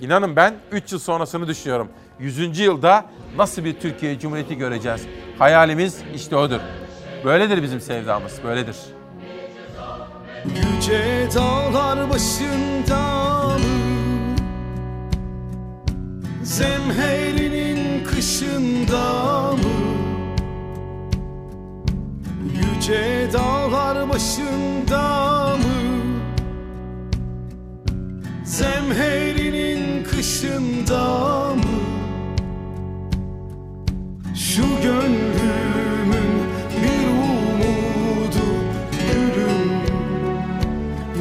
[0.00, 1.88] İnanın ben 3 yıl sonrasını düşünüyorum.
[2.18, 2.58] 100.
[2.58, 3.04] yılda
[3.36, 5.02] nasıl bir Türkiye Cumhuriyeti göreceğiz?
[5.38, 6.60] Hayalimiz işte odur.
[7.24, 8.76] Böyledir bizim sevdamız, böyledir.
[10.44, 13.12] Yüce dağlar başında?
[16.42, 19.58] Zemherinin kışında mı?
[22.54, 26.02] Yüce dağlar başında mı?
[28.44, 31.62] Zemherinin kışında mı?
[34.34, 36.32] Şu gönlümün
[36.82, 38.46] bir umudu
[39.12, 39.82] gülüm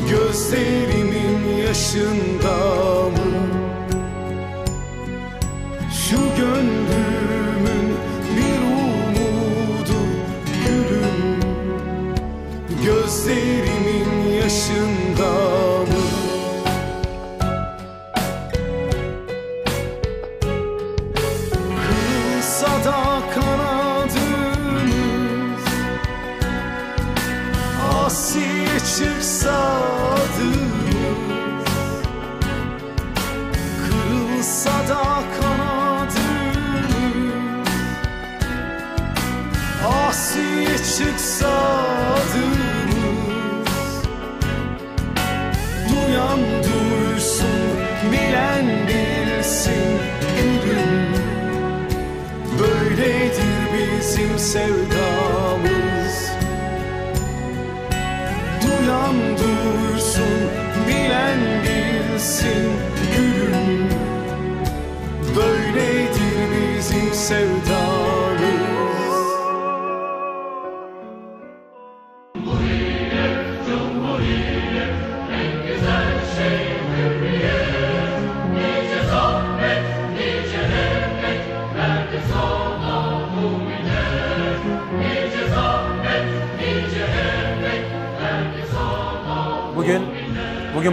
[0.10, 2.56] Gözlerimin yaşında
[3.10, 3.11] mı?
[6.12, 7.96] Şu gönlümün
[8.38, 10.02] bir umudu
[10.66, 11.40] gülüm.
[12.86, 15.01] Gözlerimin yaşında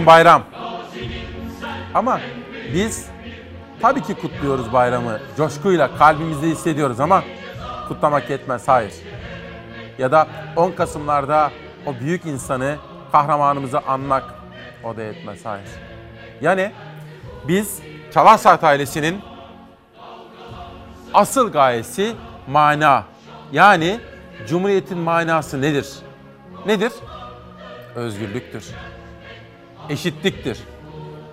[0.09, 0.43] bayram.
[1.93, 2.19] Ama
[2.73, 3.09] biz
[3.81, 5.19] tabii ki kutluyoruz bayramı.
[5.37, 7.23] Coşkuyla kalbimizde hissediyoruz ama
[7.87, 8.67] kutlamak yetmez.
[8.67, 8.93] Hayır.
[9.97, 11.51] Ya da 10 Kasımlarda
[11.85, 12.75] o büyük insanı,
[13.11, 14.23] kahramanımızı anmak
[14.83, 15.45] o da yetmez.
[15.45, 15.69] Hayır.
[16.41, 16.71] Yani
[17.47, 17.79] biz
[18.13, 19.21] Çalar Saat ailesinin
[21.13, 22.15] asıl gayesi
[22.47, 23.03] mana.
[23.51, 23.99] Yani
[24.47, 25.87] Cumhuriyet'in manası nedir?
[26.65, 26.91] Nedir?
[27.95, 28.63] Özgürlüktür.
[29.89, 30.59] Eşitliktir.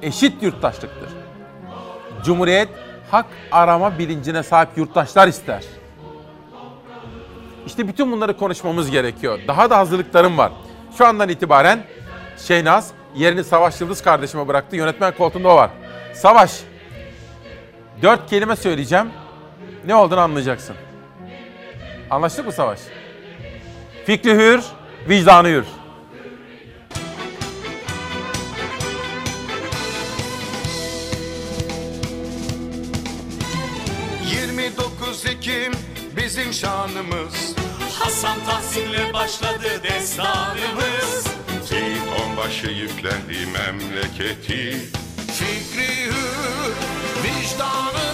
[0.03, 1.09] Eşit yurttaşlıktır.
[2.25, 2.69] Cumhuriyet
[3.11, 5.65] hak arama bilincine sahip yurttaşlar ister.
[7.67, 9.39] İşte bütün bunları konuşmamız gerekiyor.
[9.49, 10.53] Daha da hazırlıklarım var.
[10.99, 11.85] Şu andan itibaren
[12.39, 14.77] Şeynaz yerini Savaş Yıldız kardeşime bıraktı.
[14.77, 15.71] Yönetmen koltuğunda o var.
[16.15, 16.61] Savaş,
[18.03, 19.11] dört kelime söyleyeceğim.
[19.87, 20.77] Ne olduğunu anlayacaksın.
[22.11, 22.81] Anlaştık mı Savaş?
[24.05, 24.65] Fikri hür,
[25.09, 25.65] vicdanı hür.
[36.49, 37.55] Bizim şanımız.
[37.99, 41.27] Hasan Tahsin'le başladı destanımız.
[41.65, 44.79] Seyit onbaşı yüklendi memleketi.
[45.33, 46.73] Fikri hür,
[47.25, 48.06] vicdanı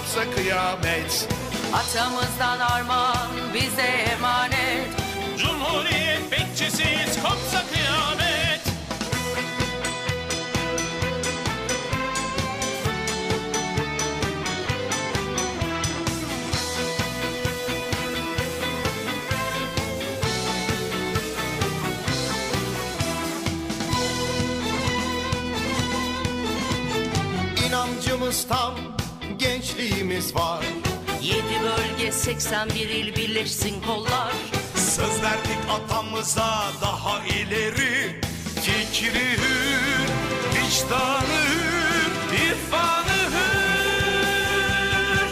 [0.00, 1.28] kopsa kıyamet.
[1.74, 4.88] Atamızdan armağan bize emanet.
[5.38, 8.60] Cumhuriyet bekçisiyiz kopsa kıyamet.
[27.66, 28.74] İnancımız tam,
[30.10, 30.64] hedefimiz var.
[31.22, 34.32] Yedi bölge 81 il birleşsin kollar.
[34.74, 38.20] Söz verdik atamıza daha ileri.
[38.62, 40.08] Fikri hür,
[40.54, 42.12] vicdanı hür,
[42.44, 45.28] irfanı hür.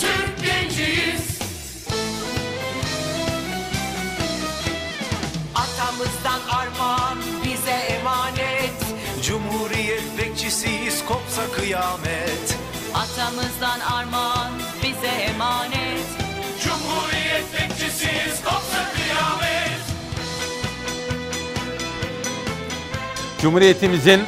[0.00, 1.38] Türk genciyiz.
[5.54, 8.84] Atamızdan armağan bize emanet.
[9.22, 12.47] Cumhuriyet bekçisiyiz kopsa kıyamet.
[13.18, 16.06] Atamızdan armağan bize emanet
[16.64, 19.80] Cumhuriyet bekçisiyiz kopsa kıyamet
[23.42, 24.22] Cumhuriyetimizin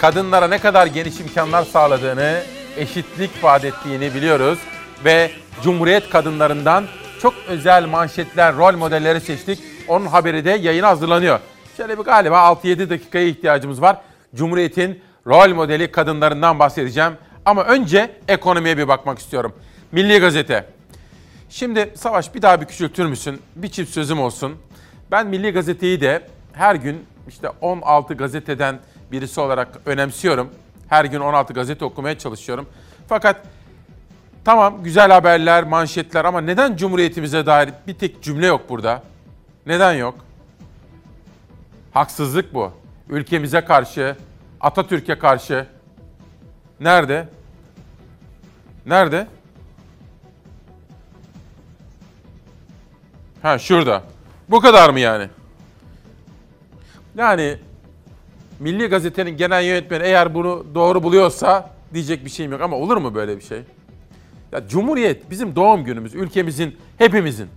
[0.00, 2.42] kadınlara ne kadar geniş imkanlar sağladığını,
[2.76, 4.58] eşitlik vaat ettiğini biliyoruz
[5.04, 5.30] ve
[5.62, 6.84] Cumhuriyet kadınlarından
[7.22, 9.60] çok özel manşetler, rol modelleri seçtik.
[9.88, 11.40] Onun haberi de yayına hazırlanıyor.
[11.76, 13.96] Şöyle bir galiba 6-7 dakikaya ihtiyacımız var.
[14.34, 17.12] Cumhuriyet'in rol modeli kadınlarından bahsedeceğim.
[17.44, 19.52] Ama önce ekonomiye bir bakmak istiyorum.
[19.92, 20.66] Milli Gazete.
[21.50, 23.40] Şimdi Savaş bir daha bir küçültür müsün?
[23.56, 24.56] Bir çift sözüm olsun.
[25.10, 28.78] Ben Milli Gazete'yi de her gün işte 16 gazeteden
[29.12, 30.50] birisi olarak önemsiyorum.
[30.88, 32.66] Her gün 16 gazete okumaya çalışıyorum.
[33.08, 33.36] Fakat
[34.44, 39.02] tamam güzel haberler, manşetler ama neden Cumhuriyetimize dair bir tek cümle yok burada?
[39.66, 40.14] Neden yok?
[41.94, 42.72] Haksızlık bu.
[43.08, 44.16] Ülkemize karşı,
[44.62, 45.66] Atatürk'e karşı.
[46.80, 47.28] Nerede?
[48.86, 49.26] Nerede?
[53.42, 54.02] Ha şurada.
[54.48, 55.28] Bu kadar mı yani?
[57.16, 57.58] Yani
[58.60, 63.14] Milli Gazete'nin genel yönetmeni eğer bunu doğru buluyorsa diyecek bir şeyim yok ama olur mu
[63.14, 63.60] böyle bir şey?
[64.52, 67.48] Ya Cumhuriyet bizim doğum günümüz, ülkemizin, hepimizin.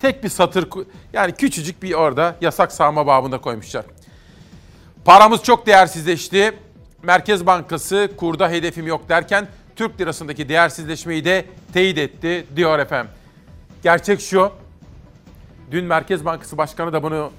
[0.00, 0.68] Tek bir satır
[1.12, 3.84] yani küçücük bir orada yasak sağma babında koymuşlar.
[5.04, 6.52] Paramız çok değersizleşti.
[7.02, 13.12] Merkez Bankası kurda hedefim yok derken Türk lirasındaki değersizleşmeyi de teyit etti diyor efendim.
[13.82, 14.52] Gerçek şu.
[15.70, 17.30] Dün Merkez Bankası Başkanı da bunu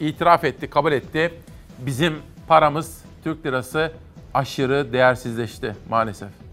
[0.00, 1.34] itiraf etti, kabul etti.
[1.78, 2.14] Bizim
[2.48, 3.92] paramız Türk lirası
[4.34, 6.47] aşırı değersizleşti maalesef.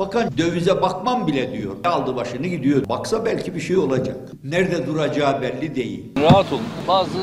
[0.00, 1.76] Bakan dövize bakmam bile diyor.
[1.84, 2.88] Aldı başını gidiyor.
[2.88, 4.16] Baksa belki bir şey olacak.
[4.44, 6.04] Nerede duracağı belli değil.
[6.22, 6.62] Rahat olun.
[6.88, 7.18] Bazı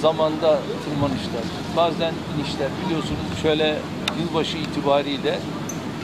[0.00, 1.44] zamanda tırmanışlar,
[1.76, 3.78] bazen inişler biliyorsunuz şöyle
[4.20, 5.38] yılbaşı itibariyle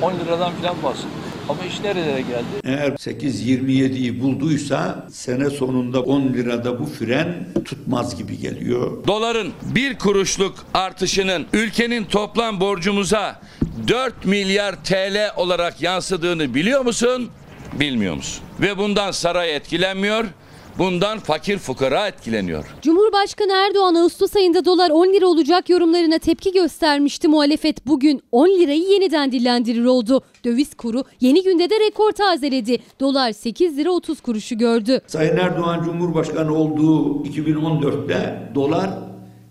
[0.02, 1.17] 10 liradan falan bahsediyor.
[1.48, 2.44] Ama iş nerelere geldi?
[2.64, 9.06] Eğer 8.27'yi bulduysa sene sonunda 10 lirada bu fren tutmaz gibi geliyor.
[9.06, 13.40] Doların bir kuruşluk artışının ülkenin toplam borcumuza
[13.88, 17.30] 4 milyar TL olarak yansıdığını biliyor musun?
[17.72, 18.44] Bilmiyor musun?
[18.60, 20.24] Ve bundan saray etkilenmiyor.
[20.78, 22.64] Bundan fakir fukara etkileniyor.
[22.82, 27.28] Cumhurbaşkanı Erdoğan Ağustos ayında dolar 10 lira olacak yorumlarına tepki göstermişti.
[27.28, 30.22] Muhalefet bugün 10 lirayı yeniden dillendirir oldu.
[30.44, 32.78] Döviz kuru yeni günde de rekor tazeledi.
[33.00, 35.00] Dolar 8 lira 30 kuruşu gördü.
[35.06, 38.90] Sayın Erdoğan Cumhurbaşkanı olduğu 2014'te dolar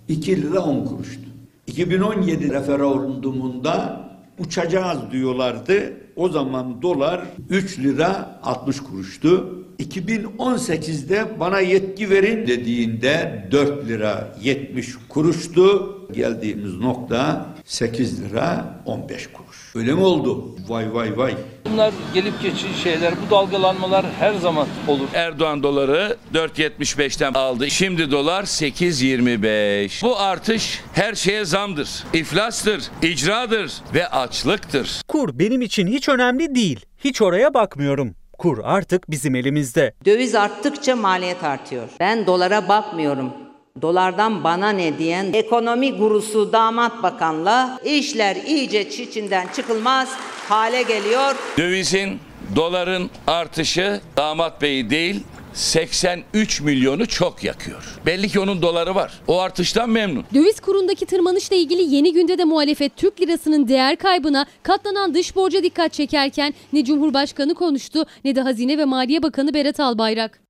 [0.07, 1.21] 2 lira 10 kuruştu.
[1.67, 4.01] 2017 referandumunda
[4.39, 5.93] uçacağız diyorlardı.
[6.17, 9.63] O zaman dolar 3 lira 60 kuruştu.
[9.79, 15.96] 2018'de bana yetki verin dediğinde 4 lira 70 kuruştu.
[16.13, 19.75] Geldiğimiz nokta 8 lira 15 kuruş.
[19.75, 20.55] Öyle mi oldu?
[20.67, 21.35] Vay vay vay.
[21.71, 23.13] Bunlar gelip geçici şeyler.
[23.25, 25.07] Bu dalgalanmalar her zaman olur.
[25.13, 27.69] Erdoğan doları 4.75'ten aldı.
[27.69, 30.03] Şimdi dolar 8.25.
[30.03, 31.89] Bu artış her şeye zamdır.
[32.13, 35.01] İflastır, icradır ve açlıktır.
[35.07, 36.85] Kur benim için hiç önemli değil.
[37.03, 38.15] Hiç oraya bakmıyorum.
[38.37, 39.93] Kur artık bizim elimizde.
[40.05, 41.89] Döviz arttıkça maliyet artıyor.
[41.99, 43.33] Ben dolara bakmıyorum.
[43.81, 50.09] Dolardan bana ne diyen ekonomi gurusu damat bakanla işler iyice çiçinden çıkılmaz
[50.49, 51.35] hale geliyor.
[51.57, 52.19] Dövizin,
[52.55, 55.23] doların artışı damat beyi değil
[55.53, 57.99] 83 milyonu çok yakıyor.
[58.05, 59.21] Belli ki onun doları var.
[59.27, 60.25] O artıştan memnun.
[60.33, 65.63] Döviz kurundaki tırmanışla ilgili yeni günde de muhalefet Türk lirasının değer kaybına katlanan dış borca
[65.63, 70.46] dikkat çekerken ne Cumhurbaşkanı konuştu ne de Hazine ve Maliye Bakanı Berat Albayrak.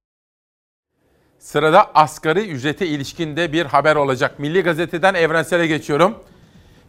[1.48, 4.40] Sırada asgari ücrete ilişkinde bir haber olacak.
[4.40, 6.16] Milli Gazete'den Evrensel'e geçiyorum.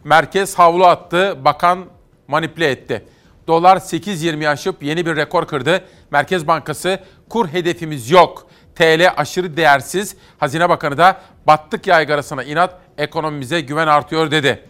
[0.03, 1.85] Merkez havlu attı, bakan
[2.27, 3.05] manipüle etti.
[3.47, 5.81] Dolar 8.20 aşıp yeni bir rekor kırdı.
[6.11, 6.99] Merkez Bankası
[7.29, 8.47] kur hedefimiz yok.
[8.75, 10.15] TL aşırı değersiz.
[10.39, 14.63] Hazine Bakanı da battık yaygarasına inat ekonomimize güven artıyor dedi.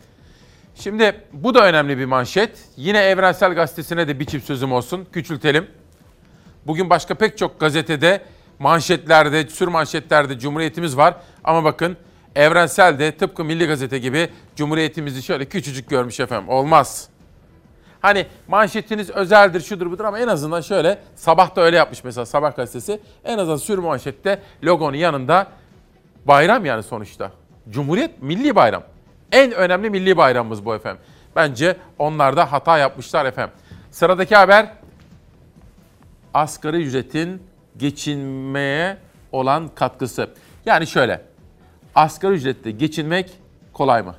[0.76, 2.58] Şimdi bu da önemli bir manşet.
[2.78, 5.08] Yine Evrensel Gazetesi'ne de bir çift sözüm olsun.
[5.14, 5.68] Küçültelim.
[6.68, 8.22] Bugün başka pek çok gazetede
[8.60, 11.16] manşetlerde, sür manşetlerde Cumhuriyetimiz var.
[11.44, 11.98] Ama bakın
[12.36, 16.50] Evrensel de tıpkı Milli Gazete gibi Cumhuriyetimizi şöyle küçücük görmüş efendim.
[16.50, 17.10] Olmaz.
[18.02, 22.56] Hani manşetiniz özeldir, şudur budur ama en azından şöyle sabah da öyle yapmış mesela Sabah
[22.56, 23.00] gazetesi.
[23.24, 25.48] En azından sür manşette logonun yanında
[26.26, 27.32] bayram yani sonuçta.
[27.70, 28.84] Cumhuriyet milli bayram.
[29.32, 31.02] En önemli milli bayramımız bu efendim.
[31.36, 33.56] Bence onlar da hata yapmışlar efendim.
[33.92, 34.74] Sıradaki haber
[36.34, 37.49] asgari ücretin
[37.80, 38.98] geçinmeye
[39.32, 40.30] olan katkısı.
[40.66, 41.22] Yani şöyle,
[41.96, 43.32] asgari ücretle geçinmek
[43.74, 44.16] kolay mı?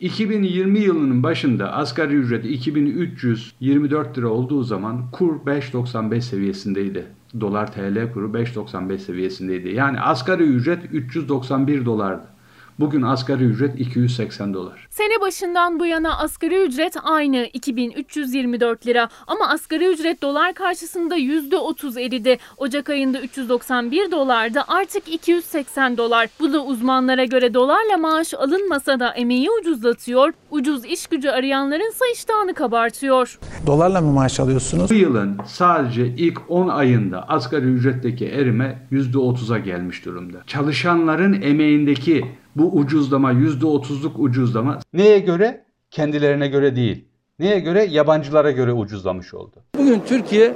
[0.00, 7.06] 2020 yılının başında asgari ücret 2324 lira olduğu zaman kur 5.95 seviyesindeydi.
[7.40, 9.68] Dolar TL kuru 5.95 seviyesindeydi.
[9.68, 12.33] Yani asgari ücret 391 dolardı.
[12.80, 14.86] Bugün asgari ücret 280 dolar.
[14.90, 22.00] Sene başından bu yana asgari ücret aynı 2324 lira ama asgari ücret dolar karşısında %30
[22.00, 22.38] eridi.
[22.56, 26.28] Ocak ayında 391 dolardı artık 280 dolar.
[26.40, 32.04] Bu da uzmanlara göre dolarla maaş alınmasa da emeği ucuzlatıyor, ucuz iş gücü arayanların ise
[32.14, 33.38] iştahını kabartıyor.
[33.66, 34.90] Dolarla mı maaş alıyorsunuz?
[34.90, 40.38] Bu yılın sadece ilk 10 ayında asgari ücretteki erime %30'a gelmiş durumda.
[40.46, 42.24] Çalışanların emeğindeki
[42.56, 45.64] bu ucuzlama %30'luk ucuzlama neye göre?
[45.90, 47.04] Kendilerine göre değil.
[47.38, 47.84] Neye göre?
[47.84, 49.56] Yabancılara göre ucuzlamış oldu.
[49.78, 50.54] Bugün Türkiye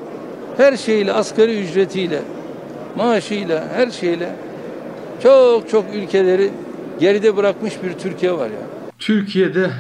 [0.57, 2.23] her şeyle asgari ücretiyle,
[2.97, 4.37] maaşıyla, her şeyle
[5.23, 6.51] çok çok ülkeleri
[7.01, 8.67] geride bırakmış bir Türkiye var ya.
[8.99, 9.71] Türkiye'de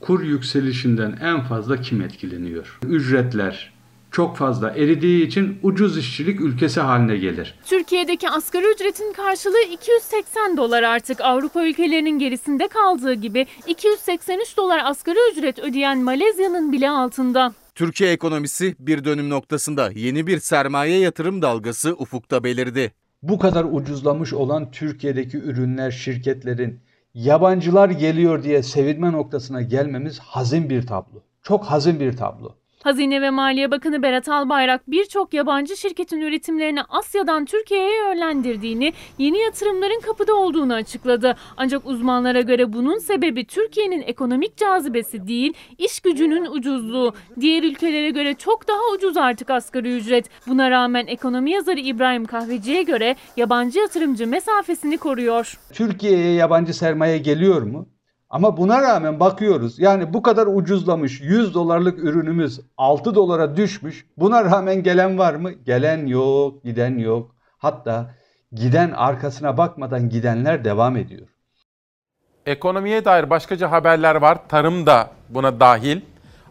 [0.00, 2.78] kur yükselişinden en fazla kim etkileniyor?
[2.88, 3.72] Ücretler
[4.10, 7.54] çok fazla eridiği için ucuz işçilik ülkesi haline gelir.
[7.66, 15.18] Türkiye'deki asgari ücretin karşılığı 280 dolar artık Avrupa ülkelerinin gerisinde kaldığı gibi 283 dolar asgari
[15.32, 17.52] ücret ödeyen Malezya'nın bile altında.
[17.74, 22.92] Türkiye ekonomisi bir dönüm noktasında yeni bir sermaye yatırım dalgası ufukta belirdi.
[23.22, 26.80] Bu kadar ucuzlamış olan Türkiye'deki ürünler, şirketlerin
[27.14, 31.22] yabancılar geliyor diye sevinme noktasına gelmemiz hazin bir tablo.
[31.42, 32.57] Çok hazin bir tablo.
[32.82, 40.00] Hazine ve Maliye Bakanı Berat Albayrak birçok yabancı şirketin üretimlerini Asya'dan Türkiye'ye yönlendirdiğini, yeni yatırımların
[40.00, 41.36] kapıda olduğunu açıkladı.
[41.56, 47.14] Ancak uzmanlara göre bunun sebebi Türkiye'nin ekonomik cazibesi değil, iş gücünün ucuzluğu.
[47.40, 50.30] Diğer ülkelere göre çok daha ucuz artık asgari ücret.
[50.46, 55.58] Buna rağmen ekonomi yazarı İbrahim Kahveci'ye göre yabancı yatırımcı mesafesini koruyor.
[55.72, 57.88] Türkiye'ye yabancı sermaye geliyor mu?
[58.30, 64.06] Ama buna rağmen bakıyoruz yani bu kadar ucuzlamış 100 dolarlık ürünümüz 6 dolara düşmüş.
[64.16, 65.52] Buna rağmen gelen var mı?
[65.52, 67.34] Gelen yok, giden yok.
[67.58, 68.14] Hatta
[68.52, 71.28] giden arkasına bakmadan gidenler devam ediyor.
[72.46, 74.38] Ekonomiye dair başkaca haberler var.
[74.48, 76.00] Tarım da buna dahil.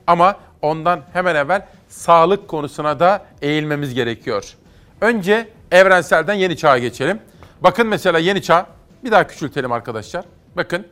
[0.08, 4.56] Ama ondan hemen evvel sağlık konusuna da eğilmemiz gerekiyor.
[5.02, 7.20] Önce evrenselden yeni çağa geçelim.
[7.62, 8.66] Bakın mesela yeni çağ.
[9.04, 10.26] Bir daha küçültelim arkadaşlar.
[10.56, 10.88] Bakın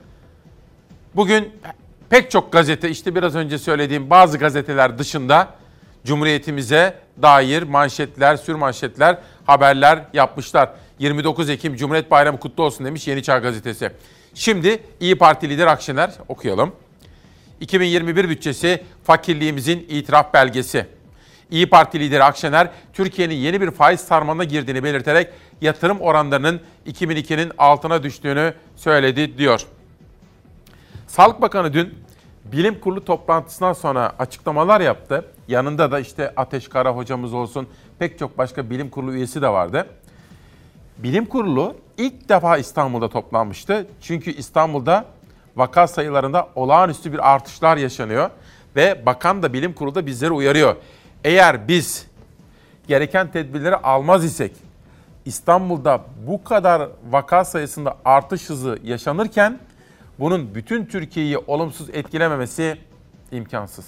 [1.16, 1.54] Bugün
[2.10, 5.50] pek çok gazete işte biraz önce söylediğim bazı gazeteler dışında
[6.06, 10.70] Cumhuriyetimize dair manşetler, sürmanşetler, haberler yapmışlar.
[11.00, 13.92] 29 Ekim Cumhuriyet Bayramı kutlu olsun demiş Yeni Çağ Gazetesi.
[14.34, 16.72] Şimdi İyi Parti lideri Akşener okuyalım.
[17.60, 20.86] 2021 bütçesi fakirliğimizin itiraf belgesi.
[21.52, 25.30] İyi Parti lideri Akşener, Türkiye'nin yeni bir faiz sarmalına girdiğini belirterek
[25.62, 29.66] yatırım oranlarının 2002'nin altına düştüğünü söyledi diyor.
[31.16, 31.94] Sağlık Bakanı dün
[32.46, 35.26] bilim kurulu toplantısından sonra açıklamalar yaptı.
[35.48, 37.68] Yanında da işte Ateş Kara hocamız olsun
[38.00, 39.88] pek çok başka bilim kurulu üyesi de vardı.
[40.98, 43.88] Bilim kurulu ilk defa İstanbul'da toplanmıştı.
[44.02, 45.06] Çünkü İstanbul'da
[45.56, 48.30] vaka sayılarında olağanüstü bir artışlar yaşanıyor.
[48.76, 50.76] Ve bakan da bilim kurulu da bizleri uyarıyor.
[51.24, 52.08] Eğer biz
[52.88, 54.52] gereken tedbirleri almaz isek
[55.26, 59.60] İstanbul'da bu kadar vaka sayısında artış hızı yaşanırken
[60.20, 62.78] bunun bütün Türkiye'yi olumsuz etkilememesi
[63.32, 63.86] imkansız.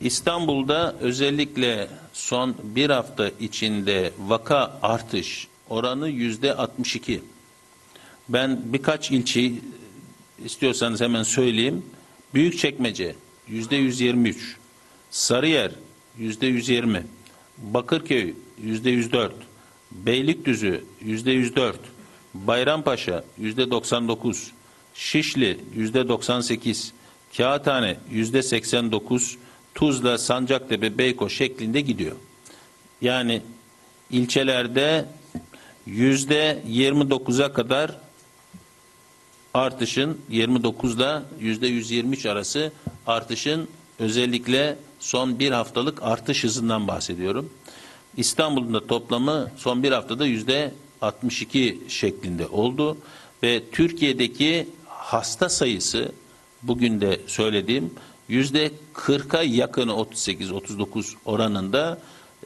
[0.00, 7.22] İstanbul'da özellikle son bir hafta içinde vaka artış oranı yüzde 62.
[8.28, 9.52] Ben birkaç ilçe
[10.44, 11.86] istiyorsanız hemen söyleyeyim.
[12.34, 13.14] Büyükçekmece
[13.48, 14.56] yüzde 123,
[15.10, 15.72] Sarıyer
[16.18, 17.06] yüzde 120,
[17.58, 19.32] Bakırköy yüzde 104,
[19.92, 21.78] Beylikdüzü yüzde 104,
[22.34, 24.52] Bayrampaşa yüzde 99,
[24.94, 26.92] Şişli yüzde 98,
[27.36, 29.38] Kağıthane yüzde 89,
[29.74, 32.16] Tuzla, Sancaktepe, Beykoz şeklinde gidiyor.
[33.02, 33.42] Yani
[34.10, 35.04] ilçelerde
[35.86, 37.96] yüzde 29'a kadar
[39.54, 42.72] artışın 29'da yüzde 123 arası
[43.06, 47.50] artışın özellikle son bir haftalık artış hızından bahsediyorum.
[48.16, 52.96] İstanbul'un da toplamı son bir haftada yüzde 62 şeklinde oldu
[53.42, 56.12] ve Türkiye'deki hasta sayısı
[56.62, 57.94] bugün de söylediğim
[58.28, 62.00] yüzde 40'a yakını 38-39 oranında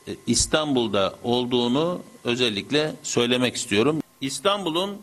[0.09, 4.03] e, İstanbul'da olduğunu özellikle söylemek istiyorum.
[4.21, 4.97] İstanbul'un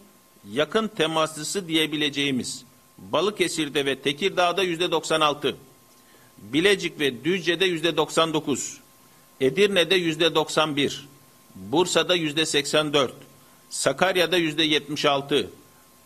[0.52, 2.64] yakın temaslısı diyebileceğimiz
[2.98, 5.56] Balıkesir'de ve Tekirdağ'da yüzde 96,
[6.38, 8.78] Bilecik ve Düzce'de yüzde 99,
[9.41, 11.07] Edirne'de yüzde 91,
[11.56, 13.14] Bursa'da yüzde 84,
[13.72, 15.49] Sakarya'da yüzde 76,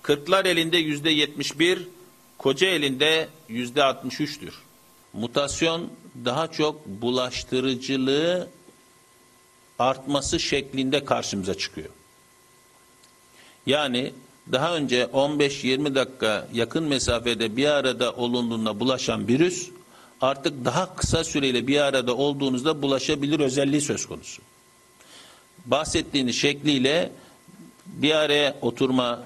[0.01, 1.87] Kırklar elinde yüzde 71,
[2.37, 4.53] koca elinde yüzde 63'tür.
[5.13, 5.89] Mutasyon
[6.25, 8.49] daha çok bulaştırıcılığı
[9.79, 11.89] artması şeklinde karşımıza çıkıyor.
[13.65, 14.13] Yani
[14.51, 19.69] daha önce 15-20 dakika yakın mesafede bir arada olunduğunda bulaşan virüs
[20.21, 24.41] artık daha kısa süreyle bir arada olduğunuzda bulaşabilir özelliği söz konusu.
[25.65, 27.11] Bahsettiğiniz şekliyle
[27.85, 29.23] bir araya oturma,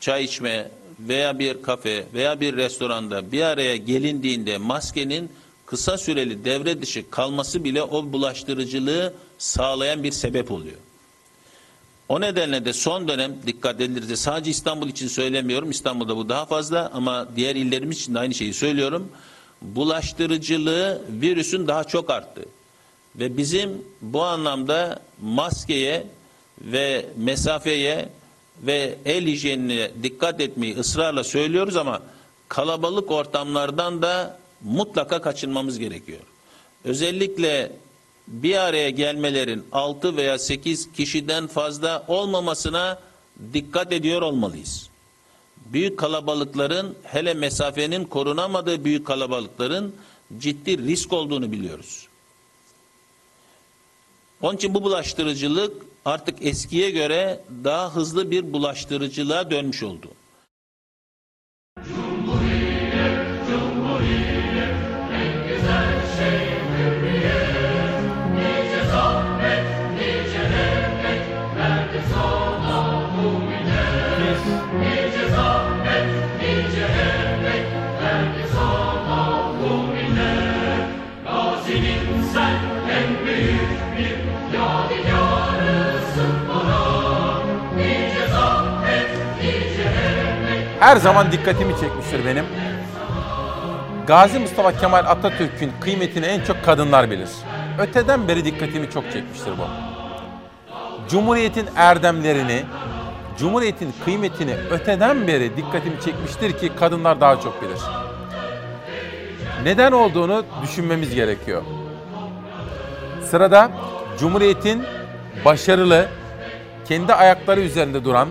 [0.00, 5.30] çay içme veya bir kafe veya bir restoranda bir araya gelindiğinde maskenin
[5.66, 10.76] kısa süreli devre dışı kalması bile o bulaştırıcılığı sağlayan bir sebep oluyor.
[12.08, 15.70] O nedenle de son dönem dikkat edilirse sadece İstanbul için söylemiyorum.
[15.70, 19.08] İstanbul'da bu daha fazla ama diğer illerimiz için de aynı şeyi söylüyorum.
[19.62, 22.44] Bulaştırıcılığı virüsün daha çok arttı.
[23.16, 26.06] Ve bizim bu anlamda maskeye
[26.60, 28.08] ve mesafeye
[28.62, 32.02] ve el hijyenine dikkat etmeyi ısrarla söylüyoruz ama
[32.48, 36.20] kalabalık ortamlardan da mutlaka kaçınmamız gerekiyor.
[36.84, 37.72] Özellikle
[38.28, 42.98] bir araya gelmelerin 6 veya 8 kişiden fazla olmamasına
[43.52, 44.88] dikkat ediyor olmalıyız.
[45.66, 49.94] Büyük kalabalıkların hele mesafenin korunamadığı büyük kalabalıkların
[50.38, 52.08] ciddi risk olduğunu biliyoruz.
[54.42, 60.08] Onun için bu bulaştırıcılık artık eskiye göre daha hızlı bir bulaştırıcılığa dönmüş oldu.
[90.84, 92.44] Her zaman dikkatimi çekmiştir benim.
[94.06, 97.28] Gazi Mustafa Kemal Atatürk'ün kıymetini en çok kadınlar bilir.
[97.78, 99.62] Öteden beri dikkatimi çok çekmiştir bu.
[101.10, 102.62] Cumhuriyetin erdemlerini,
[103.38, 107.80] Cumhuriyetin kıymetini öteden beri dikkatimi çekmiştir ki kadınlar daha çok bilir.
[109.64, 111.62] Neden olduğunu düşünmemiz gerekiyor.
[113.30, 113.70] Sırada
[114.18, 114.82] Cumhuriyetin
[115.44, 116.08] başarılı,
[116.88, 118.28] kendi ayakları üzerinde duran,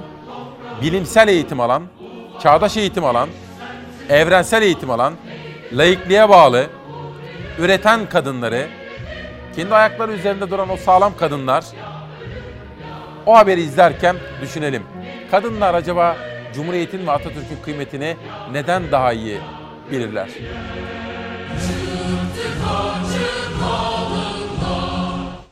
[0.81, 1.83] bilimsel eğitim alan,
[2.41, 3.29] çağdaş eğitim alan,
[4.09, 5.13] evrensel eğitim alan,
[5.73, 6.67] laikliğe bağlı,
[7.59, 8.67] üreten kadınları,
[9.55, 11.65] kendi ayakları üzerinde duran o sağlam kadınlar,
[13.25, 14.83] o haberi izlerken düşünelim.
[15.31, 16.17] Kadınlar acaba
[16.53, 18.17] Cumhuriyet'in ve Atatürk'ün kıymetini
[18.51, 19.39] neden daha iyi
[19.91, 20.29] bilirler?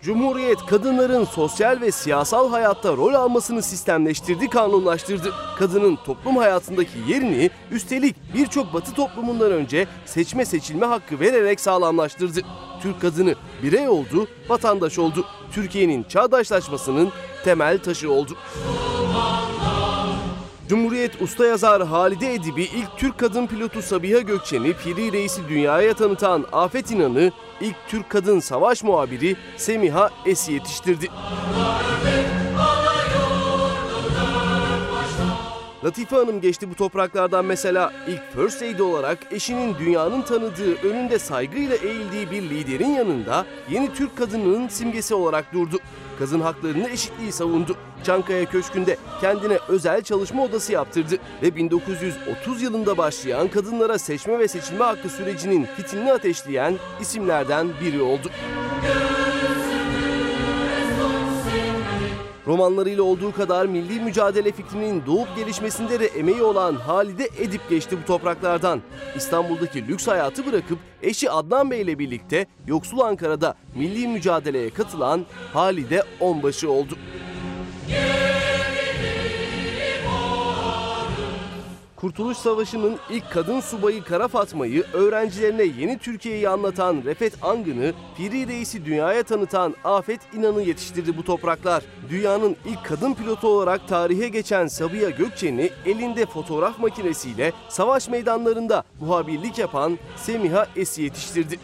[0.01, 5.33] Cumhuriyet kadınların sosyal ve siyasal hayatta rol almasını sistemleştirdi, kanunlaştırdı.
[5.59, 12.41] Kadının toplum hayatındaki yerini üstelik birçok batı toplumundan önce seçme seçilme hakkı vererek sağlamlaştırdı.
[12.81, 15.25] Türk kadını birey oldu, vatandaş oldu.
[15.51, 17.11] Türkiye'nin çağdaşlaşmasının
[17.43, 18.37] temel taşı oldu.
[20.71, 26.45] Cumhuriyet usta yazar Halide Edip'i ilk Türk kadın pilotu Sabiha Gökçen'i Piri Reis'i dünyaya tanıtan
[26.51, 27.31] Afet İnan'ı
[27.61, 31.07] ilk Türk kadın savaş muhabiri Semiha Es'i yetiştirdi.
[35.85, 41.75] Latife Hanım geçti bu topraklardan mesela ilk First Lady olarak eşinin dünyanın tanıdığı, önünde saygıyla
[41.75, 45.77] eğildiği bir liderin yanında yeni Türk kadınının simgesi olarak durdu.
[46.19, 47.75] Kadın haklarını eşitliği savundu.
[48.03, 54.83] Çankaya Köşkü'nde kendine özel çalışma odası yaptırdı ve 1930 yılında başlayan kadınlara seçme ve seçilme
[54.83, 58.29] hakkı sürecinin fitilini ateşleyen isimlerden biri oldu.
[62.47, 68.05] Romanlarıyla olduğu kadar milli mücadele fikrinin doğup gelişmesinde de emeği olan Halide Edip geçti bu
[68.05, 68.81] topraklardan.
[69.15, 76.03] İstanbul'daki lüks hayatı bırakıp eşi Adnan Bey ile birlikte yoksul Ankara'da milli mücadeleye katılan Halide
[76.19, 76.97] Onbaşı oldu.
[82.01, 88.85] Kurtuluş Savaşı'nın ilk kadın subayı Kara Fatma'yı öğrencilerine yeni Türkiye'yi anlatan Refet Angın'ı, Piri Reis'i
[88.85, 91.83] dünyaya tanıtan Afet İnan'ı yetiştirdi bu topraklar.
[92.09, 99.57] Dünyanın ilk kadın pilotu olarak tarihe geçen Sabiha Gökçen'i elinde fotoğraf makinesiyle savaş meydanlarında muhabirlik
[99.57, 101.59] yapan Semiha Es'i yetiştirdi.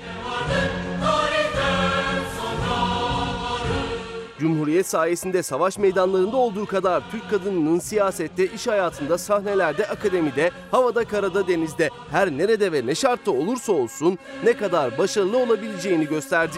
[4.40, 11.48] Cumhuriyet sayesinde savaş meydanlarında olduğu kadar Türk kadınının siyasette, iş hayatında, sahnelerde, akademide, havada, karada,
[11.48, 16.58] denizde, her nerede ve ne şartta olursa olsun ne kadar başarılı olabileceğini gösterdi.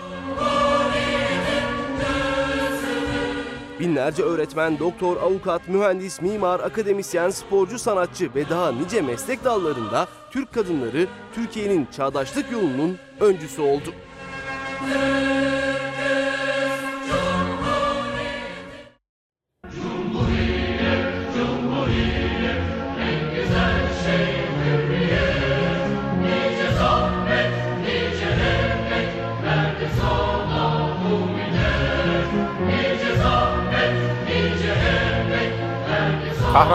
[3.80, 10.54] Binlerce öğretmen, doktor, avukat, mühendis, mimar, akademisyen, sporcu, sanatçı ve daha nice meslek dallarında Türk
[10.54, 13.94] kadınları Türkiye'nin çağdaşlık yolunun öncüsü oldu.
[14.88, 15.39] Nice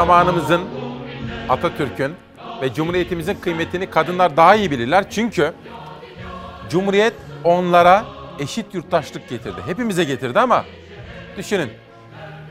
[0.05, 0.63] Kahramanımızın,
[1.49, 2.15] Atatürk'ün
[2.63, 5.11] ve Cumhuriyetimizin kıymetini kadınlar daha iyi bilirler.
[5.11, 5.53] Çünkü
[6.71, 7.13] Cumhuriyet
[7.45, 8.05] onlara
[8.39, 9.61] eşit yurttaşlık getirdi.
[9.67, 10.65] Hepimize getirdi ama
[11.37, 11.71] düşünün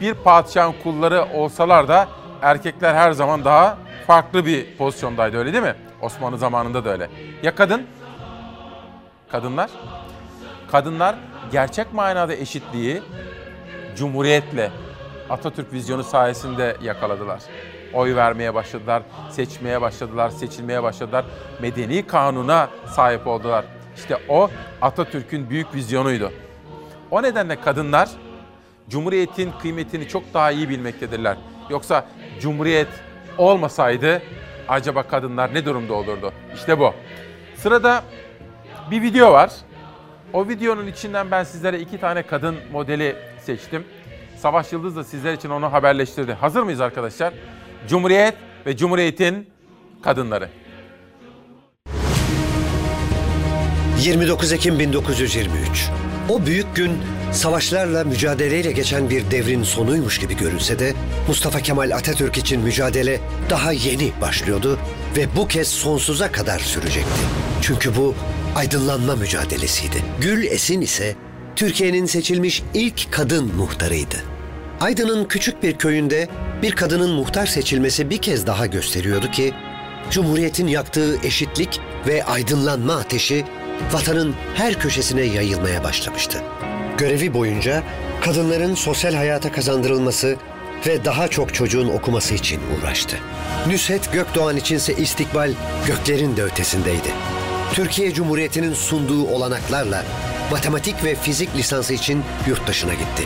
[0.01, 2.07] bir padişahın kulları olsalar da
[2.41, 3.77] erkekler her zaman daha
[4.07, 5.75] farklı bir pozisyondaydı öyle değil mi?
[6.01, 7.09] Osmanlı zamanında da öyle.
[7.43, 7.87] Ya kadın?
[9.31, 9.69] Kadınlar?
[10.71, 11.15] Kadınlar
[11.51, 13.01] gerçek manada eşitliği
[13.97, 14.71] Cumhuriyetle
[15.29, 17.41] Atatürk vizyonu sayesinde yakaladılar.
[17.93, 21.25] Oy vermeye başladılar, seçmeye başladılar, seçilmeye başladılar.
[21.61, 23.65] Medeni kanuna sahip oldular.
[23.95, 24.49] İşte o
[24.81, 26.31] Atatürk'ün büyük vizyonuydu.
[27.11, 28.09] O nedenle kadınlar
[28.89, 31.37] Cumhuriyet'in kıymetini çok daha iyi bilmektedirler.
[31.69, 32.05] Yoksa
[32.41, 32.87] Cumhuriyet
[33.37, 34.21] olmasaydı
[34.67, 36.33] acaba kadınlar ne durumda olurdu?
[36.55, 36.93] İşte bu.
[37.55, 38.03] Sırada
[38.91, 39.51] bir video var.
[40.33, 43.85] O videonun içinden ben sizlere iki tane kadın modeli seçtim.
[44.43, 46.33] Savaş Yıldız da sizler için onu haberleştirdi.
[46.33, 47.33] Hazır mıyız arkadaşlar?
[47.87, 48.33] Cumhuriyet
[48.65, 49.47] ve Cumhuriyet'in
[50.01, 50.49] kadınları.
[53.99, 55.89] 29 Ekim 1923.
[56.29, 56.91] O büyük gün
[57.31, 60.93] savaşlarla mücadeleyle geçen bir devrin sonuymuş gibi görünse de
[61.27, 64.79] Mustafa Kemal Atatürk için mücadele daha yeni başlıyordu
[65.17, 67.21] ve bu kez sonsuza kadar sürecekti.
[67.61, 68.15] Çünkü bu
[68.55, 69.97] aydınlanma mücadelesiydi.
[70.21, 71.15] Gül Esin ise
[71.55, 74.32] Türkiye'nin seçilmiş ilk kadın muhtarıydı.
[74.79, 76.27] Aydın'ın küçük bir köyünde
[76.61, 79.53] bir kadının muhtar seçilmesi bir kez daha gösteriyordu ki
[80.09, 83.45] Cumhuriyet'in yaktığı eşitlik ve aydınlanma ateşi
[83.91, 86.41] vatanın her köşesine yayılmaya başlamıştı.
[86.97, 87.83] Görevi boyunca
[88.21, 90.35] kadınların sosyal hayata kazandırılması
[90.87, 93.17] ve daha çok çocuğun okuması için uğraştı.
[93.67, 95.51] Nüshet Gökdoğan içinse istikbal
[95.87, 97.09] göklerin de ötesindeydi.
[97.73, 100.03] Türkiye Cumhuriyeti'nin sunduğu olanaklarla
[100.51, 103.23] matematik ve fizik lisansı için yurt dışına gitti.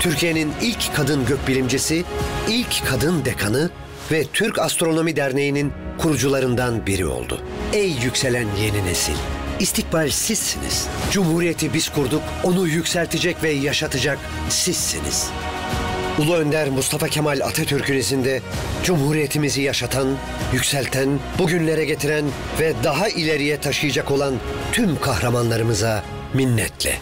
[0.00, 2.04] Türkiye'nin ilk kadın gökbilimcisi,
[2.48, 3.70] ilk kadın dekanı
[4.12, 7.40] ve Türk Astronomi Derneği'nin kurucularından biri oldu.
[7.72, 9.16] Ey yükselen yeni nesil!
[9.60, 10.86] İstikbal sizsiniz.
[11.10, 14.18] Cumhuriyeti biz kurduk, onu yükseltecek ve yaşatacak
[14.48, 15.30] sizsiniz.
[16.18, 18.40] Ulu Önder Mustafa Kemal Atatürk'ün izinde
[18.84, 20.08] Cumhuriyetimizi yaşatan,
[20.52, 21.08] yükselten,
[21.38, 22.24] bugünlere getiren
[22.60, 24.34] ve daha ileriye taşıyacak olan
[24.72, 26.04] tüm kahramanlarımıza
[26.34, 26.98] minnetle.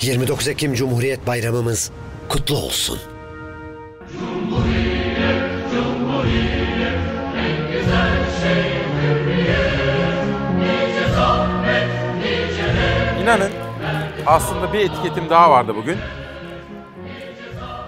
[0.00, 1.90] 29 Ekim Cumhuriyet Bayramımız
[2.28, 2.98] kutlu olsun.
[4.12, 5.42] Cumhuriyet
[7.36, 8.78] en güzel şey.
[10.58, 11.88] Nice zahmet,
[12.18, 13.50] nice İnanın
[14.26, 15.98] aslında bir etiketim daha vardı bugün.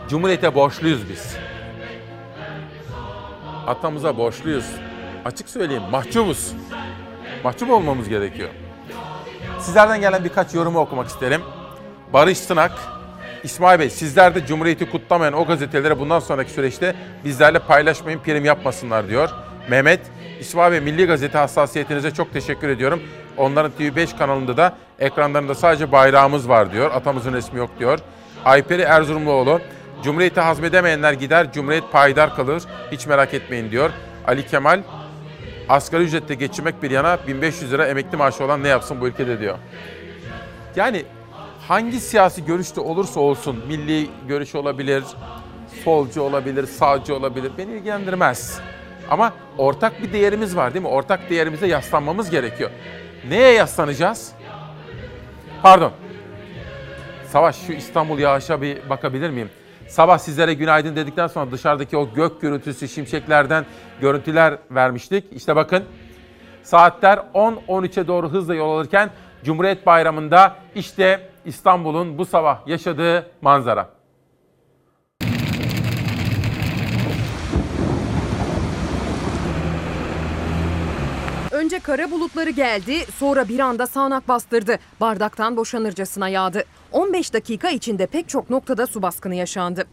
[0.09, 1.37] Cumhuriyete borçluyuz biz.
[3.67, 4.67] Atamıza borçluyuz.
[5.25, 6.53] Açık söyleyeyim mahcubuz.
[7.45, 8.49] Mahcup olmamız gerekiyor.
[9.59, 11.43] Sizlerden gelen birkaç yorumu okumak isterim.
[12.12, 12.73] Barış Sınak,
[13.45, 16.95] İsmail Bey sizler de Cumhuriyeti kutlamayan o gazetelere bundan sonraki süreçte
[17.25, 19.31] bizlerle paylaşmayın, prim yapmasınlar diyor.
[19.69, 20.01] Mehmet,
[20.41, 23.03] İsmail Bey Milli Gazete hassasiyetinize çok teşekkür ediyorum.
[23.37, 26.91] Onların TV5 kanalında da ekranlarında sadece bayrağımız var diyor.
[26.91, 27.99] Atamızın resmi yok diyor.
[28.45, 29.61] Ayperi Erzurumluoğlu,
[30.03, 32.62] Cumhuriyeti hazmedemeyenler gider, Cumhuriyet payidar kalır.
[32.93, 33.91] Hiç merak etmeyin diyor.
[34.27, 34.83] Ali Kemal,
[35.69, 39.59] asgari ücrette geçirmek bir yana 1500 lira emekli maaşı olan ne yapsın bu ülkede diyor.
[40.77, 41.05] Yani
[41.70, 45.05] hangi siyasi görüşte olursa olsun, milli görüş olabilir,
[45.84, 48.60] solcu olabilir, sağcı olabilir, beni ilgilendirmez.
[49.10, 50.88] Ama ortak bir değerimiz var değil mi?
[50.88, 52.70] Ortak değerimize yaslanmamız gerekiyor.
[53.28, 54.32] Neye yaslanacağız?
[55.62, 55.92] Pardon.
[57.28, 59.51] Savaş şu İstanbul yağışa bir bakabilir miyim?
[59.88, 63.66] Sabah sizlere günaydın dedikten sonra dışarıdaki o gök gürültüsü şimşeklerden
[64.01, 65.24] görüntüler vermiştik.
[65.32, 65.84] İşte bakın
[66.62, 69.10] saatler 10-13'e doğru hızla yol alırken
[69.44, 74.01] Cumhuriyet Bayramı'nda işte İstanbul'un bu sabah yaşadığı manzara.
[81.51, 84.79] Önce kara bulutları geldi, sonra bir anda sağanak bastırdı.
[85.01, 86.65] Bardaktan boşanırcasına yağdı.
[86.93, 89.85] 15 dakika içinde pek çok noktada su baskını yaşandı.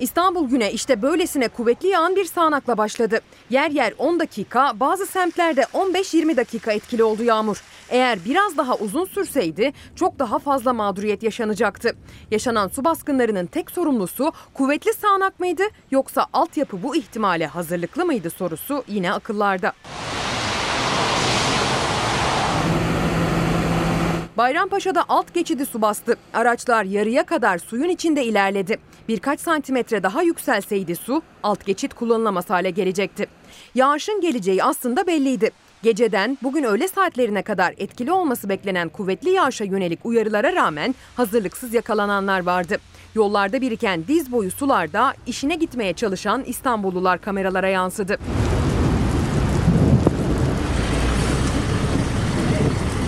[0.00, 3.20] İstanbul güne işte böylesine kuvvetli yağan bir sağanakla başladı.
[3.50, 7.62] Yer yer 10 dakika, bazı semtlerde 15-20 dakika etkili oldu yağmur.
[7.88, 11.96] Eğer biraz daha uzun sürseydi çok daha fazla mağduriyet yaşanacaktı.
[12.30, 18.84] Yaşanan su baskınlarının tek sorumlusu kuvvetli sağanak mıydı yoksa altyapı bu ihtimale hazırlıklı mıydı sorusu
[18.88, 19.72] yine akıllarda.
[24.36, 26.16] Bayrampaşa'da alt geçidi su bastı.
[26.34, 28.89] Araçlar yarıya kadar suyun içinde ilerledi.
[29.08, 33.26] Birkaç santimetre daha yükselseydi su alt geçit kullanılamaz hale gelecekti.
[33.74, 35.50] Yağışın geleceği aslında belliydi.
[35.82, 42.46] Geceden bugün öğle saatlerine kadar etkili olması beklenen kuvvetli yağışa yönelik uyarılara rağmen hazırlıksız yakalananlar
[42.46, 42.76] vardı.
[43.14, 48.18] Yollarda biriken diz boyu sularda işine gitmeye çalışan İstanbullular kameralara yansıdı.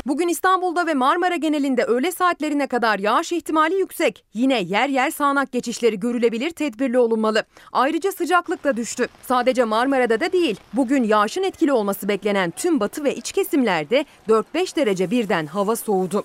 [0.06, 4.24] Bugün İstanbul'da ve Marmara genelinde öğle saatlerine kadar yağış ihtimali yüksek.
[4.34, 7.44] Yine yer yer sağanak geçişleri görülebilir, tedbirli olunmalı.
[7.72, 9.08] Ayrıca sıcaklık da düştü.
[9.22, 10.56] Sadece Marmara'da da değil.
[10.72, 16.24] Bugün yağışın etkili olması beklenen tüm batı ve iç kesimlerde 4-5 derece birden hava soğudu.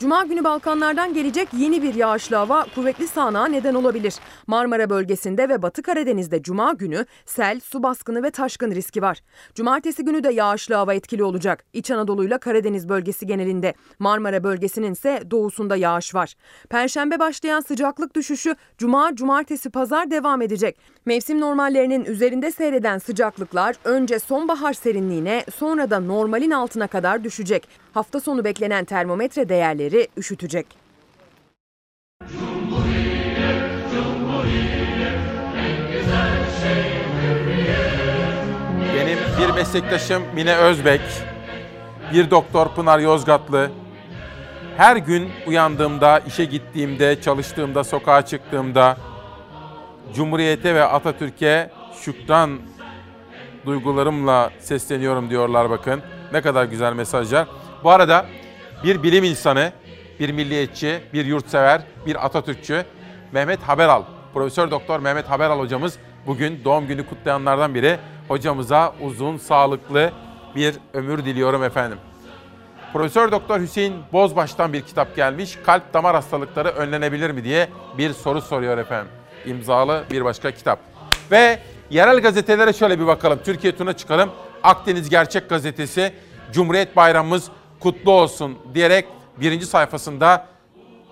[0.00, 4.14] Cuma günü Balkanlardan gelecek yeni bir yağışlı hava kuvvetli sağanağa neden olabilir.
[4.46, 9.20] Marmara bölgesinde ve Batı Karadeniz'de Cuma günü sel, su baskını ve taşkın riski var.
[9.54, 11.64] Cumartesi günü de yağışlı hava etkili olacak.
[11.72, 13.74] İç Anadolu ile Karadeniz bölgesi genelinde.
[13.98, 16.34] Marmara bölgesinin ise doğusunda yağış var.
[16.70, 20.80] Perşembe başlayan sıcaklık düşüşü Cuma, Cumartesi, Pazar devam edecek.
[21.08, 27.68] Mevsim normallerinin üzerinde seyreden sıcaklıklar önce sonbahar serinliğine sonra da normalin altına kadar düşecek.
[27.94, 30.66] Hafta sonu beklenen termometre değerleri üşütecek.
[38.94, 41.00] Benim bir meslektaşım Mine Özbek,
[42.12, 43.70] bir doktor Pınar Yozgatlı.
[44.76, 48.96] Her gün uyandığımda, işe gittiğimde, çalıştığımda, sokağa çıktığımda
[50.14, 51.70] Cumhuriyete ve Atatürk'e
[52.00, 52.58] şükran
[53.66, 56.02] duygularımla sesleniyorum diyorlar bakın.
[56.32, 57.46] Ne kadar güzel mesajlar.
[57.84, 58.26] Bu arada
[58.84, 59.72] bir bilim insanı,
[60.20, 62.84] bir milliyetçi, bir yurtsever, bir Atatürkçü
[63.32, 64.02] Mehmet Haberal,
[64.34, 67.98] Profesör Doktor Mehmet Haberal hocamız bugün doğum günü kutlayanlardan biri.
[68.28, 70.12] Hocamıza uzun, sağlıklı
[70.56, 71.98] bir ömür diliyorum efendim.
[72.92, 75.58] Profesör Doktor Hüseyin Bozbaş'tan bir kitap gelmiş.
[75.66, 77.68] Kalp damar hastalıkları önlenebilir mi diye
[77.98, 79.17] bir soru soruyor efendim.
[79.46, 80.78] İmzalı bir başka kitap.
[81.30, 81.58] Ve
[81.90, 83.38] yerel gazetelere şöyle bir bakalım.
[83.44, 84.30] Türkiye turuna çıkalım.
[84.62, 86.12] Akdeniz Gerçek Gazetesi
[86.52, 87.50] Cumhuriyet Bayramımız
[87.80, 89.06] kutlu olsun diyerek
[89.36, 90.46] birinci sayfasında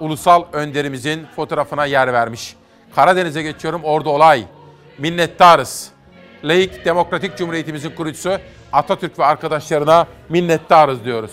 [0.01, 2.57] ulusal önderimizin fotoğrafına yer vermiş.
[2.95, 3.81] Karadeniz'e geçiyorum.
[3.85, 4.45] Orada olay.
[4.99, 5.91] Minnettarız.
[6.45, 8.39] Laik Demokratik Cumhuriyetimizin kurucusu
[8.73, 11.33] Atatürk ve arkadaşlarına minnettarız diyoruz.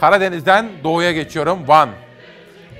[0.00, 1.68] Karadeniz'den doğuya geçiyorum.
[1.68, 1.88] Van.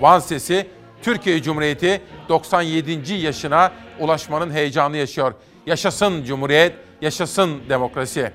[0.01, 0.67] Van sesi
[1.03, 2.01] Türkiye Cumhuriyeti
[2.31, 3.12] 97.
[3.15, 5.35] yaşına ulaşmanın heyecanı yaşıyor.
[5.66, 8.32] Yaşasın Cumhuriyet, yaşasın demokrasi.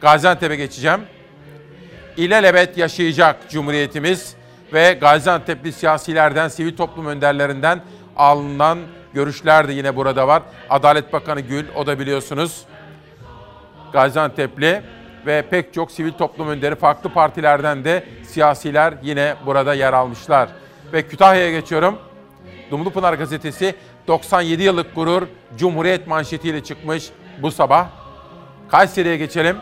[0.00, 1.00] Gaziantep'e geçeceğim.
[2.16, 4.34] İlelebet yaşayacak Cumhuriyetimiz
[4.72, 7.80] ve Gaziantep'li siyasilerden, sivil toplum önderlerinden
[8.16, 8.78] alınan
[9.14, 10.42] görüşler de yine burada var.
[10.70, 12.64] Adalet Bakanı Gül, o da biliyorsunuz
[13.92, 14.82] Gaziantep'li
[15.26, 20.48] ve pek çok sivil toplum önderi farklı partilerden de siyasiler yine burada yer almışlar.
[20.92, 22.09] Ve Kütahya'ya geçiyorum.
[22.70, 23.74] Dumlupınar gazetesi
[24.08, 25.22] 97 yıllık gurur
[25.56, 27.10] Cumhuriyet manşetiyle çıkmış
[27.42, 27.88] bu sabah.
[28.68, 29.56] Kayseri'ye geçelim.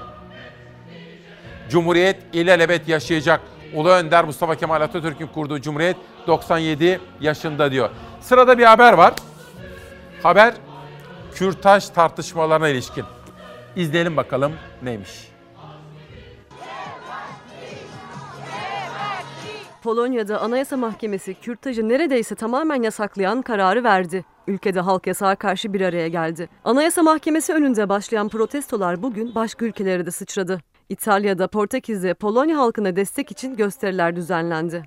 [1.70, 3.40] Cumhuriyet ilelebet yaşayacak.
[3.74, 7.90] Ulu Önder Mustafa Kemal Atatürk'ün kurduğu Cumhuriyet 97 yaşında diyor.
[8.20, 9.14] Sırada bir haber var.
[10.22, 10.55] Haber
[11.35, 13.05] Kürtaj tartışmalarına ilişkin.
[13.76, 14.52] İzleyelim bakalım
[14.82, 15.27] neymiş.
[19.82, 24.24] Polonya'da Anayasa Mahkemesi kürtajı neredeyse tamamen yasaklayan kararı verdi.
[24.46, 26.48] Ülkede halk yasağa karşı bir araya geldi.
[26.64, 30.60] Anayasa Mahkemesi önünde başlayan protestolar bugün başka ülkelere de sıçradı.
[30.88, 34.82] İtalya'da, Portekiz'de Polonya halkına destek için gösteriler düzenlendi.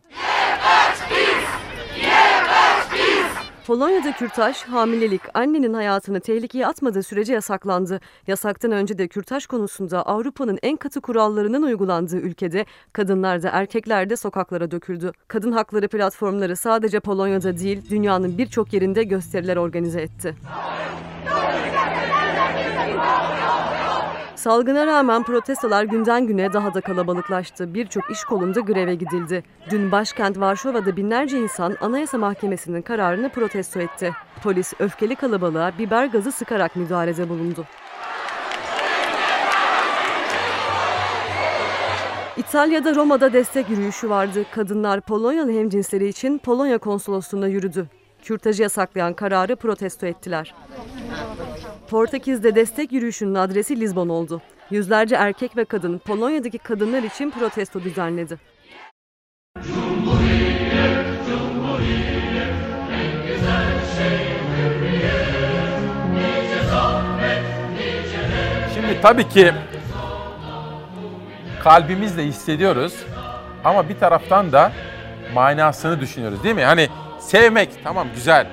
[3.72, 8.00] Polonya'da kürtaj, hamilelik, annenin hayatını tehlikeye atmadığı sürece yasaklandı.
[8.28, 14.16] Yasaktan önce de kürtaj konusunda Avrupa'nın en katı kurallarının uygulandığı ülkede kadınlar da erkekler de
[14.16, 15.12] sokaklara döküldü.
[15.28, 20.36] Kadın hakları platformları sadece Polonya'da değil, dünyanın birçok yerinde gösteriler organize etti.
[24.42, 27.74] Salgına rağmen protestolar günden güne daha da kalabalıklaştı.
[27.74, 29.44] Birçok iş kolunda greve gidildi.
[29.70, 34.14] Dün başkent Varşova'da binlerce insan Anayasa Mahkemesi'nin kararını protesto etti.
[34.44, 37.66] Polis öfkeli kalabalığa biber gazı sıkarak müdahalede bulundu.
[42.38, 44.46] İtalya'da Roma'da destek yürüyüşü vardı.
[44.52, 47.88] Kadınlar Polonyalı hemcinsleri için Polonya konsolosluğuna yürüdü.
[48.22, 50.56] Kürtajı yasaklayan kararı protesto ettiler.
[51.90, 54.42] Portekiz'de destek yürüyüşünün adresi Lizbon oldu.
[54.70, 58.38] Yüzlerce erkek ve kadın Polonya'daki kadınlar için protesto düzenledi.
[68.74, 69.54] Şimdi tabii ki
[71.64, 72.94] kalbimizle hissediyoruz
[73.64, 74.72] ama bir taraftan da
[75.34, 76.64] manasını düşünüyoruz değil mi?
[76.64, 76.90] Hani
[77.22, 78.48] sevmek tamam güzel.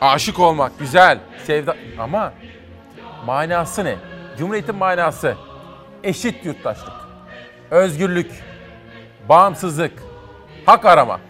[0.00, 1.18] Aşık olmak güzel.
[1.44, 2.32] Sevda ama
[3.26, 3.96] manası ne?
[4.38, 5.34] Cumhuriyetin manası
[6.04, 6.92] eşit yurttaşlık,
[7.70, 8.30] özgürlük,
[9.28, 9.92] bağımsızlık,
[10.66, 11.20] hak arama.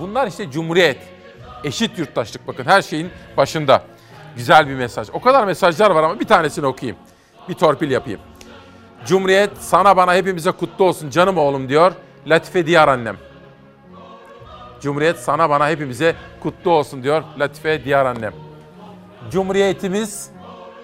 [0.00, 0.98] Bunlar işte cumhuriyet,
[1.64, 3.82] eşit yurttaşlık bakın her şeyin başında.
[4.36, 5.08] Güzel bir mesaj.
[5.12, 6.98] O kadar mesajlar var ama bir tanesini okuyayım.
[7.48, 8.20] Bir torpil yapayım.
[9.06, 11.92] Cumhuriyet sana bana hepimize kutlu olsun canım oğlum diyor
[12.26, 13.16] Latife Diyar annem.
[14.80, 18.32] Cumhuriyet sana bana hepimize kutlu olsun diyor Latife Diyar annem.
[19.30, 20.30] Cumhuriyetimiz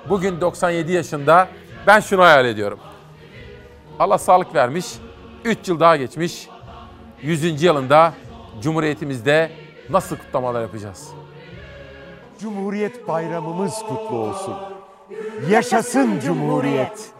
[0.08, 1.48] bugün 97 yaşında.
[1.86, 2.78] Ben şunu hayal ediyorum.
[3.98, 4.86] Allah sağlık vermiş.
[5.44, 6.48] 3 yıl daha geçmiş.
[7.22, 7.62] 100.
[7.62, 8.14] yılında
[8.62, 9.50] Cumhuriyetimizde
[9.90, 11.08] nasıl kutlamalar yapacağız?
[12.40, 14.54] Cumhuriyet bayramımız kutlu olsun.
[15.50, 17.10] Yaşasın Cumhuriyet.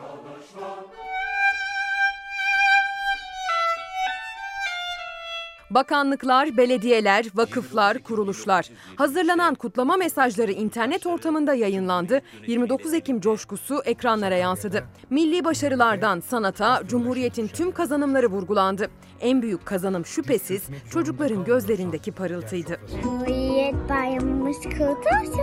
[5.75, 8.71] Bakanlıklar, belediyeler, vakıflar, kuruluşlar.
[8.97, 12.23] Hazırlanan kutlama mesajları internet ortamında yayınlandı.
[12.47, 14.85] 29 Ekim coşkusu ekranlara yansıdı.
[15.11, 18.91] Milli başarılardan sanata, Cumhuriyet'in tüm kazanımları vurgulandı.
[19.21, 22.81] En büyük kazanım şüphesiz çocukların gözlerindeki parıltıydı.
[23.03, 25.41] Cumhuriyet bayramımız kutlu olsun.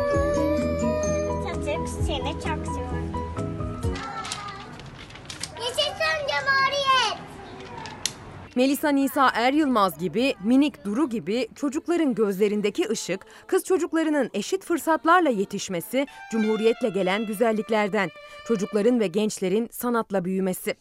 [1.47, 3.11] Çocuk seni çok seviyorum.
[5.59, 7.30] Yaşasın Cumhuriyet.
[8.56, 15.30] Melisa Nisa Er Yılmaz gibi, Minik Duru gibi çocukların gözlerindeki ışık, kız çocuklarının eşit fırsatlarla
[15.30, 18.10] yetişmesi, cumhuriyetle gelen güzelliklerden,
[18.48, 20.76] çocukların ve gençlerin sanatla büyümesi.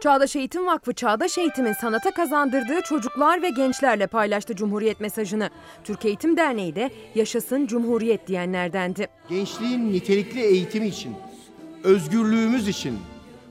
[0.00, 5.50] Çağdaş Eğitim Vakfı Çağdaş Eğitim'in sanata kazandırdığı çocuklar ve gençlerle paylaştı Cumhuriyet mesajını.
[5.84, 9.08] Türk Eğitim Derneği de yaşasın Cumhuriyet diyenlerdendi.
[9.28, 11.16] Gençliğin nitelikli eğitimi için,
[11.84, 12.98] özgürlüğümüz için,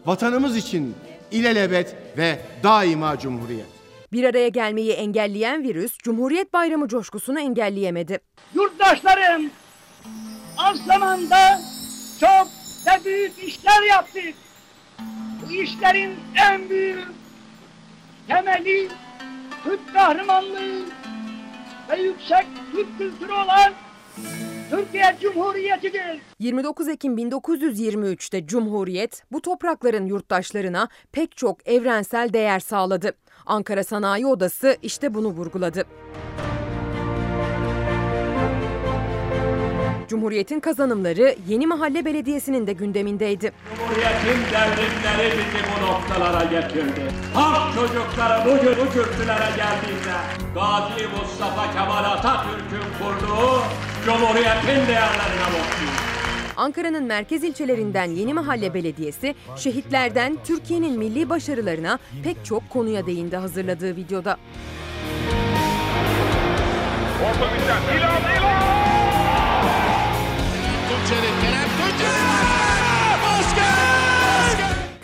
[0.06, 0.96] vatanımız için
[1.32, 3.66] ilelebet ve daima Cumhuriyet.
[4.12, 8.20] Bir araya gelmeyi engelleyen virüs Cumhuriyet Bayramı coşkusunu engelleyemedi.
[8.54, 9.50] Yurttaşlarım,
[10.58, 11.60] az zamanda
[12.20, 12.48] çok
[12.88, 14.34] ve büyük işler yaptık.
[15.48, 16.16] Bu işlerin
[16.52, 17.08] en büyük
[18.28, 18.88] temeli
[19.64, 20.86] Türk kahramanlığı
[21.90, 23.74] ve yüksek Türk kültürü olan
[24.70, 26.22] Türkiye Cumhuriyeti'dir.
[26.40, 33.12] 29 Ekim 1923'te Cumhuriyet bu toprakların yurttaşlarına pek çok evrensel değer sağladı.
[33.46, 35.86] Ankara Sanayi Odası işte bunu vurguladı.
[40.08, 43.52] Cumhuriyet'in kazanımları Yeni Mahalle Belediyesi'nin de gündemindeydi.
[43.76, 47.02] Cumhuriyetin devrimleri bizi bu noktalara getirdi.
[47.34, 50.18] Halk çocukları bugün bu kürsülere geldiğinde
[50.56, 53.62] Gazi Mustafa Kemal Atatürk'ün kurduğu
[54.06, 56.18] Cumhuriyetin değerlerine bakıyor.
[56.58, 63.96] Ankara'nın merkez ilçelerinden Yeni Mahalle Belediyesi, şehitlerden Türkiye'nin milli başarılarına pek çok konuya değindi hazırladığı
[63.96, 64.38] videoda.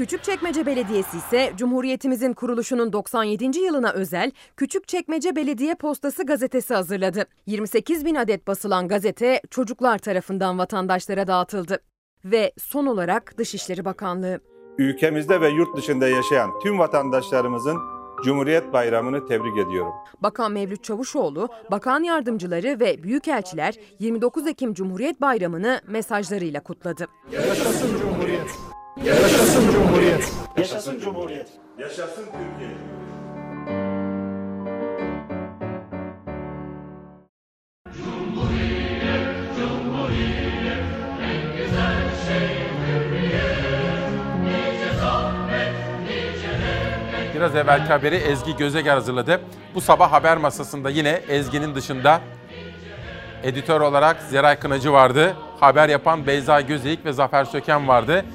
[0.04, 3.60] Küçükçekmece Belediyesi ise Cumhuriyetimizin kuruluşunun 97.
[3.60, 7.26] yılına özel Küçükçekmece Belediye Postası gazetesi hazırladı.
[7.46, 11.80] 28 bin adet basılan gazete çocuklar tarafından vatandaşlara dağıtıldı.
[12.26, 14.40] Ve son olarak Dışişleri Bakanlığı.
[14.78, 17.78] Ülkemizde ve yurt dışında yaşayan tüm vatandaşlarımızın
[18.24, 19.94] Cumhuriyet Bayramı'nı tebrik ediyorum.
[20.24, 27.08] Bakan Mevlüt Çavuşoğlu, bakan yardımcıları ve büyükelçiler 29 Ekim Cumhuriyet Bayramı'nı mesajlarıyla kutladı.
[27.32, 28.73] Yaşasın Cumhuriyet.
[28.98, 30.34] Yaşasın Cumhuriyet.
[30.58, 31.48] Yaşasın Cumhuriyet.
[31.80, 32.70] Yaşasın Türkiye.
[47.36, 49.42] Biraz evvelki haberi Ezgi Gözeger hazırladı.
[49.76, 52.22] Bu sabah haber masasında yine Ezgi'nin dışında
[53.44, 55.36] editör olarak Zeray Kınacı vardı.
[55.60, 58.26] Haber yapan Beyza Gözeyik ve Zafer Söken vardı.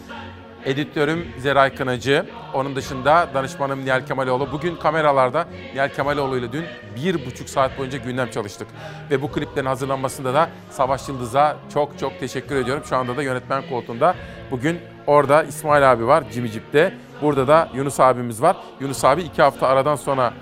[0.65, 2.27] Editörüm Zeray Kınacı.
[2.55, 4.53] Onun dışında danışmanım Nihal Kemaloğlu.
[4.53, 6.65] Bugün kameralarda Nihal Kemaloğlu ile dün
[6.97, 8.69] bir buçuk saat boyunca gündem çalıştık.
[9.11, 12.83] Ve bu kliplerin hazırlanmasında da Savaş Yıldız'a çok çok teşekkür ediyorum.
[12.89, 14.15] Şu anda da yönetmen koltuğunda.
[14.51, 16.95] Bugün orada İsmail abi var Jeep'te.
[17.23, 18.57] Burada da Yunus abimiz var.
[18.81, 20.33] Yunus abi iki hafta aradan sonra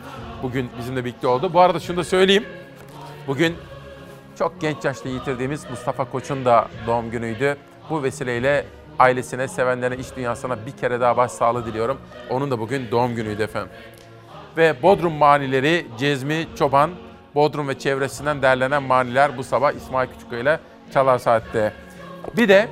[0.42, 1.50] bugün bizimle birlikte oldu.
[1.54, 2.44] Bu arada şunu da söyleyeyim.
[3.26, 3.56] Bugün
[4.38, 7.56] çok genç yaşta yitirdiğimiz Mustafa Koç'un da doğum günüydü.
[7.90, 8.66] Bu vesileyle
[8.98, 11.98] ailesine, sevenlerine, iş dünyasına bir kere daha başsağlığı diliyorum.
[12.30, 13.70] Onun da bugün doğum günüydü efendim.
[14.56, 16.90] Ve Bodrum manileri Cezmi Çoban,
[17.34, 20.60] Bodrum ve çevresinden derlenen maniler bu sabah İsmail Küçüköy ile
[20.92, 21.72] Çalar Saat'te.
[22.36, 22.68] Bir de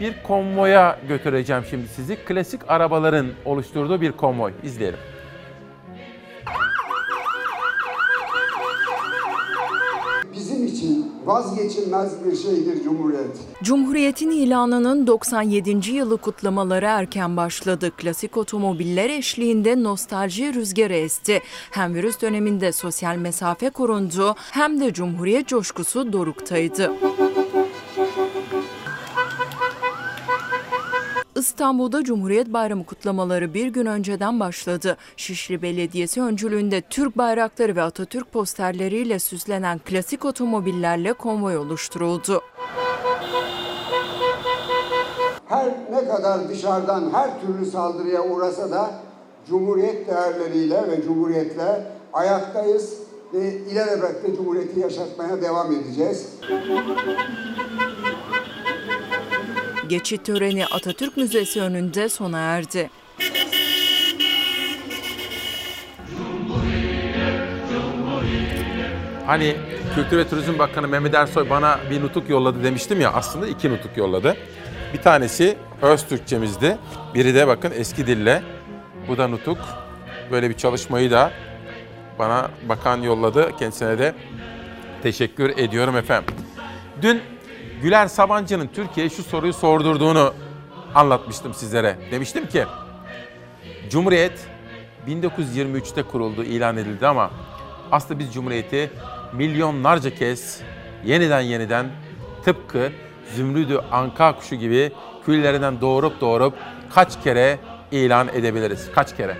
[0.00, 2.16] bir konvoya götüreceğim şimdi sizi.
[2.16, 4.52] Klasik arabaların oluşturduğu bir konvoy.
[4.62, 4.98] İzleyelim.
[10.32, 10.95] Bizim için
[11.26, 13.36] vazgeçilmez bir şeydir Cumhuriyet.
[13.62, 15.90] Cumhuriyet'in ilanının 97.
[15.90, 17.90] yılı kutlamaları erken başladı.
[17.96, 21.42] Klasik otomobiller eşliğinde nostalji rüzgarı esti.
[21.70, 26.92] Hem virüs döneminde sosyal mesafe korundu hem de Cumhuriyet coşkusu doruktaydı.
[31.36, 34.96] İstanbul'da Cumhuriyet Bayramı kutlamaları bir gün önceden başladı.
[35.16, 42.42] Şişli Belediyesi öncülüğünde Türk bayrakları ve Atatürk posterleriyle süslenen klasik otomobillerle konvoy oluşturuldu.
[45.48, 48.90] Her ne kadar dışarıdan her türlü saldırıya uğrasa da
[49.48, 52.94] Cumhuriyet değerleriyle ve Cumhuriyetle ayaktayız
[53.34, 56.26] ve ilelebette Cumhuriyeti yaşatmaya devam edeceğiz.
[59.88, 62.90] Geçit töreni Atatürk Müzesi önünde sona erdi.
[69.26, 69.56] Hani
[69.94, 73.96] Kültür ve Turizm Bakanı Mehmet Ersoy bana bir nutuk yolladı demiştim ya aslında iki nutuk
[73.96, 74.36] yolladı.
[74.94, 76.78] Bir tanesi öz Türkçemizdi.
[77.14, 78.42] Biri de bakın eski dille.
[79.08, 79.58] Bu da nutuk.
[80.30, 81.32] Böyle bir çalışmayı da
[82.18, 83.56] bana bakan yolladı.
[83.58, 84.14] Kendisine de
[85.02, 86.34] teşekkür ediyorum efendim.
[87.02, 87.22] Dün
[87.86, 90.34] Güler Sabancı'nın Türkiye'ye şu soruyu sordurduğunu
[90.94, 91.96] anlatmıştım sizlere.
[92.10, 92.64] Demiştim ki
[93.90, 94.46] Cumhuriyet
[95.08, 97.30] 1923'te kuruldu, ilan edildi ama
[97.92, 98.90] aslında biz Cumhuriyeti
[99.32, 100.60] milyonlarca kez
[101.04, 101.86] yeniden yeniden
[102.44, 102.92] tıpkı
[103.34, 104.92] zümrüdü anka kuşu gibi
[105.26, 106.54] küllerinden doğurup doğurup
[106.94, 107.58] kaç kere
[107.92, 108.90] ilan edebiliriz?
[108.94, 109.36] Kaç kere?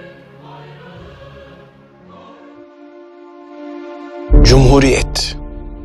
[4.42, 5.36] Cumhuriyet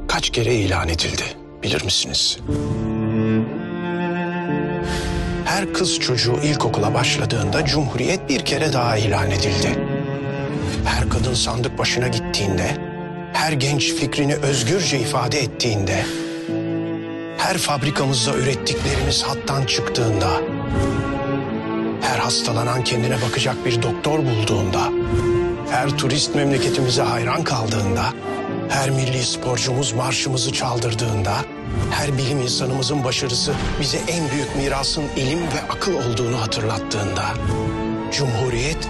[0.08, 2.38] kaç kere ilan edildi bilir misiniz?
[5.46, 9.80] Her kız çocuğu ilkokula başladığında Cumhuriyet bir kere daha ilan edildi.
[10.86, 12.78] Her kadın sandık başına gittiğinde,
[13.34, 16.06] her genç fikrini özgürce ifade ettiğinde,
[17.38, 20.30] her fabrikamızda ürettiklerimiz hattan çıktığında,
[22.02, 24.90] her hastalanan kendine bakacak bir doktor bulduğunda,
[25.72, 28.04] her turist memleketimize hayran kaldığında,
[28.70, 31.34] her milli sporcumuz marşımızı çaldırdığında,
[31.92, 37.26] her bilim insanımızın başarısı bize en büyük mirasın ilim ve akıl olduğunu hatırlattığında,
[38.12, 38.90] Cumhuriyet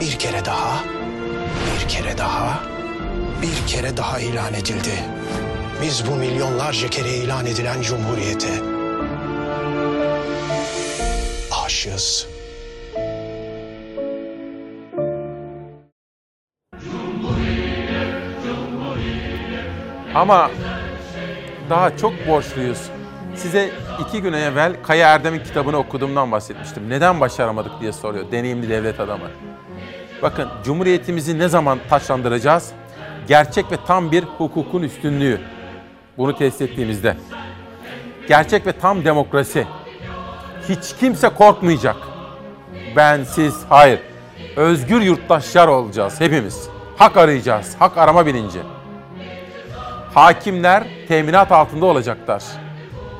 [0.00, 0.84] bir kere daha,
[1.66, 2.60] bir kere daha,
[3.42, 5.04] bir kere daha ilan edildi.
[5.82, 8.50] Biz bu milyonlarca kere ilan edilen Cumhuriyete
[11.64, 12.31] aşığız.
[20.14, 20.50] Ama
[21.70, 22.90] daha çok borçluyuz.
[23.34, 23.70] Size
[24.00, 26.90] iki gün evvel Kaya Erdem'in kitabını okuduğumdan bahsetmiştim.
[26.90, 29.24] Neden başaramadık diye soruyor deneyimli devlet adamı.
[30.22, 32.72] Bakın Cumhuriyetimizi ne zaman taşlandıracağız?
[33.28, 35.40] Gerçek ve tam bir hukukun üstünlüğü.
[36.18, 37.16] Bunu tesis ettiğimizde.
[38.28, 39.66] Gerçek ve tam demokrasi.
[40.68, 41.96] Hiç kimse korkmayacak.
[42.96, 44.00] Ben, siz, hayır.
[44.56, 46.68] Özgür yurttaşlar olacağız hepimiz.
[46.96, 47.76] Hak arayacağız.
[47.78, 48.58] Hak arama bilinci.
[50.14, 52.42] Hakimler teminat altında olacaklar.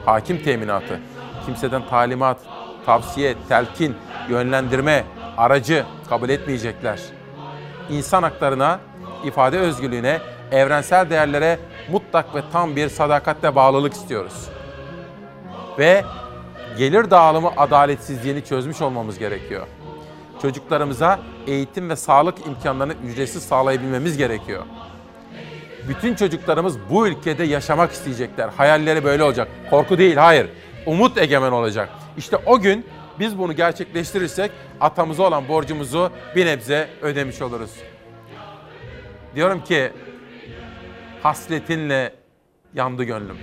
[0.05, 1.01] Hakim teminatı.
[1.47, 2.39] Kimseden talimat,
[2.87, 3.97] tavsiye, telkin,
[4.29, 5.05] yönlendirme,
[5.37, 7.01] aracı kabul etmeyecekler.
[7.91, 8.81] İnsan haklarına,
[9.25, 10.19] ifade özgürlüğüne,
[10.51, 11.59] evrensel değerlere
[11.91, 14.49] mutlak ve tam bir sadakatle bağlılık istiyoruz.
[15.79, 16.05] Ve
[16.79, 19.67] gelir dağılımı adaletsizliğini çözmüş olmamız gerekiyor.
[20.43, 24.63] Çocuklarımıza eğitim ve sağlık imkanlarını ücretsiz sağlayabilmemiz gerekiyor.
[25.89, 28.49] Bütün çocuklarımız bu ülkede yaşamak isteyecekler.
[28.49, 29.49] Hayalleri böyle olacak.
[29.71, 30.49] Korku değil, hayır.
[30.87, 31.89] Umut egemen olacak.
[32.17, 32.87] İşte o gün
[33.19, 34.51] biz bunu gerçekleştirirsek
[34.81, 37.71] atamıza olan borcumuzu bir nebze ödemiş oluruz.
[39.35, 39.93] Diyorum ki
[41.23, 42.15] hasletinle
[42.75, 43.37] yandı gönlüm.